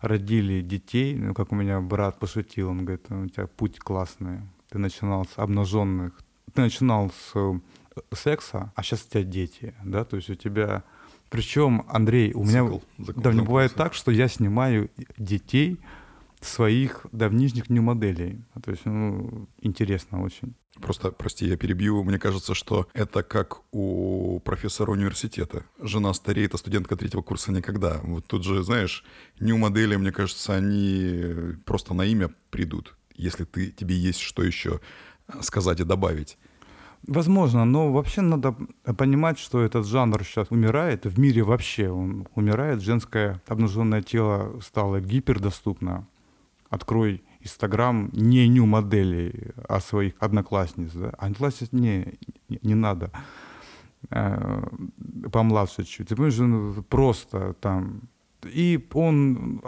родили 0.00 0.60
детей, 0.60 1.14
ну, 1.14 1.32
как 1.32 1.50
у 1.52 1.54
меня 1.54 1.80
брат 1.80 2.18
пошутил, 2.18 2.68
он 2.68 2.84
говорит, 2.84 3.10
у 3.10 3.26
тебя 3.28 3.46
путь 3.46 3.78
классный, 3.78 4.40
ты 4.68 4.78
начинал 4.78 5.24
с 5.24 5.38
обнаженных, 5.38 6.12
ты 6.52 6.60
начинал 6.60 7.10
с 7.10 7.32
э, 7.34 7.58
секса, 8.14 8.72
а 8.74 8.82
сейчас 8.82 9.06
у 9.06 9.10
тебя 9.10 9.22
дети, 9.22 9.74
да, 9.82 10.04
то 10.04 10.16
есть 10.16 10.28
у 10.28 10.34
тебя... 10.34 10.84
Причем, 11.30 11.84
Андрей, 11.88 12.32
у 12.34 12.44
меня... 12.44 12.64
Цикл, 12.64 13.20
да, 13.20 13.30
мне 13.30 13.42
бывает 13.42 13.74
так, 13.74 13.94
что 13.94 14.10
я 14.10 14.28
снимаю 14.28 14.90
детей, 15.16 15.78
своих 16.40 17.06
давнишних 17.12 17.70
нью 17.70 17.82
моделей. 17.82 18.42
То 18.62 18.70
есть, 18.70 18.84
ну, 18.84 19.48
интересно 19.60 20.22
очень. 20.22 20.54
Просто, 20.80 21.12
прости, 21.12 21.46
я 21.46 21.56
перебью. 21.56 22.02
Мне 22.02 22.18
кажется, 22.18 22.54
что 22.54 22.88
это 22.94 23.22
как 23.22 23.60
у 23.72 24.40
профессора 24.40 24.92
университета. 24.92 25.64
Жена 25.80 26.14
стареет, 26.14 26.54
а 26.54 26.58
студентка 26.58 26.96
третьего 26.96 27.22
курса 27.22 27.52
никогда. 27.52 28.00
Вот 28.02 28.26
тут 28.26 28.44
же, 28.44 28.62
знаешь, 28.62 29.04
нью-модели, 29.38 29.96
мне 29.96 30.12
кажется, 30.12 30.54
они 30.54 31.54
просто 31.64 31.92
на 31.94 32.06
имя 32.06 32.30
придут, 32.50 32.96
если 33.14 33.44
ты, 33.44 33.70
тебе 33.70 33.94
есть 33.94 34.20
что 34.20 34.42
еще 34.42 34.80
сказать 35.42 35.80
и 35.80 35.84
добавить. 35.84 36.38
Возможно, 37.06 37.64
но 37.64 37.90
вообще 37.90 38.20
надо 38.20 38.54
понимать, 38.96 39.38
что 39.38 39.60
этот 39.60 39.86
жанр 39.86 40.22
сейчас 40.22 40.50
умирает. 40.50 41.06
В 41.06 41.18
мире 41.18 41.42
вообще 41.42 41.88
он 41.88 42.28
умирает. 42.34 42.82
Женское 42.82 43.40
обнаженное 43.46 44.02
тело 44.02 44.60
стало 44.60 45.00
гипердоступно. 45.00 46.06
Открой 46.68 47.22
Инстаграм 47.40 48.10
не 48.12 48.46
ню 48.48 48.66
моделей, 48.66 49.52
а 49.68 49.80
своих 49.80 50.12
одноклассниц. 50.18 50.92
Да? 50.92 51.10
Одноклассниц 51.18 51.72
не, 51.72 52.18
не, 52.62 52.74
надо. 52.74 53.10
Э, 54.10 54.62
помладше 55.32 55.84
чуть. 55.84 56.08
Ты 56.08 56.16
понимаешь, 56.16 56.84
просто 56.88 57.54
там. 57.60 58.02
И 58.44 58.86
он 58.92 59.62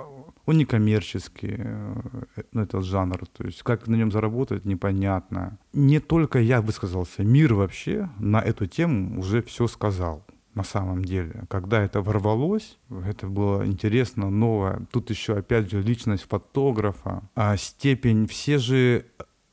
он 0.47 0.59
не 0.59 0.65
коммерческий, 0.65 1.55
э, 1.59 2.45
ну, 2.53 2.63
этот 2.63 2.85
жанр. 2.85 3.27
То 3.27 3.45
есть 3.45 3.63
как 3.63 3.87
на 3.87 3.97
нем 3.97 4.11
заработать, 4.11 4.65
непонятно. 4.65 5.59
Не 5.73 6.01
только 6.01 6.41
я 6.41 6.61
высказался, 6.61 7.23
мир 7.23 7.55
вообще 7.55 8.09
на 8.19 8.41
эту 8.41 8.67
тему 8.67 9.21
уже 9.21 9.43
все 9.43 9.67
сказал 9.67 10.25
на 10.55 10.65
самом 10.65 11.05
деле. 11.05 11.45
Когда 11.49 11.83
это 11.83 12.03
ворвалось, 12.03 12.79
это 13.07 13.27
было 13.27 13.67
интересно, 13.67 14.31
новое. 14.31 14.87
Тут 14.91 15.11
еще, 15.11 15.37
опять 15.37 15.71
же, 15.71 15.81
личность 15.81 16.27
фотографа, 16.29 17.23
а 17.35 17.57
степень, 17.57 18.27
все 18.27 18.59
же 18.59 19.07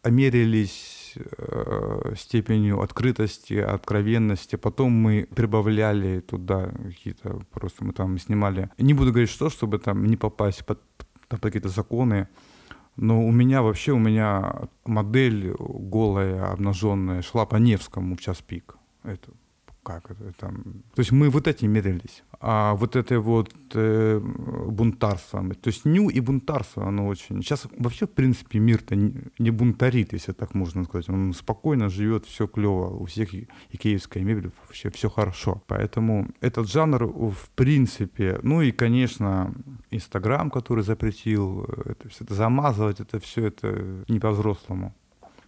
мерились 0.04 0.99
э, 1.16 2.14
степенью 2.18 2.82
открытости, 2.82 3.54
откровенности. 3.54 4.56
Потом 4.56 4.92
мы 4.92 5.28
прибавляли 5.36 6.20
туда 6.20 6.72
какие-то, 6.84 7.42
просто 7.52 7.86
мы 7.86 7.94
там 7.94 8.18
снимали. 8.18 8.70
Не 8.78 8.94
буду 8.94 9.12
говорить 9.12 9.30
что, 9.30 9.50
чтобы 9.50 9.80
там 9.80 10.06
не 10.06 10.18
попасть 10.18 10.66
под, 10.66 10.80
под 11.28 11.42
какие-то 11.42 11.70
законы. 11.70 12.28
Но 12.96 13.24
у 13.24 13.32
меня 13.32 13.62
вообще, 13.62 13.94
у 13.94 14.00
меня 14.00 14.68
модель 14.86 15.56
голая, 15.58 16.52
обнаженная, 16.52 17.22
шла 17.22 17.46
по 17.46 17.56
Невскому 17.56 18.16
в 18.16 18.22
час 18.22 18.42
пик. 18.42 18.76
Это 19.04 19.32
как 19.90 20.12
это 20.12 20.32
там. 20.34 20.64
То 20.94 21.00
есть 21.00 21.12
мы 21.12 21.30
вот 21.30 21.48
этим 21.48 21.72
мерились. 21.72 22.24
А 22.40 22.76
вот 22.76 22.96
это 22.96 23.20
вот 23.20 23.52
э, 23.74 24.20
бунтарство, 24.20 25.44
то 25.56 25.70
есть 25.70 25.86
ню 25.86 26.10
и 26.10 26.20
бунтарство, 26.20 26.88
оно 26.88 27.08
очень... 27.08 27.42
Сейчас 27.42 27.68
вообще, 27.78 28.06
в 28.06 28.12
принципе, 28.12 28.60
мир-то 28.60 28.96
не, 28.96 29.52
бунтарит, 29.52 30.14
если 30.14 30.34
так 30.34 30.54
можно 30.54 30.84
сказать. 30.84 31.10
Он 31.10 31.34
спокойно 31.34 31.90
живет, 31.90 32.26
все 32.26 32.48
клево, 32.48 32.96
у 32.96 33.06
всех 33.06 33.34
и, 33.34 33.48
киевская 33.78 34.24
мебель, 34.24 34.52
вообще 34.68 34.90
все 34.90 35.10
хорошо. 35.10 35.64
Поэтому 35.68 36.28
этот 36.40 36.70
жанр, 36.70 37.06
в 37.06 37.50
принципе, 37.56 38.40
ну 38.44 38.62
и, 38.62 38.72
конечно, 38.72 39.54
Инстаграм, 39.92 40.52
который 40.52 40.84
запретил 40.84 41.64
это 41.86 42.10
все 42.10 42.24
это 42.24 42.36
замазывать, 42.36 43.00
это 43.00 43.20
все 43.20 43.48
это 43.48 44.06
не 44.08 44.20
по-взрослому. 44.20 44.94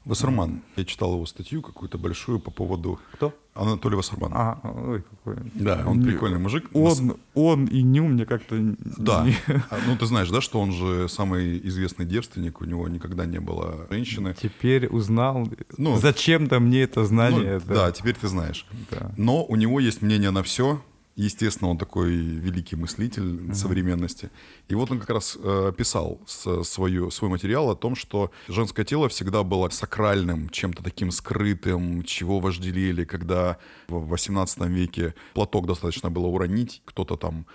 Вассерман. 0.06 0.62
Я 0.76 0.86
читал 0.86 1.14
его 1.14 1.26
статью 1.26 1.62
какую-то 1.62 1.98
большую 1.98 2.40
по 2.40 2.50
поводу... 2.50 3.00
Кто? 3.14 3.34
Анатолий 3.54 3.96
Вассерман. 3.96 4.32
А, 4.34 4.60
ой, 4.64 5.04
какой. 5.04 5.36
Да, 5.54 5.84
он 5.86 6.04
прикольный 6.04 6.40
мужик. 6.40 6.70
Он, 6.74 7.18
он 7.36 7.66
и 7.66 7.82
Ню 7.84 8.08
мне 8.08 8.26
как-то... 8.26 8.56
Да. 8.98 9.26
Не... 9.26 9.36
А, 9.70 9.78
ну, 9.86 9.98
ты 9.98 10.06
знаешь, 10.06 10.30
да, 10.30 10.42
что 10.42 10.60
он 10.60 10.72
же 10.72 11.08
самый 11.10 11.60
известный 11.68 12.06
девственник, 12.06 12.62
у 12.62 12.66
него 12.66 12.88
никогда 12.88 13.26
не 13.26 13.40
было 13.40 13.88
женщины. 13.90 14.36
Теперь 14.42 14.88
узнал. 14.88 15.48
Ну, 15.78 15.98
Зачем-то 15.98 16.60
мне 16.60 16.84
это 16.84 17.06
знание. 17.06 17.60
Ну, 17.60 17.62
да. 17.68 17.74
да, 17.74 17.92
теперь 17.92 18.16
ты 18.16 18.28
знаешь. 18.28 18.66
Да. 18.90 19.12
Но 19.18 19.44
у 19.44 19.56
него 19.56 19.80
есть 19.80 20.02
мнение 20.02 20.32
на 20.32 20.44
все, 20.44 20.82
Естественно, 21.16 21.70
он 21.70 21.78
такой 21.78 22.12
великий 22.12 22.78
мыслитель 22.78 23.24
mm-hmm. 23.24 23.54
современности. 23.54 24.30
И 24.70 24.76
вот 24.76 24.92
он 24.92 25.00
как 25.00 25.10
раз 25.10 25.38
э, 25.42 25.74
писал 25.78 26.22
свою, 26.26 27.12
свой 27.12 27.30
материал 27.30 27.70
о 27.70 27.76
том, 27.76 27.96
что 27.96 28.32
женское 28.48 28.86
тело 28.86 29.10
всегда 29.10 29.44
было 29.44 29.68
сакральным, 29.70 30.50
чем-то 30.50 30.82
таким 30.82 31.12
скрытым, 31.12 32.04
чего 32.04 32.40
вожделели, 32.40 33.04
когда 33.04 33.58
в 33.90 34.08
18 34.08 34.62
веке 34.68 35.14
платок 35.34 35.68
достаточно 35.68 36.10
было 36.10 36.28
уронить, 36.28 36.82
кто-то 36.86 37.18
там 37.18 37.46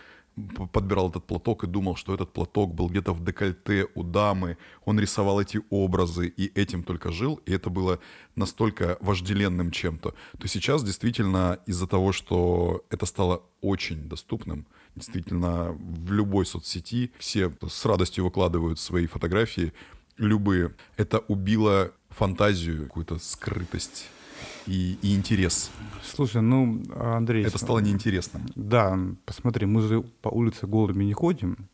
подбирал 0.73 1.11
этот 1.11 1.27
платок 1.27 1.65
и 1.65 1.67
думал, 1.67 1.97
что 1.97 2.15
этот 2.15 2.33
платок 2.33 2.75
был 2.75 2.89
где-то 2.89 3.13
в 3.13 3.25
декольте 3.25 3.87
у 3.95 4.03
дамы. 4.03 4.59
Он 4.85 5.01
рисовал 5.01 5.41
эти 5.41 5.61
образы 5.71 6.29
и 6.29 6.53
этим 6.59 6.83
только 6.83 7.11
жил, 7.11 7.41
и 7.47 7.53
это 7.53 7.71
было 7.71 7.99
настолько 8.35 8.99
вожделенным 9.01 9.71
чем-то. 9.71 10.15
То 10.39 10.49
сейчас 10.49 10.85
действительно 10.85 11.59
из-за 11.67 11.87
того, 11.87 12.13
что 12.13 12.85
это 12.91 13.07
стало 13.07 13.43
очень 13.63 14.09
доступным, 14.09 14.67
действительно 14.95 15.73
в 15.73 16.13
любой 16.13 16.45
соцсети 16.45 17.13
все 17.19 17.53
с 17.67 17.85
радостью 17.87 18.25
выкладывают 18.25 18.79
свои 18.79 19.07
фотографии, 19.07 19.73
любые. 20.19 20.75
Это 20.97 21.19
убило 21.19 21.93
фантазию, 22.11 22.85
какую-то 22.85 23.19
скрытость 23.19 24.09
и, 24.67 24.99
и 25.03 25.15
интерес. 25.15 25.71
Слушай, 26.03 26.43
ну, 26.43 26.83
Андрей... 26.95 27.45
Это 27.45 27.59
стало 27.59 27.79
неинтересным. 27.81 28.43
Да, 28.55 28.99
посмотри, 29.25 29.67
мы 29.67 29.83
же 29.83 30.03
по 30.23 30.29
улице 30.29 30.67
голыми 30.67 31.05
не 31.05 31.13
ходим. 31.13 31.69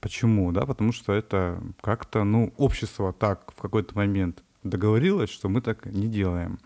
Почему? 0.00 0.50
Да, 0.52 0.64
потому 0.66 0.92
что 0.92 1.12
это 1.12 1.62
как-то, 1.80 2.24
ну, 2.24 2.52
общество 2.56 3.12
так 3.12 3.52
в 3.56 3.60
какой-то 3.60 3.96
момент 3.96 4.42
договорилось, 4.62 5.30
что 5.30 5.48
мы 5.48 5.60
так 5.60 5.86
не 5.86 6.08
делаем. 6.08 6.58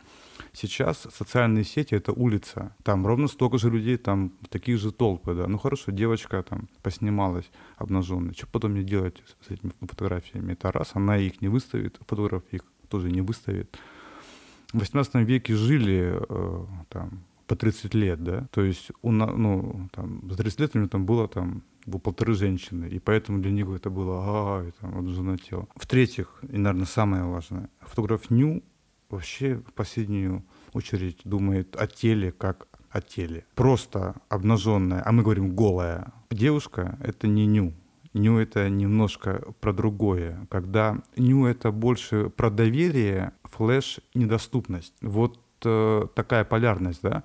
Сейчас 0.52 1.08
социальные 1.12 1.64
сети— 1.64 1.94
это 1.96 2.12
улица. 2.12 2.74
Там 2.84 3.06
ровно 3.06 3.26
столько 3.26 3.58
же 3.58 3.70
людей, 3.70 3.96
там 3.96 4.32
такие 4.50 4.78
же 4.78 4.92
толпы, 4.92 5.34
да. 5.34 5.48
Ну 5.48 5.58
хорошо, 5.58 5.90
девочка 5.90 6.42
там 6.42 6.68
поснималась 6.82 7.50
обнаженной. 7.76 8.34
Что 8.34 8.46
потом 8.46 8.72
мне 8.72 8.84
делать 8.84 9.20
с 9.46 9.50
этими 9.50 9.72
фотографиями? 9.80 10.52
Это 10.52 10.70
раз, 10.70 10.90
она 10.94 11.16
их 11.16 11.40
не 11.40 11.48
выставит, 11.48 11.98
фотограф 12.06 12.42
их 12.52 12.62
тоже 12.88 13.10
не 13.10 13.20
выставит 13.20 13.76
в 14.74 14.80
18 14.80 15.14
веке 15.26 15.54
жили 15.54 16.18
э, 16.28 16.66
там, 16.88 17.24
по 17.46 17.56
30 17.56 17.94
лет, 17.94 18.24
да, 18.24 18.46
то 18.50 18.62
есть 18.62 18.90
у, 19.02 19.12
ну, 19.12 19.88
там, 19.92 20.28
за 20.28 20.36
30 20.36 20.60
лет 20.60 20.70
у 20.74 20.78
него 20.78 20.88
там 20.88 21.06
было 21.06 21.28
там 21.28 21.62
полторы 22.02 22.34
женщины, 22.34 22.86
и 22.86 22.98
поэтому 22.98 23.40
для 23.40 23.52
них 23.52 23.68
это 23.68 23.90
было 23.90 24.22
а, 24.26 24.68
и 24.68 24.72
там 24.80 24.92
вот 24.92 25.14
жена 25.14 25.36
тело. 25.36 25.68
В-третьих, 25.76 26.42
и, 26.42 26.58
наверное, 26.58 26.86
самое 26.86 27.24
важное, 27.24 27.70
фотограф 27.80 28.30
Ню 28.30 28.62
вообще 29.10 29.56
в 29.56 29.72
последнюю 29.74 30.42
очередь 30.72 31.20
думает 31.24 31.76
о 31.76 31.86
теле 31.86 32.32
как 32.32 32.66
о 32.90 33.00
теле. 33.00 33.44
Просто 33.54 34.16
обнаженная, 34.28 35.02
а 35.04 35.12
мы 35.12 35.22
говорим 35.22 35.54
голая 35.54 36.12
девушка, 36.30 36.98
это 37.00 37.28
не 37.28 37.46
Ню, 37.46 37.74
Ню 38.14 38.38
это 38.38 38.70
немножко 38.70 39.42
про 39.60 39.72
другое. 39.72 40.46
Когда 40.48 41.02
ню 41.16 41.46
это 41.46 41.72
больше 41.72 42.30
про 42.30 42.48
доверие, 42.48 43.32
флеш 43.56 44.00
недоступность. 44.14 44.94
Вот 45.00 45.38
э, 45.64 46.06
такая 46.14 46.44
полярность, 46.44 47.02
да. 47.02 47.22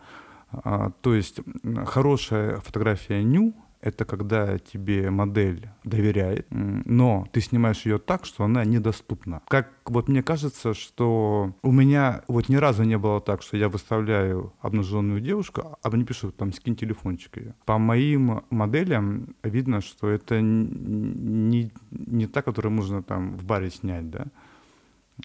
А, 0.51 0.91
то 1.01 1.13
есть 1.13 1.41
хорошая 1.85 2.57
фотография 2.57 3.23
ню 3.23 3.53
это 3.81 4.05
когда 4.05 4.57
тебе 4.57 5.09
модель 5.09 5.69
доверяет, 5.83 6.47
но 6.49 7.27
ты 7.31 7.41
снимаешь 7.41 7.85
ее 7.85 7.97
так, 7.97 8.25
что 8.25 8.43
она 8.43 8.65
недоступна. 8.65 9.41
Как 9.47 9.71
вот 9.85 10.09
мне 10.09 10.21
кажется, 10.21 10.73
что 10.73 11.53
у 11.61 11.71
меня 11.71 12.23
вот 12.27 12.49
ни 12.49 12.55
разу 12.55 12.83
не 12.83 12.97
было 12.97 13.21
так, 13.21 13.41
что 13.41 13.57
я 13.57 13.69
выставляю 13.69 14.53
обнаженную 14.61 15.21
девушку, 15.21 15.77
а 15.81 15.89
мне 15.89 16.03
пишут 16.03 16.35
там 16.35 16.51
скинь 16.51 16.75
телефончик 16.75 17.37
ее. 17.37 17.55
По 17.65 17.77
моим 17.77 18.43
моделям 18.49 19.35
видно, 19.43 19.81
что 19.81 20.09
это 20.09 20.41
не, 20.41 21.71
не 21.91 22.27
та, 22.27 22.41
которую 22.41 22.73
можно 22.73 23.01
там 23.01 23.37
в 23.37 23.45
баре 23.45 23.69
снять, 23.69 24.09
да. 24.09 24.25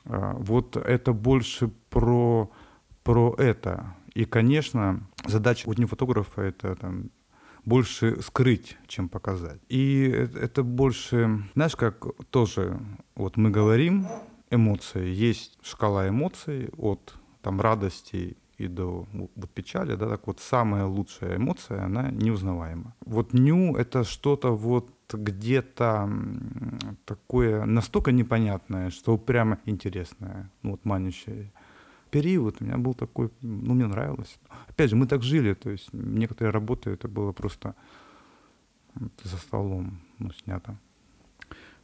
А, 0.05 0.35
вот 0.39 0.77
это 0.77 1.13
больше 1.13 1.69
про, 1.91 2.51
про 3.03 3.35
это. 3.39 3.95
И, 4.15 4.25
конечно, 4.25 5.07
задача 5.27 5.69
не 5.77 5.87
фотографа 5.87 6.43
это 6.43 6.77
там 6.77 7.11
больше 7.65 8.21
скрыть, 8.23 8.77
чем 8.87 9.09
показать. 9.09 9.61
И 9.69 10.05
это 10.07 10.63
больше, 10.63 11.45
знаешь, 11.55 11.77
как 11.77 12.05
тоже, 12.31 12.79
вот 13.15 13.37
мы 13.37 13.51
говорим, 13.51 14.07
эмоции, 14.51 15.09
есть 15.09 15.59
шкала 15.63 16.09
эмоций 16.09 16.69
от 16.77 17.15
там 17.43 17.61
радости 17.61 18.37
и 18.59 18.69
до 18.69 19.07
вот, 19.13 19.51
печали, 19.51 19.97
да, 19.97 20.09
так 20.09 20.27
вот 20.27 20.41
самая 20.41 20.87
лучшая 20.87 21.37
эмоция, 21.37 21.85
она 21.85 22.11
неузнаваема. 22.11 22.95
Вот 23.05 23.33
ню— 23.33 23.77
это 23.77 24.05
что-то 24.05 24.57
вот 24.57 24.91
где-то 25.13 26.09
такое 27.05 27.65
настолько 27.65 28.13
непонятное, 28.13 28.91
что 28.91 29.19
прямо 29.19 29.59
интересное, 29.67 30.51
ну 30.63 30.73
вот 30.73 30.85
манящее 30.85 31.53
период 32.11 32.57
у 32.61 32.65
меня 32.65 32.79
был 32.79 32.95
такой, 32.95 33.31
ну, 33.43 33.75
мне 33.75 33.87
нравилось. 33.87 34.39
Опять 34.69 34.91
же, 34.91 34.97
мы 34.97 35.07
так 35.07 35.23
жили, 35.23 35.55
то 35.55 35.71
есть 35.71 35.93
некоторые 35.93 36.53
работы 36.53 36.91
это 36.91 37.09
было 37.09 37.33
просто 37.33 37.75
за 39.25 39.37
столом 39.37 40.01
ну, 40.19 40.31
снято. 40.33 40.79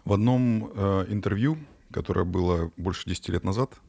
В 0.04 0.12
одном 0.12 0.70
э, 0.74 1.06
интервью, 1.08 1.58
которое 1.90 2.24
было 2.24 2.70
больше 2.76 3.08
10 3.08 3.28
лет 3.30 3.44
назад, 3.44 3.80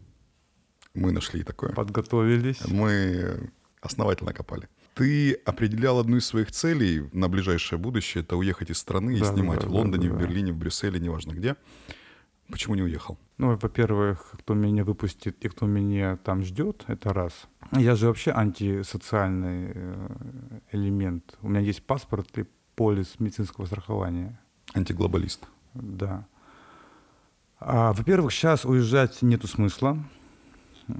мы 0.96 1.12
нашли 1.12 1.44
такое. 1.44 1.74
Подготовились. 1.74 2.68
Мы 2.68 3.52
основательно 3.82 4.34
копали. 4.34 4.68
Ты 4.94 5.34
определял 5.46 6.00
одну 6.00 6.18
из 6.18 6.26
своих 6.26 6.52
целей 6.52 7.10
на 7.14 7.30
ближайшее 7.30 7.80
будущее, 7.80 8.24
это 8.24 8.36
уехать 8.36 8.70
из 8.70 8.78
страны 8.78 9.18
да, 9.18 9.26
и 9.26 9.34
снимать 9.34 9.62
да, 9.62 9.68
в 9.68 9.72
Лондоне, 9.72 10.10
да, 10.10 10.16
да, 10.16 10.20
в 10.20 10.22
Берлине, 10.22 10.52
в 10.52 10.58
Брюсселе, 10.58 11.00
неважно 11.00 11.32
где 11.32 11.56
Почему 12.52 12.76
не 12.76 12.84
уехал? 12.84 13.18
Ну, 13.38 13.56
во-первых, 13.56 14.34
кто 14.40 14.54
меня 14.54 14.84
выпустит 14.84 15.44
и 15.46 15.48
кто 15.48 15.66
меня 15.68 16.18
там 16.18 16.44
ждет, 16.44 16.84
это 16.88 17.14
раз. 17.14 17.48
Я 17.72 17.96
же 17.96 18.08
вообще 18.08 18.32
антисоциальный 18.32 19.72
э, 19.74 20.60
элемент. 20.74 21.38
У 21.42 21.48
меня 21.48 21.62
есть 21.62 21.82
паспорт 21.84 22.38
и 22.38 22.46
полис 22.76 23.20
медицинского 23.20 23.66
страхования. 23.66 24.38
Антиглобалист. 24.74 25.48
Да. 25.74 26.28
А, 27.60 27.94
во-первых, 27.94 28.34
сейчас 28.34 28.66
уезжать 28.66 29.22
нету 29.22 29.48
смысла. 29.48 29.98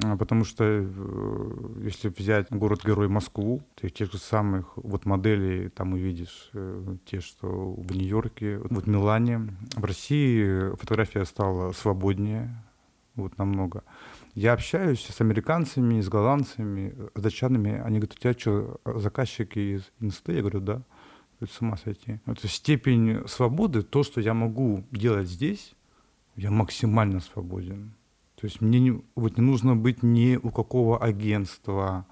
А, 0.04 0.18
потому 0.18 0.44
что 0.44 0.64
э, 0.64 1.82
если 1.84 2.10
взять 2.10 2.48
город-герой 2.50 3.08
Москву, 3.08 3.62
ты 3.76 3.90
тех 3.90 4.12
же 4.12 4.18
самых 4.18 4.76
вот 4.76 5.06
моделей 5.06 5.70
там 5.70 5.94
увидишь, 5.94 6.50
э, 6.54 6.98
те, 7.06 7.20
что 7.20 7.74
в 7.74 7.92
Нью-Йорке, 7.92 8.58
вот 8.58 8.86
в 8.86 8.90
Милане. 8.90 9.50
В 9.76 9.84
России 9.84 10.76
фотография 10.76 11.26
стала 11.26 11.72
свободнее, 11.72 12.64
вот 13.16 13.38
намного. 13.38 13.84
Я 14.34 14.54
общаюсь 14.54 15.06
с 15.06 15.22
американцами, 15.22 16.00
с 16.00 16.08
голландцами, 16.08 16.96
с 17.16 17.22
датчанами. 17.22 17.80
Они 17.80 18.00
говорят, 18.00 18.18
у 18.18 18.20
тебя 18.20 18.34
что, 18.34 18.80
заказчики 18.86 19.78
из 19.78 19.92
инсты? 20.00 20.34
Я 20.34 20.42
говорю, 20.42 20.62
да. 20.62 20.82
Это 21.40 21.52
с 21.52 21.60
ума 21.60 21.76
сойти. 21.76 22.20
Это 22.26 22.48
степень 22.48 23.28
свободы, 23.28 23.82
то, 23.82 24.04
что 24.04 24.22
я 24.22 24.34
могу 24.34 24.86
делать 24.92 25.28
здесь, 25.28 25.74
я 26.36 26.52
максимально 26.52 27.20
свободен. 27.20 27.94
То 28.42 28.48
есть 28.48 28.60
мне 28.60 28.80
не, 28.80 29.02
вот 29.16 29.38
не 29.38 29.44
нужно 29.44 29.76
быть 29.76 30.02
ни 30.02 30.36
у 30.42 30.50
какого 30.50 30.98
агентства, 30.98 32.08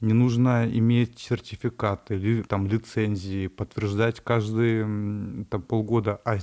не 0.00 0.14
нужно 0.14 0.66
иметь 0.66 1.18
сертификаты 1.18 2.16
или 2.16 2.42
там 2.42 2.66
лицензии, 2.66 3.48
подтверждать 3.48 4.20
каждые 4.20 4.84
там, 5.50 5.60
полгода, 5.60 6.18
а 6.24 6.38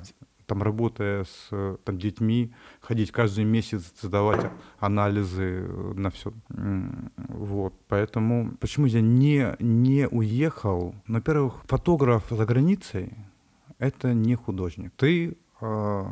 там 0.45 0.61
работая 0.61 1.23
с 1.23 1.77
там, 1.83 1.97
детьми, 1.97 2.53
ходить 2.79 3.11
каждый 3.11 3.45
месяц, 3.45 3.91
сдавать 3.99 4.51
анализы 4.79 5.67
на 5.95 6.11
все. 6.11 6.31
Вот. 6.49 7.73
Поэтому 7.87 8.55
почему 8.59 8.85
я 8.85 9.01
не, 9.01 9.55
не 9.59 10.07
уехал? 10.07 10.93
Во-первых, 11.07 11.63
фотограф 11.65 12.25
за 12.29 12.45
границей— 12.45 13.13
это 13.79 14.13
не 14.13 14.35
художник. 14.35 14.91
Ты 14.95 15.37
э, 15.59 16.05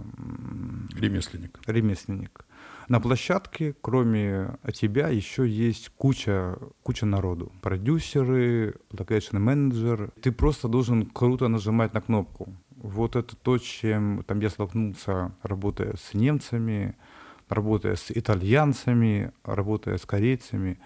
ремесленник. 0.97 1.59
Ремесленник. 1.67 2.45
На 2.87 2.99
площадке, 2.99 3.75
кроме 3.81 4.57
тебя, 4.73 5.09
еще 5.09 5.47
есть 5.47 5.89
куча, 5.97 6.57
куча 6.83 7.05
народу. 7.05 7.51
Продюсеры, 7.61 8.75
location 8.91 9.37
manager. 9.37 10.11
Ты 10.21 10.31
просто 10.31 10.67
должен 10.67 11.05
круто 11.05 11.47
нажимать 11.47 11.93
на 11.93 12.01
кнопку. 12.01 12.53
Вот 12.75 13.15
это 13.15 13.35
то, 13.35 13.57
чем 13.57 14.23
там 14.25 14.39
я 14.39 14.49
столкнулся, 14.49 15.31
работая 15.43 15.95
с 15.95 16.13
немцами, 16.13 16.95
работая 17.47 17.95
с 17.95 18.09
итальянцами, 18.09 19.31
работая 19.43 19.97
с 19.97 20.05
корейцами. 20.05 20.79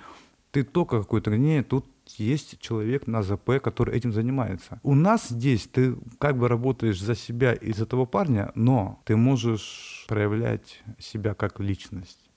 Ты 0.51 0.63
только 0.63 0.99
какой-то 0.99 1.35
не 1.37 1.63
тут 1.63 1.85
есть 2.17 2.59
человек 2.59 3.07
на 3.07 3.23
ЗП, 3.23 3.61
который 3.61 3.95
этим 3.95 4.13
занимается. 4.13 4.79
У 4.83 4.95
нас 4.95 5.29
здесь 5.29 5.67
ты 5.67 5.95
как 6.19 6.37
бы 6.37 6.47
работаешь 6.47 7.01
за 7.01 7.15
себя 7.15 7.53
и 7.53 7.73
за 7.73 7.85
того 7.85 8.05
парня, 8.05 8.51
но 8.55 9.01
ты 9.05 9.15
можешь 9.15 10.05
проявлять 10.07 10.83
себя 10.99 11.33
как 11.33 11.59
личность. 11.59 12.29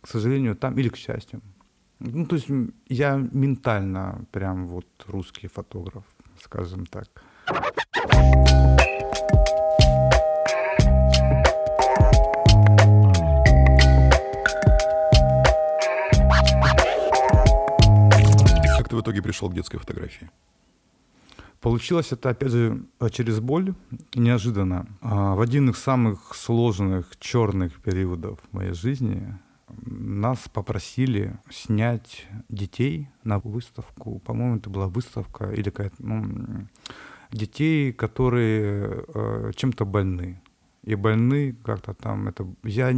К 0.00 0.08
сожалению, 0.08 0.56
там 0.56 0.78
или 0.78 0.88
к 0.88 0.96
счастью. 0.96 1.40
Ну, 2.00 2.26
то 2.26 2.36
есть 2.36 2.48
я 2.88 3.16
ментально 3.32 4.26
прям 4.30 4.66
вот 4.66 4.86
русский 5.06 5.48
фотограф, 5.48 6.04
скажем 6.42 6.86
так. 6.86 7.08
Ты 18.94 18.98
в 18.98 19.02
итоге 19.02 19.22
пришел 19.22 19.50
к 19.50 19.54
детской 19.54 19.78
фотографии? 19.78 20.30
Получилось 21.60 22.12
это, 22.12 22.30
опять 22.30 22.50
же, 22.50 22.84
через 23.10 23.40
боль 23.40 23.74
неожиданно. 24.14 24.86
А, 25.00 25.34
в 25.34 25.40
один 25.40 25.70
из 25.70 25.78
самых 25.78 26.34
сложных 26.34 27.18
черных 27.18 27.80
периодов 27.80 28.38
моей 28.52 28.72
жизни 28.72 29.38
нас 29.86 30.38
попросили 30.52 31.38
снять 31.50 32.26
детей 32.48 33.08
на 33.24 33.38
выставку. 33.38 34.20
По-моему, 34.20 34.56
это 34.56 34.70
была 34.70 34.86
выставка 34.86 35.50
или 35.50 35.70
какая-то... 35.70 35.96
Ну, 35.98 36.68
детей, 37.32 37.92
которые 37.92 39.04
э, 39.12 39.52
чем-то 39.56 39.84
больны 39.84 40.40
и 40.84 40.94
больны 40.96 41.56
как-то 41.64 41.94
там. 41.94 42.28
Это 42.28 42.46
я 42.62 42.92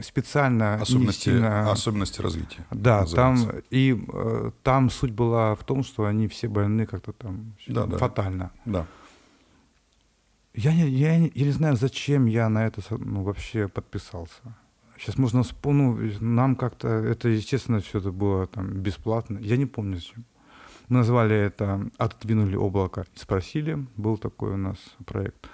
специально 0.00 0.74
особенности, 0.74 1.30
сильно... 1.30 1.70
особенности 1.70 2.20
развития. 2.20 2.66
Да, 2.70 3.06
там 3.06 3.50
и 3.70 4.04
э, 4.12 4.50
там 4.62 4.90
суть 4.90 5.12
была 5.12 5.54
в 5.54 5.64
том, 5.64 5.84
что 5.84 6.04
они 6.04 6.26
все 6.26 6.48
больны 6.48 6.86
как-то 6.86 7.12
там 7.12 7.54
да, 7.66 7.86
фатально. 7.86 8.50
Да. 8.64 8.86
Я 10.54 10.74
не, 10.74 10.88
я, 10.88 11.18
не, 11.18 11.30
я 11.34 11.46
не 11.46 11.52
знаю, 11.52 11.76
зачем 11.76 12.26
я 12.26 12.48
на 12.48 12.66
это 12.66 12.82
ну, 12.90 13.22
вообще 13.22 13.68
подписался. 13.68 14.42
Сейчас 14.98 15.16
можно 15.16 15.42
вспомнить, 15.42 16.20
ну, 16.20 16.28
нам 16.28 16.56
как-то, 16.56 16.88
это, 16.88 17.28
естественно, 17.28 17.80
все 17.80 17.98
это 17.98 18.10
было 18.10 18.46
там 18.46 18.70
бесплатно. 18.82 19.38
Я 19.38 19.56
не 19.56 19.66
помню 19.66 19.96
зачем. 19.96 20.24
Мы 20.88 20.98
назвали 20.98 21.36
это 21.36 21.88
«Отодвинули 21.98 22.56
облако» 22.56 23.06
и 23.14 23.18
спросили. 23.18 23.86
Был 23.96 24.18
такой 24.18 24.54
у 24.54 24.56
нас 24.56 24.76
проект. 25.06 25.48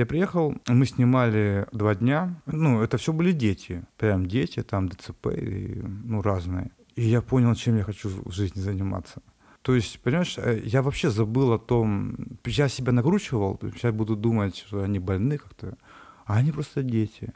Я 0.00 0.06
приехал, 0.06 0.54
мы 0.66 0.86
снимали 0.86 1.66
два 1.72 1.94
дня. 1.94 2.40
Ну, 2.46 2.80
это 2.80 2.96
все 2.96 3.12
были 3.12 3.32
дети. 3.32 3.84
Прям 3.98 4.24
дети, 4.24 4.62
там 4.62 4.88
ДЦП, 4.88 5.26
и, 5.26 5.82
ну, 6.04 6.22
разные. 6.22 6.70
И 6.96 7.02
я 7.02 7.20
понял, 7.20 7.54
чем 7.54 7.76
я 7.76 7.84
хочу 7.84 8.08
в 8.08 8.32
жизни 8.32 8.60
заниматься. 8.60 9.20
То 9.60 9.74
есть, 9.74 10.00
понимаешь, 10.00 10.38
э, 10.38 10.62
я 10.64 10.80
вообще 10.80 11.10
забыл 11.10 11.52
о 11.52 11.58
том, 11.58 12.16
я 12.46 12.68
себя 12.68 12.92
накручивал, 12.92 13.60
сейчас 13.74 13.92
буду 13.94 14.16
думать, 14.16 14.56
что 14.56 14.82
они 14.82 14.98
больны 14.98 15.36
как-то, 15.36 15.76
а 16.24 16.36
они 16.36 16.50
просто 16.50 16.82
дети. 16.82 17.34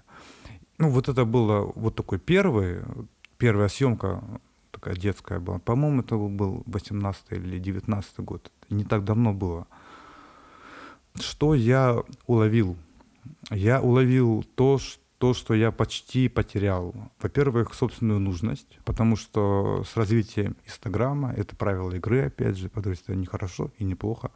Ну, 0.78 0.88
вот 0.88 1.10
это 1.10 1.26
было 1.26 1.70
вот 1.74 1.96
такой 1.96 2.18
первый, 2.18 2.80
первая 3.36 3.68
съемка 3.68 4.24
такая 4.70 4.96
детская 4.96 5.38
была. 5.38 5.58
По-моему, 5.58 6.00
это 6.00 6.16
был 6.16 6.62
18 6.64 7.24
или 7.32 7.58
19 7.58 8.20
год. 8.20 8.50
Не 8.70 8.84
так 8.84 9.04
давно 9.04 9.34
было. 9.34 9.66
Что 11.18 11.54
я 11.54 12.02
уловил? 12.26 12.76
Я 13.50 13.80
уловил 13.80 14.44
то, 14.54 14.78
что 14.78 15.04
то, 15.18 15.32
что 15.32 15.54
я 15.54 15.70
почти 15.70 16.28
потерял. 16.28 16.94
Во-первых, 17.18 17.72
собственную 17.72 18.20
нужность, 18.20 18.78
потому 18.84 19.16
что 19.16 19.82
с 19.90 19.96
развитием 19.96 20.54
Инстаграма, 20.66 21.32
это 21.32 21.56
правило 21.56 21.90
игры, 21.92 22.26
опять 22.26 22.58
же, 22.58 22.68
потому 22.68 22.94
что 22.94 23.12
это 23.12 23.18
не 23.18 23.24
хорошо 23.24 23.70
и 23.78 23.84
неплохо, 23.84 24.32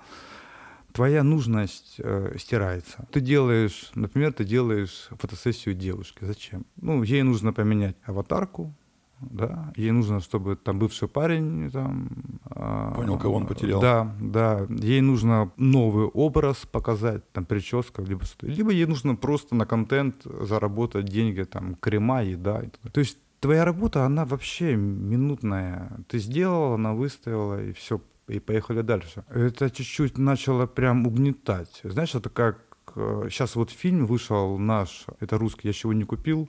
твоя 0.93 1.23
нужность 1.23 1.97
э, 1.99 2.37
стирается. 2.39 3.07
Ты 3.13 3.21
делаешь, 3.21 3.91
например, 3.95 4.33
ты 4.33 4.45
делаешь 4.45 5.09
фотосессию 5.11 5.75
девушки. 5.75 6.25
Зачем? 6.25 6.65
Ну, 6.77 7.03
ей 7.03 7.23
нужно 7.23 7.53
поменять 7.53 7.97
аватарку, 8.05 8.75
да, 9.21 9.73
ей 9.77 9.91
нужно, 9.91 10.21
чтобы 10.21 10.57
там 10.57 10.79
бывший 10.79 11.09
парень 11.09 11.71
там... 11.71 12.09
А, 12.45 12.95
Понял, 12.95 13.19
кого 13.19 13.37
он 13.37 13.47
потерял. 13.47 13.81
Да, 13.81 14.15
да, 14.21 14.67
ей 14.69 15.01
нужно 15.01 15.51
новый 15.57 16.07
образ 16.07 16.67
показать, 16.71 17.31
там, 17.33 17.45
прическа, 17.45 18.03
либо 18.03 18.25
что 18.25 18.47
Либо 18.47 18.71
ей 18.71 18.87
нужно 18.87 19.17
просто 19.17 19.55
на 19.55 19.67
контент 19.67 20.23
заработать 20.25 21.07
деньги, 21.07 21.43
там, 21.43 21.75
крема, 21.75 22.23
еда. 22.23 22.63
То 22.93 23.01
есть 23.01 23.19
твоя 23.41 23.65
работа, 23.65 24.05
она 24.05 24.25
вообще 24.25 24.77
минутная. 24.77 25.91
Ты 26.09 26.19
сделала, 26.19 26.75
она 26.75 26.95
выставила, 26.95 27.63
и 27.63 27.73
все, 27.73 28.01
и 28.29 28.39
поехали 28.39 28.83
дальше. 28.83 29.25
Это 29.31 29.71
чуть-чуть 29.71 30.19
начало 30.19 30.67
прям 30.67 31.07
угнетать. 31.07 31.81
Знаешь, 31.83 32.15
это 32.15 32.31
как... 32.31 32.59
Сейчас 32.95 33.55
э, 33.55 33.59
вот 33.59 33.71
фильм 33.71 34.07
вышел 34.07 34.59
наш, 34.59 35.07
это 35.21 35.39
русский, 35.39 35.69
я 35.69 35.75
чего 35.75 35.93
не 35.93 36.05
купил, 36.05 36.49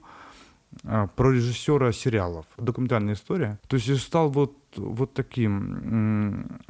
про 0.82 1.32
режиссера 1.32 1.92
сериалов. 1.92 2.46
Документальная 2.56 3.14
история. 3.14 3.58
То 3.68 3.76
есть 3.76 3.88
я 3.88 3.96
стал 3.96 4.30
вот, 4.30 4.56
вот 4.76 5.14
таким. 5.14 6.60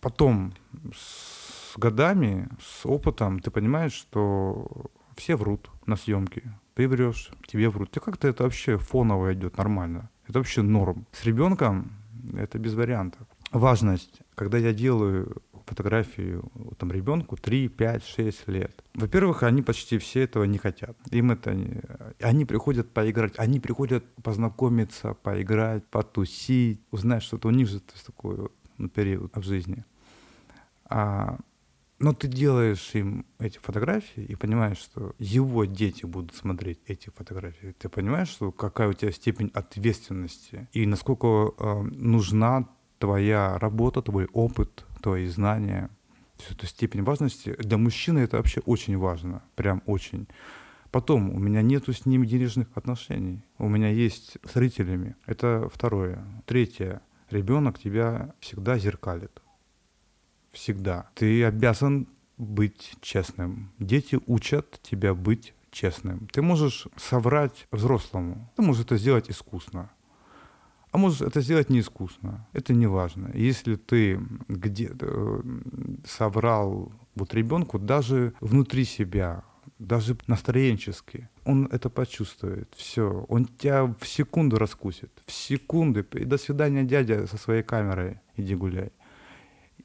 Потом 0.00 0.52
с 0.94 1.76
годами, 1.76 2.48
с 2.62 2.86
опытом 2.86 3.40
ты 3.40 3.50
понимаешь, 3.50 3.92
что 3.92 4.86
все 5.16 5.36
врут 5.36 5.70
на 5.86 5.96
съемке. 5.96 6.42
Ты 6.74 6.86
врешь, 6.86 7.30
тебе 7.46 7.68
врут. 7.68 7.90
Ты 7.90 8.00
как-то 8.00 8.28
это 8.28 8.44
вообще 8.44 8.78
фоново 8.78 9.34
идет 9.34 9.58
нормально. 9.58 10.10
Это 10.28 10.38
вообще 10.38 10.62
норм. 10.62 11.06
С 11.12 11.24
ребенком 11.24 11.92
это 12.34 12.58
без 12.58 12.74
вариантов. 12.74 13.26
Важность, 13.50 14.20
когда 14.34 14.58
я 14.58 14.72
делаю 14.72 15.42
фотографию 15.68 16.50
там, 16.78 16.90
ребенку 16.90 17.36
3, 17.36 17.68
5, 17.68 18.04
6 18.04 18.48
лет. 18.48 18.84
Во-первых, 18.94 19.42
они 19.42 19.62
почти 19.62 19.98
все 19.98 20.24
этого 20.24 20.44
не 20.44 20.58
хотят. 20.58 20.96
Им 21.10 21.30
это 21.30 21.54
не... 21.54 21.80
Они 22.20 22.44
приходят 22.44 22.90
поиграть, 22.92 23.34
они 23.38 23.60
приходят 23.60 24.04
познакомиться, 24.22 25.14
поиграть, 25.14 25.86
потусить, 25.86 26.80
узнать 26.90 27.22
что-то. 27.22 27.48
У 27.48 27.50
них 27.50 27.68
же 27.68 27.74
есть, 27.74 28.06
такой 28.06 28.36
вот, 28.36 28.52
ну, 28.78 28.88
период 28.88 29.36
в 29.36 29.42
жизни. 29.42 29.84
А 30.88 31.38
Но 31.98 32.12
ты 32.12 32.28
делаешь 32.28 32.90
им 32.94 33.26
эти 33.38 33.58
фотографии 33.58 34.22
и 34.22 34.36
понимаешь, 34.36 34.78
что 34.78 35.14
его 35.18 35.64
дети 35.64 36.06
будут 36.06 36.34
смотреть 36.34 36.78
эти 36.86 37.10
фотографии. 37.10 37.74
Ты 37.78 37.88
понимаешь, 37.88 38.28
что 38.28 38.52
какая 38.52 38.88
у 38.88 38.92
тебя 38.92 39.12
степень 39.12 39.50
ответственности 39.52 40.68
и 40.72 40.86
насколько 40.86 41.26
э, 41.58 41.82
нужна 41.82 42.68
твоя 42.98 43.58
работа, 43.58 44.02
твой 44.02 44.26
опыт, 44.32 44.84
твои 44.98 45.26
знания. 45.26 45.90
Эту 46.50 46.66
степень 46.66 47.02
важности. 47.02 47.54
Для 47.58 47.78
мужчины 47.78 48.20
это 48.20 48.36
вообще 48.36 48.60
очень 48.60 48.96
важно. 48.96 49.42
Прям 49.56 49.82
очень. 49.86 50.28
Потом, 50.90 51.30
у 51.34 51.38
меня 51.38 51.62
нету 51.62 51.92
с 51.92 52.06
ними 52.06 52.26
денежных 52.26 52.68
отношений. 52.74 53.44
У 53.58 53.68
меня 53.68 53.88
есть 53.88 54.38
с 54.44 54.56
родителями. 54.56 55.16
Это 55.26 55.68
второе. 55.72 56.24
Третье. 56.46 57.02
Ребенок 57.30 57.78
тебя 57.78 58.34
всегда 58.40 58.78
зеркалит 58.78 59.42
всегда. 60.52 61.08
Ты 61.14 61.44
обязан 61.44 62.08
быть 62.36 62.96
честным. 63.00 63.72
Дети 63.78 64.18
учат 64.26 64.80
тебя 64.82 65.14
быть 65.14 65.54
честным. 65.70 66.28
Ты 66.32 66.42
можешь 66.42 66.86
соврать 66.96 67.66
взрослому. 67.70 68.50
Ты 68.56 68.62
можешь 68.62 68.84
это 68.84 68.96
сделать 68.96 69.30
искусно. 69.30 69.90
А 70.90 70.98
можешь 70.98 71.20
это 71.20 71.40
сделать 71.40 71.70
не 71.70 71.80
искусно. 71.80 72.46
Это 72.52 72.72
не 72.72 72.86
важно. 72.86 73.30
Если 73.34 73.76
ты 73.76 74.20
где 74.48 74.90
э, 74.98 75.42
соврал 76.06 76.92
вот 77.14 77.34
ребенку, 77.34 77.78
даже 77.78 78.32
внутри 78.40 78.84
себя, 78.84 79.44
даже 79.78 80.16
настроенчески, 80.26 81.28
он 81.44 81.66
это 81.66 81.90
почувствует. 81.90 82.72
Все. 82.76 83.24
Он 83.28 83.44
тебя 83.44 83.94
в 84.00 84.06
секунду 84.06 84.58
раскусит. 84.58 85.10
В 85.26 85.32
секунды. 85.32 86.04
И 86.14 86.24
до 86.24 86.38
свидания, 86.38 86.84
дядя, 86.84 87.26
со 87.26 87.36
своей 87.36 87.62
камерой. 87.62 88.20
Иди 88.36 88.54
гуляй. 88.54 88.92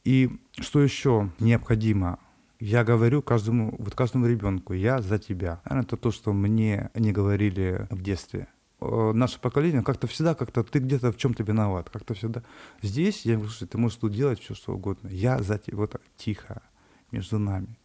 И 0.04 0.30
что 0.60 0.82
еще 0.82 1.30
необходимо? 1.40 2.20
Я 2.60 2.84
говорю 2.84 3.22
каждому, 3.22 3.76
вот 3.78 3.94
каждому 3.96 4.26
ребенку, 4.26 4.74
я 4.74 5.02
за 5.02 5.20
тебя. 5.20 5.62
Это 5.66 5.98
то, 5.98 6.12
что 6.12 6.34
мне 6.34 6.90
не 6.96 7.12
говорили 7.12 7.88
в 7.90 8.02
детстве. 8.02 8.48
Э, 8.84 9.14
наше 9.14 9.40
поколение 9.40 9.82
как-то 9.82 10.08
всегда, 10.08 10.36
как-то 10.36 10.64
ты 10.64 10.80
где-то 10.80 11.12
в 11.12 11.18
чем-то 11.18 11.44
виноват, 11.44 11.90
как-то 11.90 12.14
всегда. 12.14 12.44
Здесь 12.82 13.26
я 13.26 13.36
говорю, 13.36 13.50
слушай, 13.50 13.68
ты 13.70 13.78
можешь 13.78 13.98
тут 13.98 14.12
делать 14.12 14.42
все, 14.42 14.56
что 14.56 14.74
угодно. 14.74 15.08
Я 15.08 15.42
за 15.42 15.58
тебя, 15.58 15.78
вот 15.78 15.92
так, 15.92 16.02
тихо, 16.18 16.62
между 17.12 17.40
нами, 17.40 17.78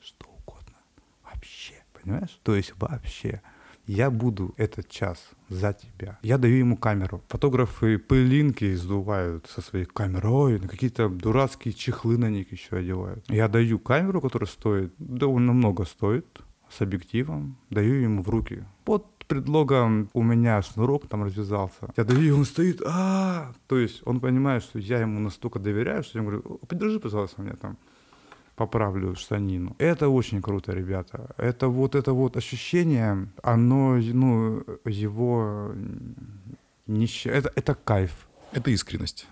что 0.00 0.26
угодно, 0.26 0.76
вообще, 1.24 1.74
понимаешь? 1.92 2.40
То 2.42 2.56
есть 2.56 2.72
вообще 2.76 3.40
я 3.86 4.10
буду 4.10 4.54
этот 4.56 4.88
час 4.88 5.30
за 5.48 5.74
тебя. 5.74 6.18
Я 6.22 6.38
даю 6.38 6.56
ему 6.56 6.76
камеру. 6.76 7.22
Фотографы 7.28 7.98
пылинки 7.98 8.74
сдувают 8.74 9.46
со 9.48 9.60
своей 9.60 9.84
камерой, 9.84 10.58
какие-то 10.60 11.08
дурацкие 11.08 11.74
чехлы 11.74 12.16
на 12.16 12.30
них 12.30 12.50
еще 12.50 12.76
одевают. 12.76 13.24
Я 13.28 13.48
даю 13.48 13.78
камеру, 13.78 14.20
которая 14.20 14.48
стоит, 14.48 14.92
довольно 14.98 15.52
много 15.52 15.84
стоит, 15.84 16.26
с 16.72 16.80
объективом, 16.80 17.56
даю 17.70 17.94
ему 17.94 18.22
в 18.22 18.30
руки. 18.30 18.64
Под 19.22 19.28
предлогом 19.28 20.08
у 20.14 20.22
меня 20.22 20.62
шнурок 20.62 21.06
там 21.08 21.22
развязался. 21.22 21.92
Я 21.96 22.04
даю, 22.04 22.20
и 22.20 22.30
он 22.30 22.44
стоит, 22.44 22.82
а, 22.84 23.52
то 23.68 23.78
есть 23.78 24.02
он 24.04 24.20
понимает, 24.20 24.64
что 24.64 24.78
я 24.78 25.00
ему 25.00 25.20
настолько 25.20 25.58
доверяю, 25.58 26.02
что 26.02 26.18
я 26.18 26.24
говорю, 26.24 26.60
подержи, 26.66 26.98
пожалуйста, 26.98 27.40
меня 27.40 27.54
там 27.54 27.78
поправлю 28.56 29.14
штанину. 29.14 29.76
Это 29.78 30.08
очень 30.08 30.42
круто, 30.42 30.72
ребята. 30.72 31.34
Это 31.36 31.68
вот 31.68 31.94
это 31.94 32.12
вот 32.12 32.36
ощущение, 32.36 33.28
оно, 33.42 33.96
ну, 33.96 34.64
его 34.84 35.72
не... 36.86 37.06
Это, 37.24 37.52
это 37.54 37.74
кайф. 37.74 38.28
Это 38.52 38.70
искренность. 38.70 39.28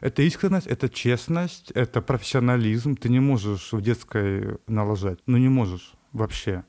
Это 0.00 0.22
искренность, 0.22 0.66
это 0.66 0.88
честность, 0.88 1.70
это 1.70 2.02
профессионализм. 2.02 2.96
Ты 2.96 3.08
не 3.10 3.20
можешь 3.20 3.72
в 3.72 3.80
детской 3.80 4.58
налажать. 4.66 5.18
Ну, 5.26 5.38
не 5.38 5.48
можешь 5.48 5.92
вообще. 6.12 6.64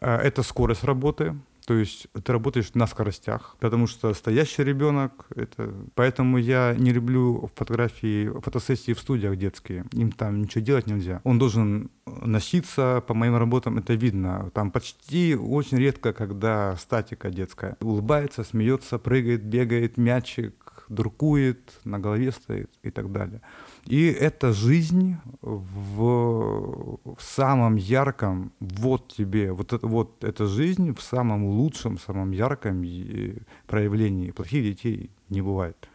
Э, 0.00 0.16
это 0.16 0.42
скорость 0.42 0.84
работы, 0.84 1.36
то 1.70 1.76
есть 1.76 2.08
ты 2.24 2.32
работаешь 2.32 2.74
на 2.74 2.88
скоростях, 2.88 3.56
потому 3.60 3.86
что 3.86 4.12
стоящий 4.12 4.64
ребенок, 4.64 5.28
это... 5.36 5.72
поэтому 5.94 6.36
я 6.36 6.74
не 6.76 6.90
люблю 6.90 7.48
фотографии, 7.54 8.28
фотосессии 8.40 8.92
в 8.92 8.98
студиях 8.98 9.36
детские. 9.36 9.84
Им 9.92 10.10
там 10.10 10.42
ничего 10.42 10.64
делать 10.64 10.88
нельзя. 10.88 11.20
Он 11.22 11.38
должен 11.38 11.92
носиться, 12.06 13.04
по 13.06 13.14
моим 13.14 13.36
работам 13.36 13.78
это 13.78 13.94
видно. 13.94 14.50
Там 14.52 14.72
почти 14.72 15.36
очень 15.36 15.78
редко, 15.78 16.12
когда 16.12 16.74
статика 16.74 17.30
детская. 17.30 17.76
Улыбается, 17.80 18.42
смеется, 18.42 18.98
прыгает, 18.98 19.44
бегает, 19.44 19.96
мячик, 19.96 20.86
друкует, 20.88 21.78
на 21.84 22.00
голове 22.00 22.32
стоит 22.32 22.70
и 22.82 22.90
так 22.90 23.12
далее. 23.12 23.42
И 23.86 24.06
это 24.06 24.52
жизнь 24.52 25.16
в, 25.40 26.98
в 27.04 27.16
самом 27.18 27.76
ярком, 27.76 28.52
вот 28.60 29.08
тебе, 29.08 29.52
вот 29.52 29.72
вот 29.82 30.22
эта 30.22 30.46
жизнь 30.46 30.94
в 30.94 31.02
самом 31.02 31.44
лучшем, 31.44 31.98
самом 31.98 32.30
ярком 32.30 32.84
проявлении. 33.66 34.30
Плохих 34.30 34.64
детей 34.64 35.10
не 35.28 35.42
бывает. 35.42 35.88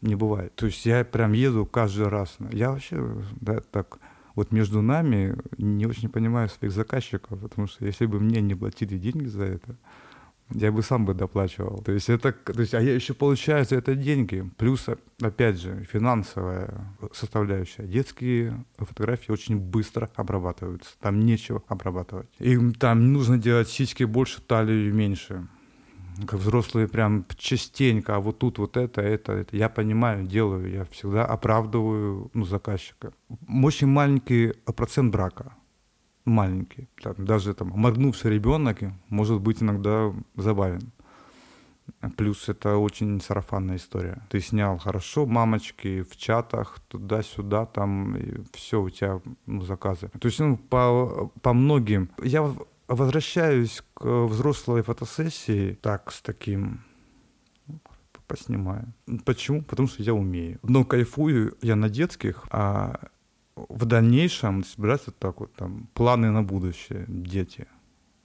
Не 0.00 0.16
бывает. 0.16 0.54
То 0.54 0.66
есть 0.66 0.84
я 0.84 1.04
прям 1.04 1.32
еду 1.32 1.64
каждый 1.64 2.08
раз. 2.08 2.36
Я 2.50 2.72
вообще, 2.72 3.22
да, 3.40 3.60
так, 3.60 3.98
вот 4.34 4.52
между 4.52 4.82
нами 4.82 5.36
не 5.56 5.86
очень 5.86 6.08
понимаю 6.08 6.48
своих 6.48 6.74
заказчиков, 6.74 7.40
потому 7.40 7.68
что 7.68 7.86
если 7.86 8.06
бы 8.06 8.20
мне 8.20 8.40
не 8.40 8.54
платили 8.54 8.98
деньги 8.98 9.26
за 9.26 9.44
это, 9.44 9.76
я 10.50 10.70
бы 10.70 10.82
сам 10.82 11.04
бы 11.04 11.14
доплачивал. 11.14 11.82
То 11.82 11.92
есть 11.92 12.08
это, 12.08 12.32
то 12.32 12.60
есть, 12.60 12.74
а 12.74 12.80
я 12.80 12.94
еще 12.94 13.14
получаю 13.14 13.64
за 13.64 13.76
это 13.76 13.94
деньги. 13.94 14.48
Плюс, 14.56 14.86
опять 15.20 15.60
же, 15.60 15.86
финансовая 15.90 16.94
составляющая. 17.12 17.84
Детские 17.84 18.64
фотографии 18.78 19.32
очень 19.32 19.58
быстро 19.58 20.10
обрабатываются. 20.14 20.90
Там 21.00 21.20
нечего 21.20 21.62
обрабатывать. 21.68 22.28
Им 22.38 22.74
там 22.74 23.12
нужно 23.12 23.38
делать 23.38 23.68
сиськи 23.68 24.04
больше, 24.04 24.42
талию 24.42 24.94
меньше. 24.94 25.48
Как 26.26 26.38
взрослые 26.38 26.86
прям 26.86 27.26
частенько, 27.36 28.14
а 28.14 28.20
вот 28.20 28.38
тут 28.38 28.58
вот 28.58 28.76
это, 28.76 29.00
это, 29.00 29.32
это. 29.32 29.56
Я 29.56 29.68
понимаю, 29.68 30.24
делаю, 30.24 30.70
я 30.70 30.84
всегда 30.84 31.24
оправдываю 31.24 32.30
ну, 32.34 32.44
заказчика. 32.44 33.12
Очень 33.48 33.88
маленький 33.88 34.54
процент 34.76 35.10
брака 35.10 35.56
маленький. 36.24 36.88
Там, 37.02 37.14
даже 37.18 37.54
там 37.54 37.68
моргнувший 37.68 38.30
ребенок 38.30 38.78
может 39.08 39.40
быть 39.40 39.62
иногда 39.62 40.12
забавен. 40.36 40.92
Плюс 42.16 42.48
это 42.48 42.76
очень 42.76 43.20
сарафанная 43.20 43.76
история. 43.76 44.22
Ты 44.30 44.40
снял 44.40 44.78
хорошо, 44.78 45.26
мамочки 45.26 46.02
в 46.02 46.16
чатах, 46.16 46.80
туда-сюда, 46.88 47.66
там, 47.66 48.16
все, 48.52 48.80
у 48.80 48.88
тебя 48.88 49.20
ну, 49.46 49.62
заказы. 49.62 50.10
То 50.18 50.28
есть 50.28 50.40
ну, 50.40 50.56
по, 50.56 51.30
по 51.42 51.52
многим... 51.52 52.10
Я 52.22 52.50
возвращаюсь 52.88 53.82
к 53.94 54.04
взрослой 54.26 54.82
фотосессии 54.82 55.78
так, 55.82 56.10
с 56.10 56.22
таким 56.22 56.84
поснимаю. 58.26 58.92
Почему? 59.24 59.62
Потому 59.62 59.88
что 59.88 60.02
я 60.02 60.14
умею. 60.14 60.58
Но 60.62 60.84
кайфую 60.84 61.56
я 61.62 61.76
на 61.76 61.88
детских, 61.88 62.44
а 62.50 63.08
в 63.56 63.84
дальнейшем 63.84 64.64
собирать 64.64 65.02
вот 65.06 65.16
так 65.18 65.40
вот 65.40 65.52
там 65.54 65.88
планы 65.94 66.30
на 66.30 66.42
будущее, 66.42 67.04
дети. 67.08 67.66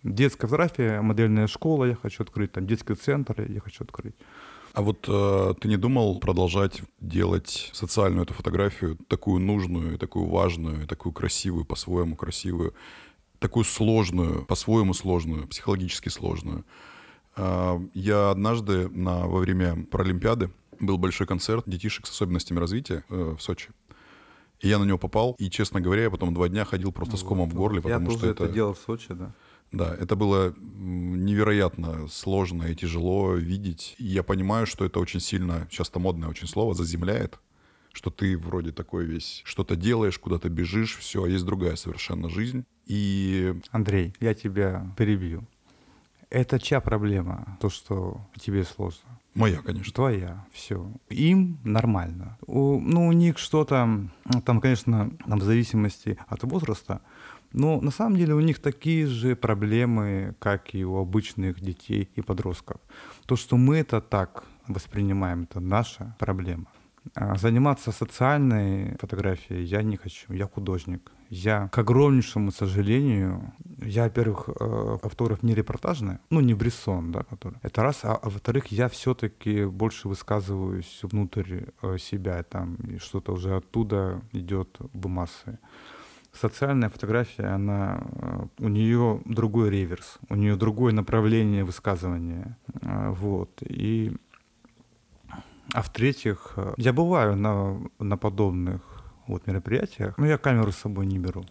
Детская 0.03 0.47
фотография, 0.47 1.01
модельная 1.01 1.47
школа 1.47 1.85
я 1.85 1.95
хочу 1.95 2.23
открыть, 2.23 2.53
там 2.53 2.65
детский 2.65 2.95
центр 2.95 3.41
я 3.41 3.59
хочу 3.59 3.83
открыть. 3.83 4.15
А 4.73 4.81
вот 4.81 5.05
э, 5.07 5.53
ты 5.59 5.67
не 5.67 5.77
думал 5.77 6.19
продолжать 6.19 6.81
делать 6.99 7.69
социальную 7.73 8.23
эту 8.23 8.33
фотографию, 8.33 8.97
такую 9.07 9.41
нужную, 9.41 9.97
такую 9.97 10.27
важную, 10.27 10.87
такую 10.87 11.11
красивую, 11.11 11.65
по-своему 11.65 12.15
красивую, 12.15 12.73
такую 13.39 13.65
сложную, 13.65 14.45
по-своему 14.45 14.93
сложную, 14.93 15.47
психологически 15.47 16.09
сложную? 16.09 16.65
Э, 17.35 17.79
я 17.93 18.29
однажды 18.29 18.89
на, 18.89 19.27
во 19.27 19.39
время 19.39 19.85
Паралимпиады 19.89 20.51
был 20.79 20.97
большой 20.97 21.27
концерт 21.27 21.63
детишек 21.67 22.05
с 22.05 22.11
особенностями 22.11 22.59
развития 22.59 23.03
э, 23.09 23.35
в 23.37 23.41
Сочи. 23.41 23.69
И 24.61 24.67
я 24.67 24.77
на 24.77 24.83
него 24.83 24.97
попал, 24.97 25.35
и, 25.39 25.49
честно 25.49 25.79
говоря, 25.79 26.03
я 26.03 26.09
потом 26.09 26.33
два 26.33 26.49
дня 26.49 26.65
ходил 26.65 26.91
просто 26.91 27.17
с 27.17 27.23
комом 27.23 27.49
в 27.49 27.53
горле, 27.53 27.81
потому 27.81 28.11
я 28.11 28.17
что 28.17 28.29
это... 28.29 28.47
делал 28.49 28.73
в 28.73 28.79
Сочи, 28.79 29.13
да. 29.13 29.33
Да, 29.71 29.95
это 29.99 30.15
было 30.15 30.55
невероятно 30.57 32.07
сложно 32.07 32.63
и 32.63 32.75
тяжело 32.75 33.35
видеть. 33.35 33.95
И 33.99 34.05
я 34.05 34.23
понимаю, 34.23 34.65
что 34.65 34.83
это 34.83 34.99
очень 34.99 35.19
сильно, 35.19 35.67
часто 35.69 35.99
модное 35.99 36.27
очень 36.27 36.47
слово, 36.47 36.73
заземляет, 36.73 37.39
что 37.93 38.09
ты 38.09 38.37
вроде 38.37 38.71
такой 38.71 39.05
весь 39.05 39.41
что-то 39.45 39.75
делаешь, 39.75 40.17
куда-то 40.17 40.49
бежишь, 40.49 40.97
все, 40.97 41.23
а 41.23 41.27
есть 41.27 41.45
другая 41.45 41.75
совершенно 41.75 42.29
жизнь. 42.29 42.65
И... 42.87 43.53
Андрей, 43.71 44.15
я 44.19 44.33
тебя 44.33 44.91
перебью. 44.97 45.45
Это 46.31 46.59
чья 46.59 46.79
проблема, 46.81 47.57
то, 47.61 47.69
что 47.69 48.21
тебе 48.39 48.63
сложно? 48.63 49.18
Моя, 49.35 49.61
конечно. 49.61 49.93
Твоя, 49.93 50.45
все. 50.51 50.91
Им 51.09 51.59
нормально. 51.63 52.37
У, 52.45 52.79
ну, 52.79 53.07
у 53.07 53.11
них 53.11 53.37
что-то, 53.37 54.09
там, 54.45 54.59
конечно, 54.59 55.11
там, 55.25 55.39
в 55.39 55.43
зависимости 55.43 56.17
от 56.27 56.43
возраста, 56.43 57.01
но 57.53 57.79
на 57.81 57.91
самом 57.91 58.17
деле 58.17 58.33
у 58.33 58.39
них 58.39 58.59
такие 58.59 59.07
же 59.07 59.35
проблемы, 59.35 60.35
как 60.39 60.75
и 60.75 60.83
у 60.83 60.97
обычных 60.97 61.61
детей 61.61 62.09
и 62.15 62.21
подростков. 62.21 62.79
То, 63.25 63.35
что 63.35 63.57
мы 63.57 63.77
это 63.77 64.01
так 64.01 64.43
воспринимаем, 64.67 65.43
это 65.43 65.59
наша 65.59 66.15
проблема. 66.19 66.65
А 67.15 67.35
заниматься 67.37 67.91
социальной 67.91 68.97
фотографией 68.99 69.63
я 69.63 69.81
не 69.81 69.97
хочу. 69.97 70.33
Я 70.33 70.47
художник. 70.47 71.11
Я, 71.29 71.67
к 71.67 71.77
огромнейшему 71.77 72.51
сожалению, 72.51 73.53
я, 73.77 74.03
во-первых, 74.03 74.49
э, 74.49 74.97
автограф 75.03 75.43
не 75.43 75.53
репортажный, 75.53 76.17
ну, 76.31 76.39
не 76.39 76.55
Брессон, 76.55 77.11
да, 77.11 77.21
который. 77.21 77.59
Это 77.61 77.83
раз, 77.83 77.99
а, 78.03 78.15
а 78.15 78.29
во-вторых, 78.29 78.71
я 78.71 78.89
все-таки 78.89 79.65
больше 79.65 80.07
высказываюсь 80.07 80.99
внутрь 81.03 81.65
э, 81.83 81.97
себя, 81.99 82.41
там, 82.41 82.75
и 82.77 82.97
что-то 82.97 83.33
уже 83.33 83.55
оттуда 83.55 84.21
идет 84.31 84.77
в 84.93 85.07
массы. 85.07 85.59
Социальная 86.33 86.89
фотография, 86.89 87.53
она, 87.53 88.01
э, 88.11 88.47
у 88.57 88.67
нее 88.67 89.21
другой 89.25 89.69
реверс, 89.69 90.17
у 90.29 90.35
нее 90.35 90.55
другое 90.55 90.93
направление 90.93 91.63
высказывания, 91.63 92.57
вот, 92.81 93.61
и 93.61 94.17
а 95.75 95.83
в-третьих, 95.83 96.57
я 96.77 96.91
бываю 96.91 97.35
на, 97.35 97.79
на 97.99 98.17
подобных 98.17 98.81
вот 99.29 99.47
мероприятиях, 99.47 100.17
но 100.17 100.25
я 100.25 100.37
камеру 100.37 100.71
с 100.71 100.77
собой 100.77 101.05
не 101.05 101.19
беру. 101.19 101.45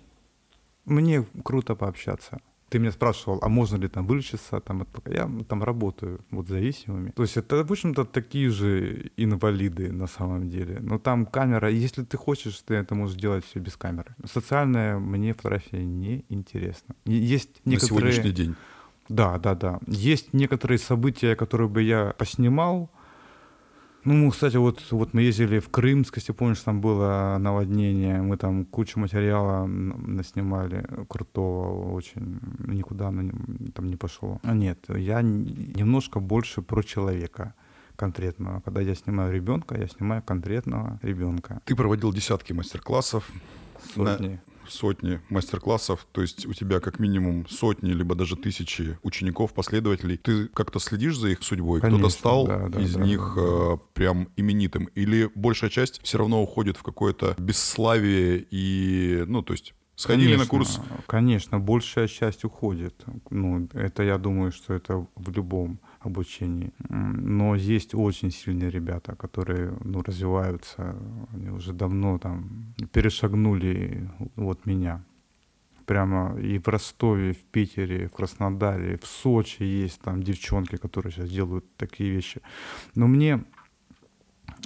Мне 0.85 1.25
круто 1.45 1.75
пообщаться. 1.75 2.39
Ты 2.69 2.79
меня 2.79 2.93
спрашивал, 2.93 3.39
а 3.43 3.49
можно 3.49 3.77
ли 3.77 3.89
там 3.89 4.07
вылечиться, 4.07 4.61
там, 4.61 4.87
я 5.07 5.31
там 5.49 5.65
работаю 5.65 6.21
вот 6.31 6.49
зависимыми. 6.49 7.13
То 7.13 7.23
есть 7.23 7.39
это, 7.39 7.65
в 7.65 7.73
общем-то, 7.73 8.05
такие 8.05 8.51
же 8.51 9.11
инвалиды 9.17 9.91
на 9.91 10.07
самом 10.07 10.51
деле. 10.51 10.79
Но 10.81 10.99
там 10.99 11.25
камера, 11.25 11.71
если 11.71 12.05
ты 12.05 12.19
хочешь, 12.19 12.61
ты 12.67 12.75
это 12.75 12.95
можешь 12.95 13.17
делать 13.17 13.47
все 13.47 13.61
без 13.61 13.77
камеры. 13.77 14.15
Социальная 14.25 14.99
мне 14.99 15.33
фотография 15.33 15.83
не 15.83 16.25
интересна. 16.29 16.95
Есть 17.07 17.61
некоторые... 17.65 18.05
На 18.05 18.13
сегодняшний 18.13 18.33
день. 18.33 18.55
Да, 19.09 19.39
да, 19.39 19.55
да. 19.55 19.79
Есть 19.87 20.35
некоторые 20.35 20.79
события, 20.79 21.37
которые 21.37 21.69
бы 21.69 21.83
я 21.83 22.15
поснимал, 22.19 22.91
ну, 24.05 24.31
кстати, 24.31 24.57
вот, 24.57 24.83
вот 24.91 25.13
мы 25.13 25.23
ездили 25.23 25.59
в 25.59 25.69
Крым, 25.69 26.05
если 26.15 26.33
помнишь, 26.33 26.61
там 26.61 26.81
было 26.81 27.37
наводнение, 27.39 28.23
мы 28.23 28.37
там 28.37 28.65
кучу 28.65 28.99
материала 28.99 29.67
наснимали 29.67 30.87
крутого 31.09 31.93
очень, 31.93 32.41
никуда 32.67 33.11
на 33.11 33.33
там 33.75 33.89
не 33.89 33.97
пошло. 33.97 34.41
А 34.43 34.55
нет, 34.55 34.79
я 34.89 35.21
немножко 35.23 36.21
больше 36.21 36.63
про 36.63 36.83
человека 36.83 37.55
конкретного. 37.97 38.61
Когда 38.61 38.81
я 38.81 38.95
снимаю 38.95 39.33
ребенка, 39.33 39.77
я 39.77 39.89
снимаю 39.89 40.23
конкретного 40.23 40.99
ребенка. 41.03 41.61
Ты 41.65 41.75
проводил 41.75 42.13
десятки 42.13 42.53
мастер-классов. 42.53 43.29
Сотни. 43.95 44.41
Сотни 44.69 45.21
мастер-классов, 45.29 46.07
то 46.13 46.23
есть 46.23 46.47
у 46.47 46.53
тебя 46.53 46.81
как 46.81 46.99
минимум 46.99 47.47
сотни, 47.49 47.93
либо 47.93 48.15
даже 48.15 48.37
тысячи 48.37 48.99
учеников, 49.03 49.53
последователей. 49.53 50.17
Ты 50.17 50.49
как-то 50.49 50.79
следишь 50.79 51.17
за 51.17 51.29
их 51.29 51.43
судьбой? 51.43 51.81
Кто-то 51.81 52.09
стал 52.09 52.47
да, 52.47 52.69
да, 52.69 52.81
из 52.81 52.95
да, 52.95 53.05
них 53.05 53.33
да. 53.37 53.43
Э, 53.43 53.79
прям 53.95 54.29
именитым? 54.37 54.87
Или 54.95 55.31
большая 55.35 55.71
часть 55.71 56.01
все 56.03 56.19
равно 56.19 56.43
уходит 56.43 56.77
в 56.77 56.83
какое-то 56.83 57.35
бесславие 57.39 58.47
и, 58.51 59.25
ну, 59.27 59.43
то 59.43 59.53
есть 59.53 59.75
Сходили 59.99 60.27
конечно, 60.27 60.45
на 60.45 60.49
курс? 60.49 60.81
Конечно, 61.09 61.59
большая 61.59 62.07
часть 62.07 62.45
уходит. 62.45 62.95
Ну, 63.31 63.69
это 63.73 64.05
я 64.05 64.17
думаю, 64.17 64.53
что 64.53 64.75
это 64.75 65.05
в 65.17 65.31
любом 65.33 65.81
обучении. 66.09 66.73
Но 66.89 67.55
есть 67.55 67.95
очень 67.95 68.31
сильные 68.31 68.71
ребята, 68.71 69.15
которые 69.15 69.73
ну, 69.85 70.03
развиваются, 70.03 70.97
они 71.33 71.51
уже 71.51 71.73
давно 71.73 72.19
там 72.19 72.75
перешагнули 72.93 74.11
вот 74.37 74.67
меня. 74.67 75.05
Прямо 75.87 76.39
и 76.39 76.59
в 76.59 76.69
Ростове, 76.69 77.31
и 77.31 77.33
в 77.33 77.45
Питере, 77.45 78.05
и 78.05 78.07
в 78.07 78.13
Краснодаре, 78.13 78.95
и 78.95 78.99
в 78.99 79.07
Сочи 79.07 79.63
есть 79.63 80.01
там 80.01 80.23
девчонки, 80.23 80.77
которые 80.77 81.13
сейчас 81.13 81.31
делают 81.31 81.65
такие 81.77 82.11
вещи. 82.11 82.43
Но 82.95 83.07
мне 83.07 83.45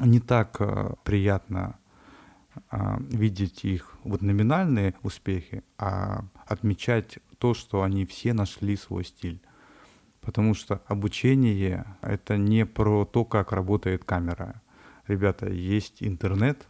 не 0.01 0.21
так 0.21 0.57
а, 0.61 0.95
приятно 1.05 1.79
а, 2.71 2.99
видеть 3.11 3.65
их 3.65 3.97
вот 4.05 4.23
номинальные 4.23 4.95
успехи, 5.03 5.63
а 5.79 6.25
отмечать 6.47 7.19
то, 7.39 7.55
что 7.55 7.83
они 7.83 8.05
все 8.05 8.33
нашли 8.33 8.77
свой 8.77 9.05
стиль. 9.05 9.41
Потому 10.23 10.55
что 10.55 10.81
обучение— 10.87 11.85
это 12.01 12.37
не 12.37 12.65
про 12.65 13.05
то, 13.05 13.25
как 13.25 13.53
работает 13.53 14.05
камера. 14.05 14.63
Ребята, 15.09 15.51
есть 15.51 15.97
интернет, 16.01 16.69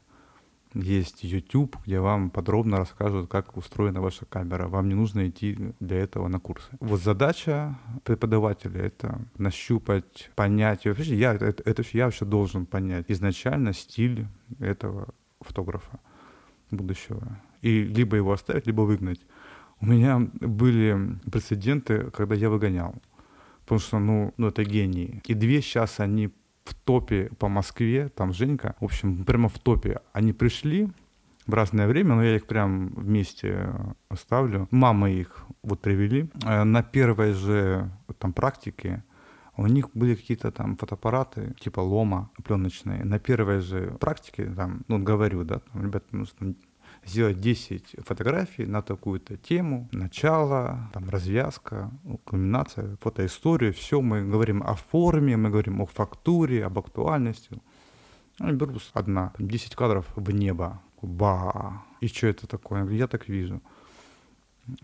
есть 0.74 1.22
YouTube, 1.22 1.76
где 1.84 2.00
вам 2.00 2.30
подробно 2.30 2.78
расскажут, 2.78 3.30
как 3.30 3.55
устроена 3.59 4.00
ваша 4.00 4.24
камера. 4.24 4.68
Вам 4.68 4.88
не 4.88 4.94
нужно 4.94 5.28
идти 5.28 5.74
для 5.80 5.98
этого 5.98 6.28
на 6.28 6.40
курсы. 6.40 6.70
Вот 6.80 7.03
задача 7.03 7.78
преподавателя— 8.05 8.80
это 8.82 9.20
нащупать, 9.36 10.30
понять. 10.34 10.86
Вообще, 10.86 11.14
я, 11.16 11.34
это, 11.34 11.62
это 11.66 11.82
я 11.92 12.07
вообще 12.07 12.24
должен 12.24 12.64
понять 12.64 13.05
изначально 13.09 13.74
стиль 13.74 14.26
этого 14.61 15.09
фотографа 15.42 16.00
будущего. 16.70 17.38
И 17.61 17.82
либо 17.82 18.16
его 18.16 18.32
оставить, 18.32 18.66
либо 18.66 18.80
выгнать. 18.80 19.20
У 19.80 19.86
меня 19.86 20.20
были 20.40 21.18
прецеденты, 21.30 22.11
когда 22.12 22.34
я 22.34 22.48
выгонял 22.48 22.94
потому 23.64 23.80
что, 23.80 23.98
ну, 23.98 24.34
ну 24.36 24.48
это 24.48 24.64
гении. 24.64 25.22
И 25.26 25.34
две 25.34 25.60
сейчас 25.60 26.00
они 26.00 26.30
в 26.64 26.74
топе 26.74 27.30
по 27.38 27.48
Москве, 27.48 28.08
там 28.08 28.32
Женька, 28.32 28.76
в 28.80 28.84
общем, 28.84 29.24
прямо 29.24 29.48
в 29.48 29.58
топе. 29.58 30.00
Они 30.12 30.32
пришли 30.32 30.88
в 31.46 31.54
разное 31.54 31.88
время, 31.88 32.14
но 32.14 32.22
я 32.22 32.36
их 32.36 32.46
прям 32.46 32.88
вместе 32.88 33.74
оставлю. 34.08 34.68
Мамы 34.70 35.12
их 35.12 35.44
вот 35.62 35.80
привели. 35.80 36.28
Э, 36.44 36.64
на 36.64 36.82
первой 36.82 37.32
же 37.32 37.90
там 38.18 38.32
практике 38.32 39.02
у 39.56 39.66
них 39.66 39.90
были 39.94 40.14
какие-то 40.14 40.50
там 40.50 40.76
фотоаппараты, 40.76 41.54
типа 41.60 41.80
лома 41.80 42.30
пленочные. 42.44 43.04
На 43.04 43.18
первой 43.18 43.60
же 43.60 43.96
практике, 44.00 44.46
там, 44.46 44.82
ну, 44.88 44.98
говорю, 44.98 45.44
да, 45.44 45.58
там, 45.58 45.82
ребята, 45.82 46.06
ну, 46.12 46.24
там, 46.38 46.56
сделать 47.05 47.40
10 47.40 47.96
фотографий 48.05 48.66
на 48.66 48.82
такую-то 48.82 49.36
тему, 49.36 49.88
начало, 49.92 50.90
там, 50.92 51.09
развязка, 51.09 51.90
ну, 52.05 52.18
кульминация, 52.18 52.96
фотоистория, 53.00 53.72
все, 53.72 54.00
мы 54.00 54.22
говорим 54.22 54.62
о 54.62 54.74
форме, 54.74 55.36
мы 55.36 55.50
говорим 55.50 55.80
о 55.80 55.86
фактуре, 55.86 56.64
об 56.64 56.78
актуальности. 56.78 57.61
Я 58.38 58.53
беру 58.53 58.78
одна, 58.94 59.32
там, 59.36 59.48
10 59.48 59.74
кадров 59.74 60.07
в 60.16 60.30
небо, 60.30 60.80
ба, 61.03 61.82
и 62.00 62.09
что 62.09 62.26
это 62.28 62.46
такое? 62.46 62.88
Я 62.88 63.07
так 63.07 63.28
вижу. 63.28 63.61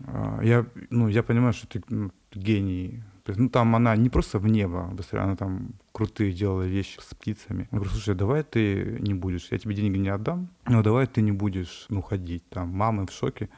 А, 0.05 0.39
я, 0.43 0.65
ну, 0.89 1.07
я 1.07 1.23
понимаю, 1.23 1.53
что 1.53 1.67
ты 1.67 1.81
ну, 1.89 2.11
гений 2.33 3.03
ну, 3.37 3.49
там 3.49 3.75
она 3.75 3.95
не 3.95 4.09
просто 4.09 4.39
в 4.39 4.47
небо 4.47 4.89
быстрее, 4.91 5.21
она 5.21 5.35
там 5.35 5.73
крутые 5.91 6.31
делала 6.31 6.63
вещи 6.63 6.99
с 6.99 7.13
птицами. 7.13 7.67
Я 7.71 7.77
говорю, 7.77 7.91
слушай, 7.91 8.15
давай 8.15 8.43
ты 8.43 8.97
не 8.99 9.13
будешь, 9.13 9.51
я 9.51 9.57
тебе 9.57 9.75
деньги 9.75 9.97
не 9.97 10.09
отдам, 10.09 10.49
но 10.67 10.81
давай 10.81 11.07
ты 11.07 11.21
не 11.21 11.31
будешь, 11.31 11.85
ну, 11.89 12.01
ходить. 12.01 12.43
Там 12.49 12.69
мамы 12.69 13.05
в 13.05 13.11
шоке. 13.11 13.49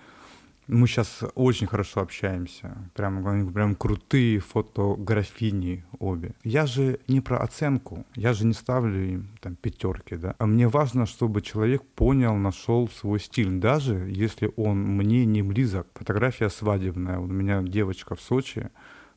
Мы 0.72 0.88
сейчас 0.88 1.22
очень 1.36 1.67
хорошо 1.67 1.99
общаемся. 1.99 2.78
Прям, 2.93 3.51
прям 3.51 3.76
крутые 3.76 4.39
фотографини 4.39 5.84
обе. 5.99 6.34
Я 6.45 6.65
же 6.65 7.01
не 7.09 7.19
про 7.19 7.39
оценку. 7.39 8.05
Я 8.15 8.32
же 8.32 8.45
не 8.45 8.53
ставлю 8.53 9.03
им 9.03 9.28
там 9.41 9.57
пятерки, 9.57 10.15
да. 10.15 10.34
А 10.39 10.45
мне 10.45 10.69
важно, 10.69 11.05
чтобы 11.05 11.41
человек 11.41 11.84
понял, 11.84 12.36
нашел 12.38 12.88
свой 12.88 13.19
стиль. 13.19 13.49
Даже 13.59 13.95
если 14.09 14.49
он 14.55 14.78
мне 14.78 15.26
не 15.26 15.43
близок. 15.43 15.88
Фотография 15.95 16.49
свадебная. 16.49 17.19
У 17.19 17.28
меня 17.28 17.61
девочка 17.61 18.15
в 18.15 18.22
Сочи 18.22 18.69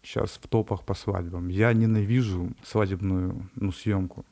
сейчас 0.03 0.31
в 0.43 0.49
топах 0.49 0.83
по 0.83 0.95
свадьбам. 0.95 1.47
Я 1.47 1.73
ненавижу 1.73 2.51
свадебную 2.65 3.49
ну, 3.55 3.71
съемку. 3.71 4.27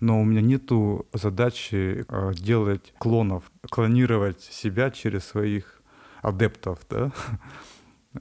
Но 0.00 0.18
у 0.18 0.24
меня 0.24 0.40
нету 0.40 1.06
задачи 1.12 2.06
э, 2.08 2.32
делать 2.34 2.94
клонов, 2.96 3.52
клонировать 3.68 4.40
себя 4.40 4.90
через 4.90 5.26
своих 5.26 5.82
адептов, 6.24 6.78
да. 6.90 7.12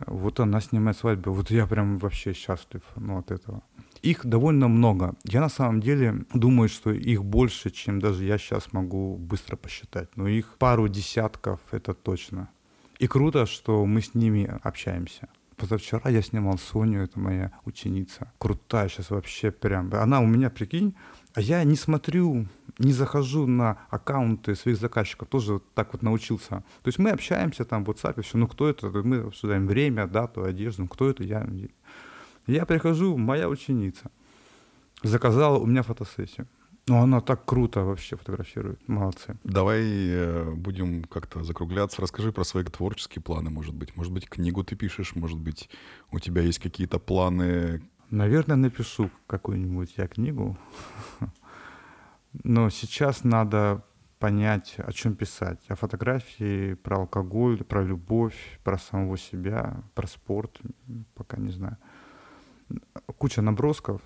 Вот 0.07 0.39
она 0.39 0.59
снимает 0.59 0.97
свадьбу. 0.97 1.31
Вот 1.31 1.51
я 1.51 1.67
прям 1.67 1.99
вообще 1.99 2.33
счастлив 2.33 2.81
ну, 2.95 3.19
от 3.19 3.29
этого. 3.29 3.61
Их 4.01 4.25
довольно 4.25 4.67
много. 4.67 5.13
Я 5.23 5.39
на 5.39 5.49
самом 5.49 5.81
деле 5.81 6.25
думаю, 6.33 6.67
что 6.67 6.91
их 6.91 7.23
больше, 7.23 7.69
чем 7.69 7.99
даже 7.99 8.25
я 8.25 8.39
сейчас 8.39 8.73
могу 8.73 9.17
быстро 9.17 9.55
посчитать. 9.55 10.09
Но 10.17 10.27
их 10.27 10.57
пару 10.57 10.87
десятков 10.87 11.59
это 11.69 11.93
точно. 11.93 12.49
И 12.97 13.05
круто, 13.05 13.45
что 13.45 13.85
мы 13.85 14.01
с 14.01 14.15
ними 14.15 14.59
общаемся 14.63 15.29
позавчера 15.63 16.09
я 16.09 16.21
снимал 16.21 16.57
Соню, 16.57 17.03
это 17.03 17.19
моя 17.19 17.51
ученица. 17.65 18.31
Крутая 18.37 18.89
сейчас 18.89 19.09
вообще 19.09 19.51
прям. 19.51 19.93
Она 19.93 20.19
у 20.19 20.25
меня, 20.25 20.49
прикинь, 20.49 20.95
я 21.41 21.63
не 21.63 21.75
смотрю, 21.75 22.47
не 22.79 22.93
захожу 22.93 23.47
на 23.47 23.77
аккаунты 23.89 24.55
своих 24.55 24.77
заказчиков, 24.77 25.27
тоже 25.27 25.53
вот 25.53 25.73
так 25.73 25.93
вот 25.93 26.03
научился. 26.03 26.63
То 26.81 26.87
есть 26.87 26.99
мы 26.99 27.11
общаемся 27.11 27.65
там 27.65 27.83
в 27.83 27.89
WhatsApp, 27.89 28.21
все, 28.21 28.37
ну 28.37 28.47
кто 28.47 28.69
это, 28.69 28.89
мы 28.89 29.17
обсуждаем 29.17 29.67
время, 29.67 30.07
дату, 30.07 30.43
одежду, 30.43 30.83
ну 30.83 30.87
кто 30.87 31.09
это, 31.09 31.23
я. 31.23 31.47
Я 32.45 32.65
прихожу, 32.65 33.17
моя 33.17 33.49
ученица 33.49 34.11
заказала 35.01 35.57
у 35.57 35.65
меня 35.65 35.83
фотосессию. 35.83 36.47
Ну, 36.87 37.01
она 37.01 37.21
так 37.21 37.45
круто 37.45 37.81
вообще 37.81 38.17
фотографирует. 38.17 38.85
Молодцы. 38.89 39.37
Давай 39.45 39.83
э, 39.85 40.51
будем 40.51 41.05
как-то 41.05 41.41
закругляться. 41.41 42.01
Расскажи 42.01 42.33
про 42.33 42.43
свои 42.43 42.65
творческие 42.65 43.21
планы, 43.21 43.49
может 43.49 43.73
быть. 43.73 43.95
Может 43.95 44.11
быть, 44.11 44.27
книгу 44.27 44.65
ты 44.65 44.75
пишешь, 44.75 45.15
может 45.15 45.39
быть, 45.39 45.69
у 46.11 46.19
тебя 46.19 46.41
есть 46.41 46.59
какие-то 46.59 46.99
планы. 46.99 47.81
Наверное, 48.13 48.57
напишу 48.57 49.09
какую-нибудь 49.25 49.95
я 49.97 50.07
книгу. 50.07 50.55
Но 52.43 52.69
сейчас 52.69 53.23
надо 53.23 53.83
понять, 54.19 54.75
о 54.77 54.91
чем 54.91 55.15
писать. 55.15 55.65
О 55.67 55.75
фотографии, 55.75 56.75
про 56.75 56.97
алкоголь, 56.97 57.63
про 57.63 57.83
любовь, 57.83 58.59
про 58.63 58.77
самого 58.77 59.17
себя, 59.17 59.83
про 59.95 60.05
спорт, 60.05 60.61
пока 61.15 61.37
не 61.37 61.49
знаю. 61.49 61.77
Куча 63.17 63.41
набросков. 63.41 63.99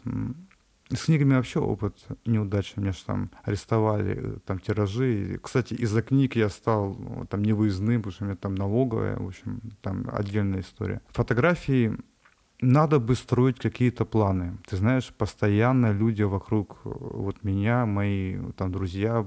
С 0.90 1.04
книгами 1.04 1.36
вообще 1.36 1.60
опыт 1.60 2.08
неудачный. 2.26 2.84
Меня 2.84 2.94
же 2.94 3.04
там 3.04 3.30
арестовали, 3.44 4.40
там 4.46 4.60
тиражи. 4.60 5.38
Кстати, 5.44 5.74
из-за 5.74 6.02
книг 6.02 6.38
я 6.38 6.48
стал 6.48 7.28
там 7.30 7.44
невыездным, 7.44 8.04
потому 8.04 8.14
что 8.14 8.24
у 8.24 8.28
меня 8.28 8.38
там 8.38 8.56
налоговая, 8.56 9.18
в 9.18 9.28
общем, 9.28 9.60
там 9.82 10.08
отдельная 10.10 10.62
история. 10.62 11.02
Фотографии 11.10 11.98
надо 12.62 13.00
бы 13.00 13.16
строить 13.16 13.60
какие-то 13.60 14.06
планы. 14.06 14.58
Ты 14.68 14.78
знаешь, 14.78 15.14
постоянно 15.18 15.92
люди 15.92 16.24
вокруг 16.24 16.78
э, 16.86 16.90
вот 16.90 17.44
меня, 17.44 17.86
мои 17.86 18.38
там 18.56 18.72
друзья, 18.72 19.26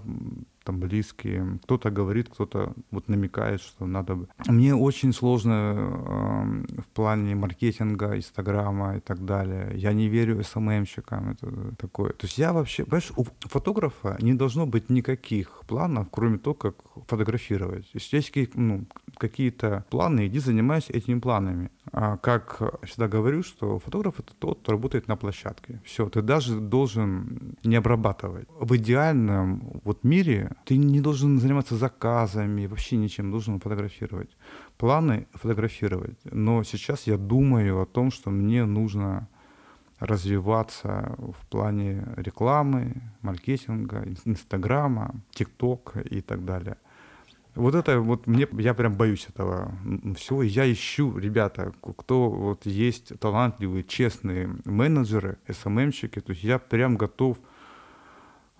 там 0.65 0.81
близкие, 0.81 1.59
кто-то 1.65 1.91
говорит, 1.91 2.29
кто-то 2.29 2.75
вот 2.91 3.09
намекает, 3.09 3.61
что 3.61 3.87
надо 3.87 4.15
бы. 4.15 4.29
Мне 4.47 4.75
очень 4.75 5.13
сложно 5.13 5.75
э, 5.77 6.83
в 6.83 6.89
плане 6.95 7.35
маркетинга, 7.35 8.17
инстаграма 8.17 8.97
и 8.97 9.01
так 9.01 9.25
далее. 9.25 9.73
Я 9.75 9.93
не 9.93 10.09
верю 10.09 10.43
СММщикам, 10.43 11.31
это 11.31 11.75
такое. 11.77 12.11
То 12.11 12.27
есть 12.27 12.39
я 12.39 12.53
вообще, 12.53 12.85
понимаешь, 12.85 13.13
у 13.17 13.25
фотографа 13.49 14.17
не 14.21 14.35
должно 14.35 14.67
быть 14.67 14.91
никаких 14.91 15.63
планов, 15.67 16.09
кроме 16.11 16.39
того, 16.39 16.55
как 16.55 16.75
фотографировать. 17.07 17.89
Если 17.95 18.17
есть 18.17 18.55
ну, 18.55 18.85
какие-то 19.21 19.85
планы, 19.91 20.27
иди 20.27 20.39
занимайся 20.39 20.93
этими 20.93 21.21
планами. 21.21 21.71
А 21.93 22.17
как 22.17 22.63
всегда 22.85 23.07
говорю, 23.07 23.43
что 23.43 23.79
фотограф 23.79 24.19
это 24.19 24.33
тот, 24.39 24.61
кто 24.61 24.73
работает 24.73 25.09
на 25.09 25.17
площадке. 25.17 25.81
Все, 25.85 26.09
ты 26.09 26.23
даже 26.23 26.59
должен 26.59 27.57
не 27.63 27.77
обрабатывать. 27.77 28.49
В 28.59 28.77
идеальном 28.77 29.81
вот 29.85 30.05
мире 30.05 30.51
ты 30.65 30.79
не 30.79 31.01
должен 31.01 31.39
заниматься 31.39 31.77
заказами, 31.77 32.67
вообще 32.67 32.97
ничем, 32.97 33.31
должен 33.31 33.61
фотографировать. 33.61 34.31
Планы 34.79 35.27
фотографировать. 35.35 36.19
Но 36.25 36.63
сейчас 36.65 37.07
я 37.07 37.17
думаю 37.17 37.81
о 37.81 37.87
том, 37.87 38.11
что 38.11 38.31
мне 38.31 38.65
нужно 38.65 39.29
развиваться 39.99 41.15
в 41.19 41.47
плане 41.49 42.07
рекламы, 42.17 42.95
маркетинга, 43.21 44.07
инстаграма, 44.25 45.15
тикток 45.31 45.95
и 46.11 46.23
так 46.23 46.45
далее. 46.45 46.79
Вот 47.61 47.75
это 47.75 48.01
вот 48.01 48.27
мне, 48.27 48.49
я 48.53 48.73
прям 48.73 48.95
боюсь 48.95 49.27
этого 49.29 49.75
всего. 50.17 50.43
Я 50.43 50.71
ищу, 50.71 51.19
ребята, 51.19 51.73
кто 51.97 52.31
вот 52.31 52.65
есть 52.65 53.19
талантливые, 53.21 53.85
честные 53.85 54.49
менеджеры, 54.65 55.37
СММщики, 55.47 56.21
то 56.21 56.33
есть 56.33 56.43
я 56.43 56.59
прям 56.59 56.97
готов 56.97 57.39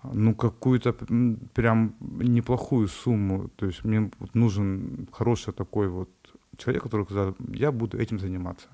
ну, 0.03 0.35
какую-то 0.35 0.93
прям 0.93 1.95
неплохую 1.99 2.87
сумму. 2.87 3.49
То 3.55 3.65
есть 3.65 3.83
мне 3.83 4.11
нужен 4.33 5.07
хороший 5.11 5.53
такой 5.53 5.87
вот 5.87 6.09
человек, 6.57 6.83
который 6.83 7.05
сказал, 7.05 7.35
я 7.53 7.71
буду 7.71 7.97
этим 7.97 8.19
заниматься. 8.19 8.67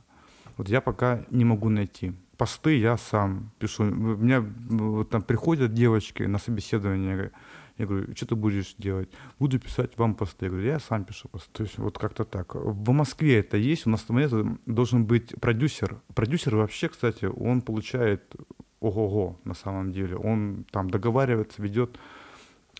Вот 0.57 0.67
я 0.69 0.81
пока 0.81 1.23
не 1.29 1.45
могу 1.45 1.69
найти. 1.69 2.13
Посты 2.37 2.77
я 2.77 2.97
сам 2.97 3.51
пишу. 3.59 3.83
У 3.83 3.85
меня 3.85 4.41
вот 4.41 5.09
там 5.09 5.21
приходят 5.21 5.73
девочки 5.73 6.23
на 6.23 6.37
собеседование, 6.37 7.31
я 7.77 7.85
говорю, 7.85 8.15
что 8.15 8.25
ты 8.25 8.35
будешь 8.35 8.75
делать? 8.77 9.09
Буду 9.39 9.59
писать 9.59 9.97
вам 9.97 10.15
посты. 10.15 10.45
Я 10.45 10.51
говорю, 10.51 10.67
я 10.67 10.79
сам 10.79 11.05
пишу 11.05 11.29
посты. 11.29 11.49
То 11.53 11.63
есть 11.63 11.77
вот 11.77 11.97
как-то 11.97 12.25
так. 12.25 12.55
В 12.55 12.91
Москве 12.91 13.39
это 13.39 13.57
есть, 13.57 13.87
у 13.87 13.89
нас 13.89 14.01
там 14.01 14.59
должен 14.65 15.05
быть 15.05 15.39
продюсер. 15.39 16.01
Продюсер 16.15 16.55
вообще, 16.55 16.89
кстати, 16.89 17.25
он 17.25 17.61
получает 17.61 18.35
ого-го 18.79 19.39
на 19.43 19.53
самом 19.53 19.91
деле. 19.91 20.15
Он 20.15 20.65
там 20.71 20.89
договаривается, 20.89 21.61
ведет. 21.61 21.99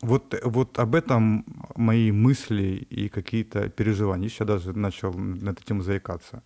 Вот, 0.01 0.35
вот 0.43 0.77
об 0.79 0.93
этом 0.93 1.45
мои 1.75 2.11
мысли 2.11 2.87
и 2.89 3.09
какие-то 3.09 3.69
переживания. 3.69 4.29
Я 4.39 4.45
даже 4.45 4.73
начал 4.73 5.13
на 5.13 5.49
эту 5.49 5.63
тему 5.63 5.81
заикаться. 5.81 6.43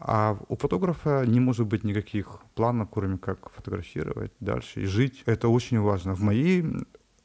А 0.00 0.36
у 0.48 0.56
фотографа 0.56 1.24
не 1.26 1.40
может 1.40 1.66
быть 1.66 1.82
никаких 1.82 2.40
планов, 2.54 2.88
кроме 2.90 3.18
как 3.18 3.50
фотографировать 3.50 4.32
дальше 4.38 4.82
и 4.82 4.84
жить. 4.84 5.22
Это 5.26 5.48
очень 5.48 5.80
важно. 5.80 6.14
В 6.14 6.20
моей 6.20 6.64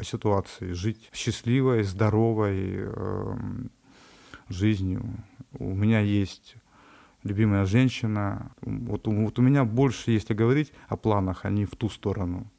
ситуации 0.01 0.71
жить 0.71 1.09
счастливой, 1.13 1.83
здоровой 1.83 2.75
э, 2.77 3.35
жизнью. 4.49 5.03
У 5.57 5.73
меня 5.75 5.99
есть 5.99 6.55
любимая 7.23 7.65
женщина. 7.65 8.51
Вот, 8.61 9.07
вот 9.07 9.39
у 9.39 9.41
меня 9.41 9.63
больше, 9.63 10.11
если 10.11 10.33
говорить 10.33 10.73
о 10.87 10.97
планах, 10.97 11.45
они 11.45 11.65
в 11.65 11.75
ту 11.75 11.89
сторону. 11.89 12.51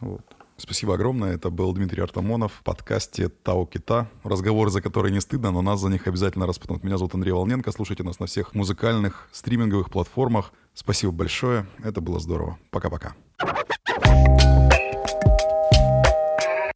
Вот. 0.00 0.24
Спасибо 0.56 0.94
огромное. 0.94 1.34
Это 1.34 1.48
был 1.48 1.72
Дмитрий 1.72 2.02
Артамонов 2.02 2.52
в 2.52 2.62
подкасте 2.62 3.30
«Тао 3.30 3.64
Кита». 3.64 4.10
Разговоры, 4.22 4.70
за 4.70 4.82
которые 4.82 5.10
не 5.10 5.20
стыдно, 5.20 5.50
но 5.50 5.62
нас 5.62 5.80
за 5.80 5.88
них 5.88 6.06
обязательно 6.06 6.46
распутнут. 6.46 6.84
Меня 6.84 6.98
зовут 6.98 7.14
Андрей 7.14 7.32
Волненко. 7.32 7.72
Слушайте 7.72 8.02
нас 8.02 8.20
на 8.20 8.26
всех 8.26 8.54
музыкальных 8.54 9.28
стриминговых 9.32 9.90
платформах. 9.90 10.52
Спасибо 10.74 11.12
большое. 11.12 11.66
Это 11.82 12.02
было 12.02 12.20
здорово. 12.20 12.58
Пока-пока. 12.70 13.14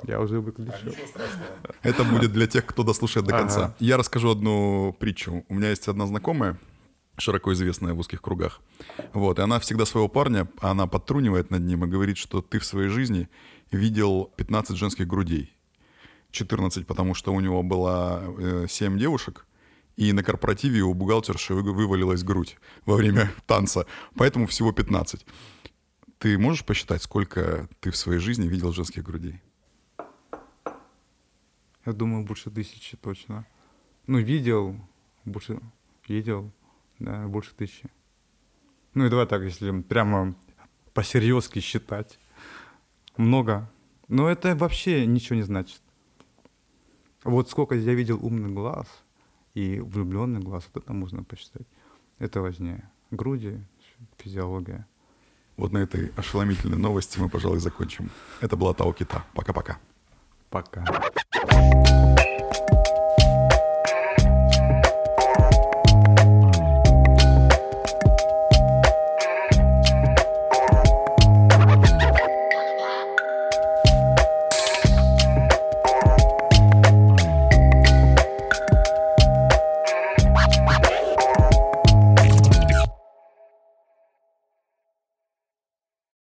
Я 0.06 0.20
уже 0.20 0.40
выключил. 0.40 0.94
Это 1.82 2.04
будет 2.04 2.32
для 2.32 2.46
тех, 2.46 2.66
кто 2.66 2.82
дослушает 2.82 3.26
до 3.26 3.32
конца. 3.32 3.64
Ага. 3.64 3.76
Я 3.78 3.96
расскажу 3.96 4.30
одну 4.30 4.96
притчу. 4.98 5.44
У 5.48 5.54
меня 5.54 5.70
есть 5.70 5.88
одна 5.88 6.06
знакомая, 6.06 6.58
широко 7.16 7.52
известная 7.52 7.94
в 7.94 7.98
узких 7.98 8.20
кругах. 8.20 8.60
Вот, 9.12 9.38
и 9.38 9.42
она 9.42 9.58
всегда 9.60 9.86
своего 9.86 10.08
парня, 10.08 10.48
она 10.60 10.86
подтрунивает 10.86 11.50
над 11.50 11.62
ним 11.62 11.84
и 11.84 11.88
говорит, 11.88 12.16
что 12.16 12.42
ты 12.42 12.58
в 12.58 12.64
своей 12.64 12.88
жизни 12.88 13.28
видел 13.70 14.32
15 14.36 14.76
женских 14.76 15.06
грудей. 15.06 15.56
14, 16.30 16.86
потому 16.86 17.14
что 17.14 17.32
у 17.32 17.40
него 17.40 17.62
было 17.62 18.66
7 18.68 18.96
э, 18.96 18.98
девушек, 18.98 19.46
и 19.96 20.12
на 20.12 20.24
корпоративе 20.24 20.82
у 20.82 20.92
бухгалтерши 20.92 21.54
вывалилась 21.54 22.24
грудь 22.24 22.56
во 22.84 22.96
время 22.96 23.32
танца, 23.46 23.86
поэтому 24.16 24.46
всего 24.46 24.72
15. 24.72 25.24
Ты 26.18 26.38
можешь 26.38 26.64
посчитать, 26.64 27.02
сколько 27.02 27.68
ты 27.80 27.90
в 27.90 27.96
своей 27.96 28.18
жизни 28.18 28.48
видел 28.48 28.72
женских 28.72 29.04
грудей? 29.04 29.40
Я 31.86 31.92
думаю, 31.92 32.24
больше 32.24 32.50
тысячи 32.50 32.96
точно. 32.96 33.46
Ну, 34.06 34.18
видел, 34.18 34.76
больше 35.24 35.60
видел, 36.08 36.50
да, 36.98 37.26
больше 37.26 37.54
тысячи. 37.54 37.90
Ну 38.94 39.06
и 39.06 39.10
давай 39.10 39.26
так, 39.26 39.42
если 39.42 39.80
прямо 39.82 40.34
по-серьезки 40.92 41.58
считать. 41.58 42.18
Много. 43.16 43.70
Но 44.08 44.28
это 44.28 44.54
вообще 44.54 45.06
ничего 45.06 45.36
не 45.36 45.42
значит. 45.42 45.80
Вот 47.22 47.50
сколько 47.50 47.74
я 47.74 47.94
видел 47.94 48.24
умный 48.24 48.52
глаз 48.52 48.86
и 49.54 49.80
влюбленный 49.80 50.40
глаз, 50.40 50.68
вот 50.72 50.84
это 50.84 50.92
можно 50.92 51.24
посчитать. 51.24 51.66
Это 52.18 52.40
важнее. 52.40 52.90
Груди, 53.10 53.58
физиология. 54.18 54.86
Вот 55.56 55.72
на 55.72 55.78
этой 55.78 56.08
ошеломительной 56.16 56.78
новости 56.78 57.18
мы, 57.18 57.28
пожалуй, 57.28 57.58
закончим. 57.58 58.10
Это 58.40 58.56
была 58.56 58.74
Тау 58.74 58.92
Кита. 58.92 59.24
Пока-пока. 59.34 59.78
Пока. 60.54 60.84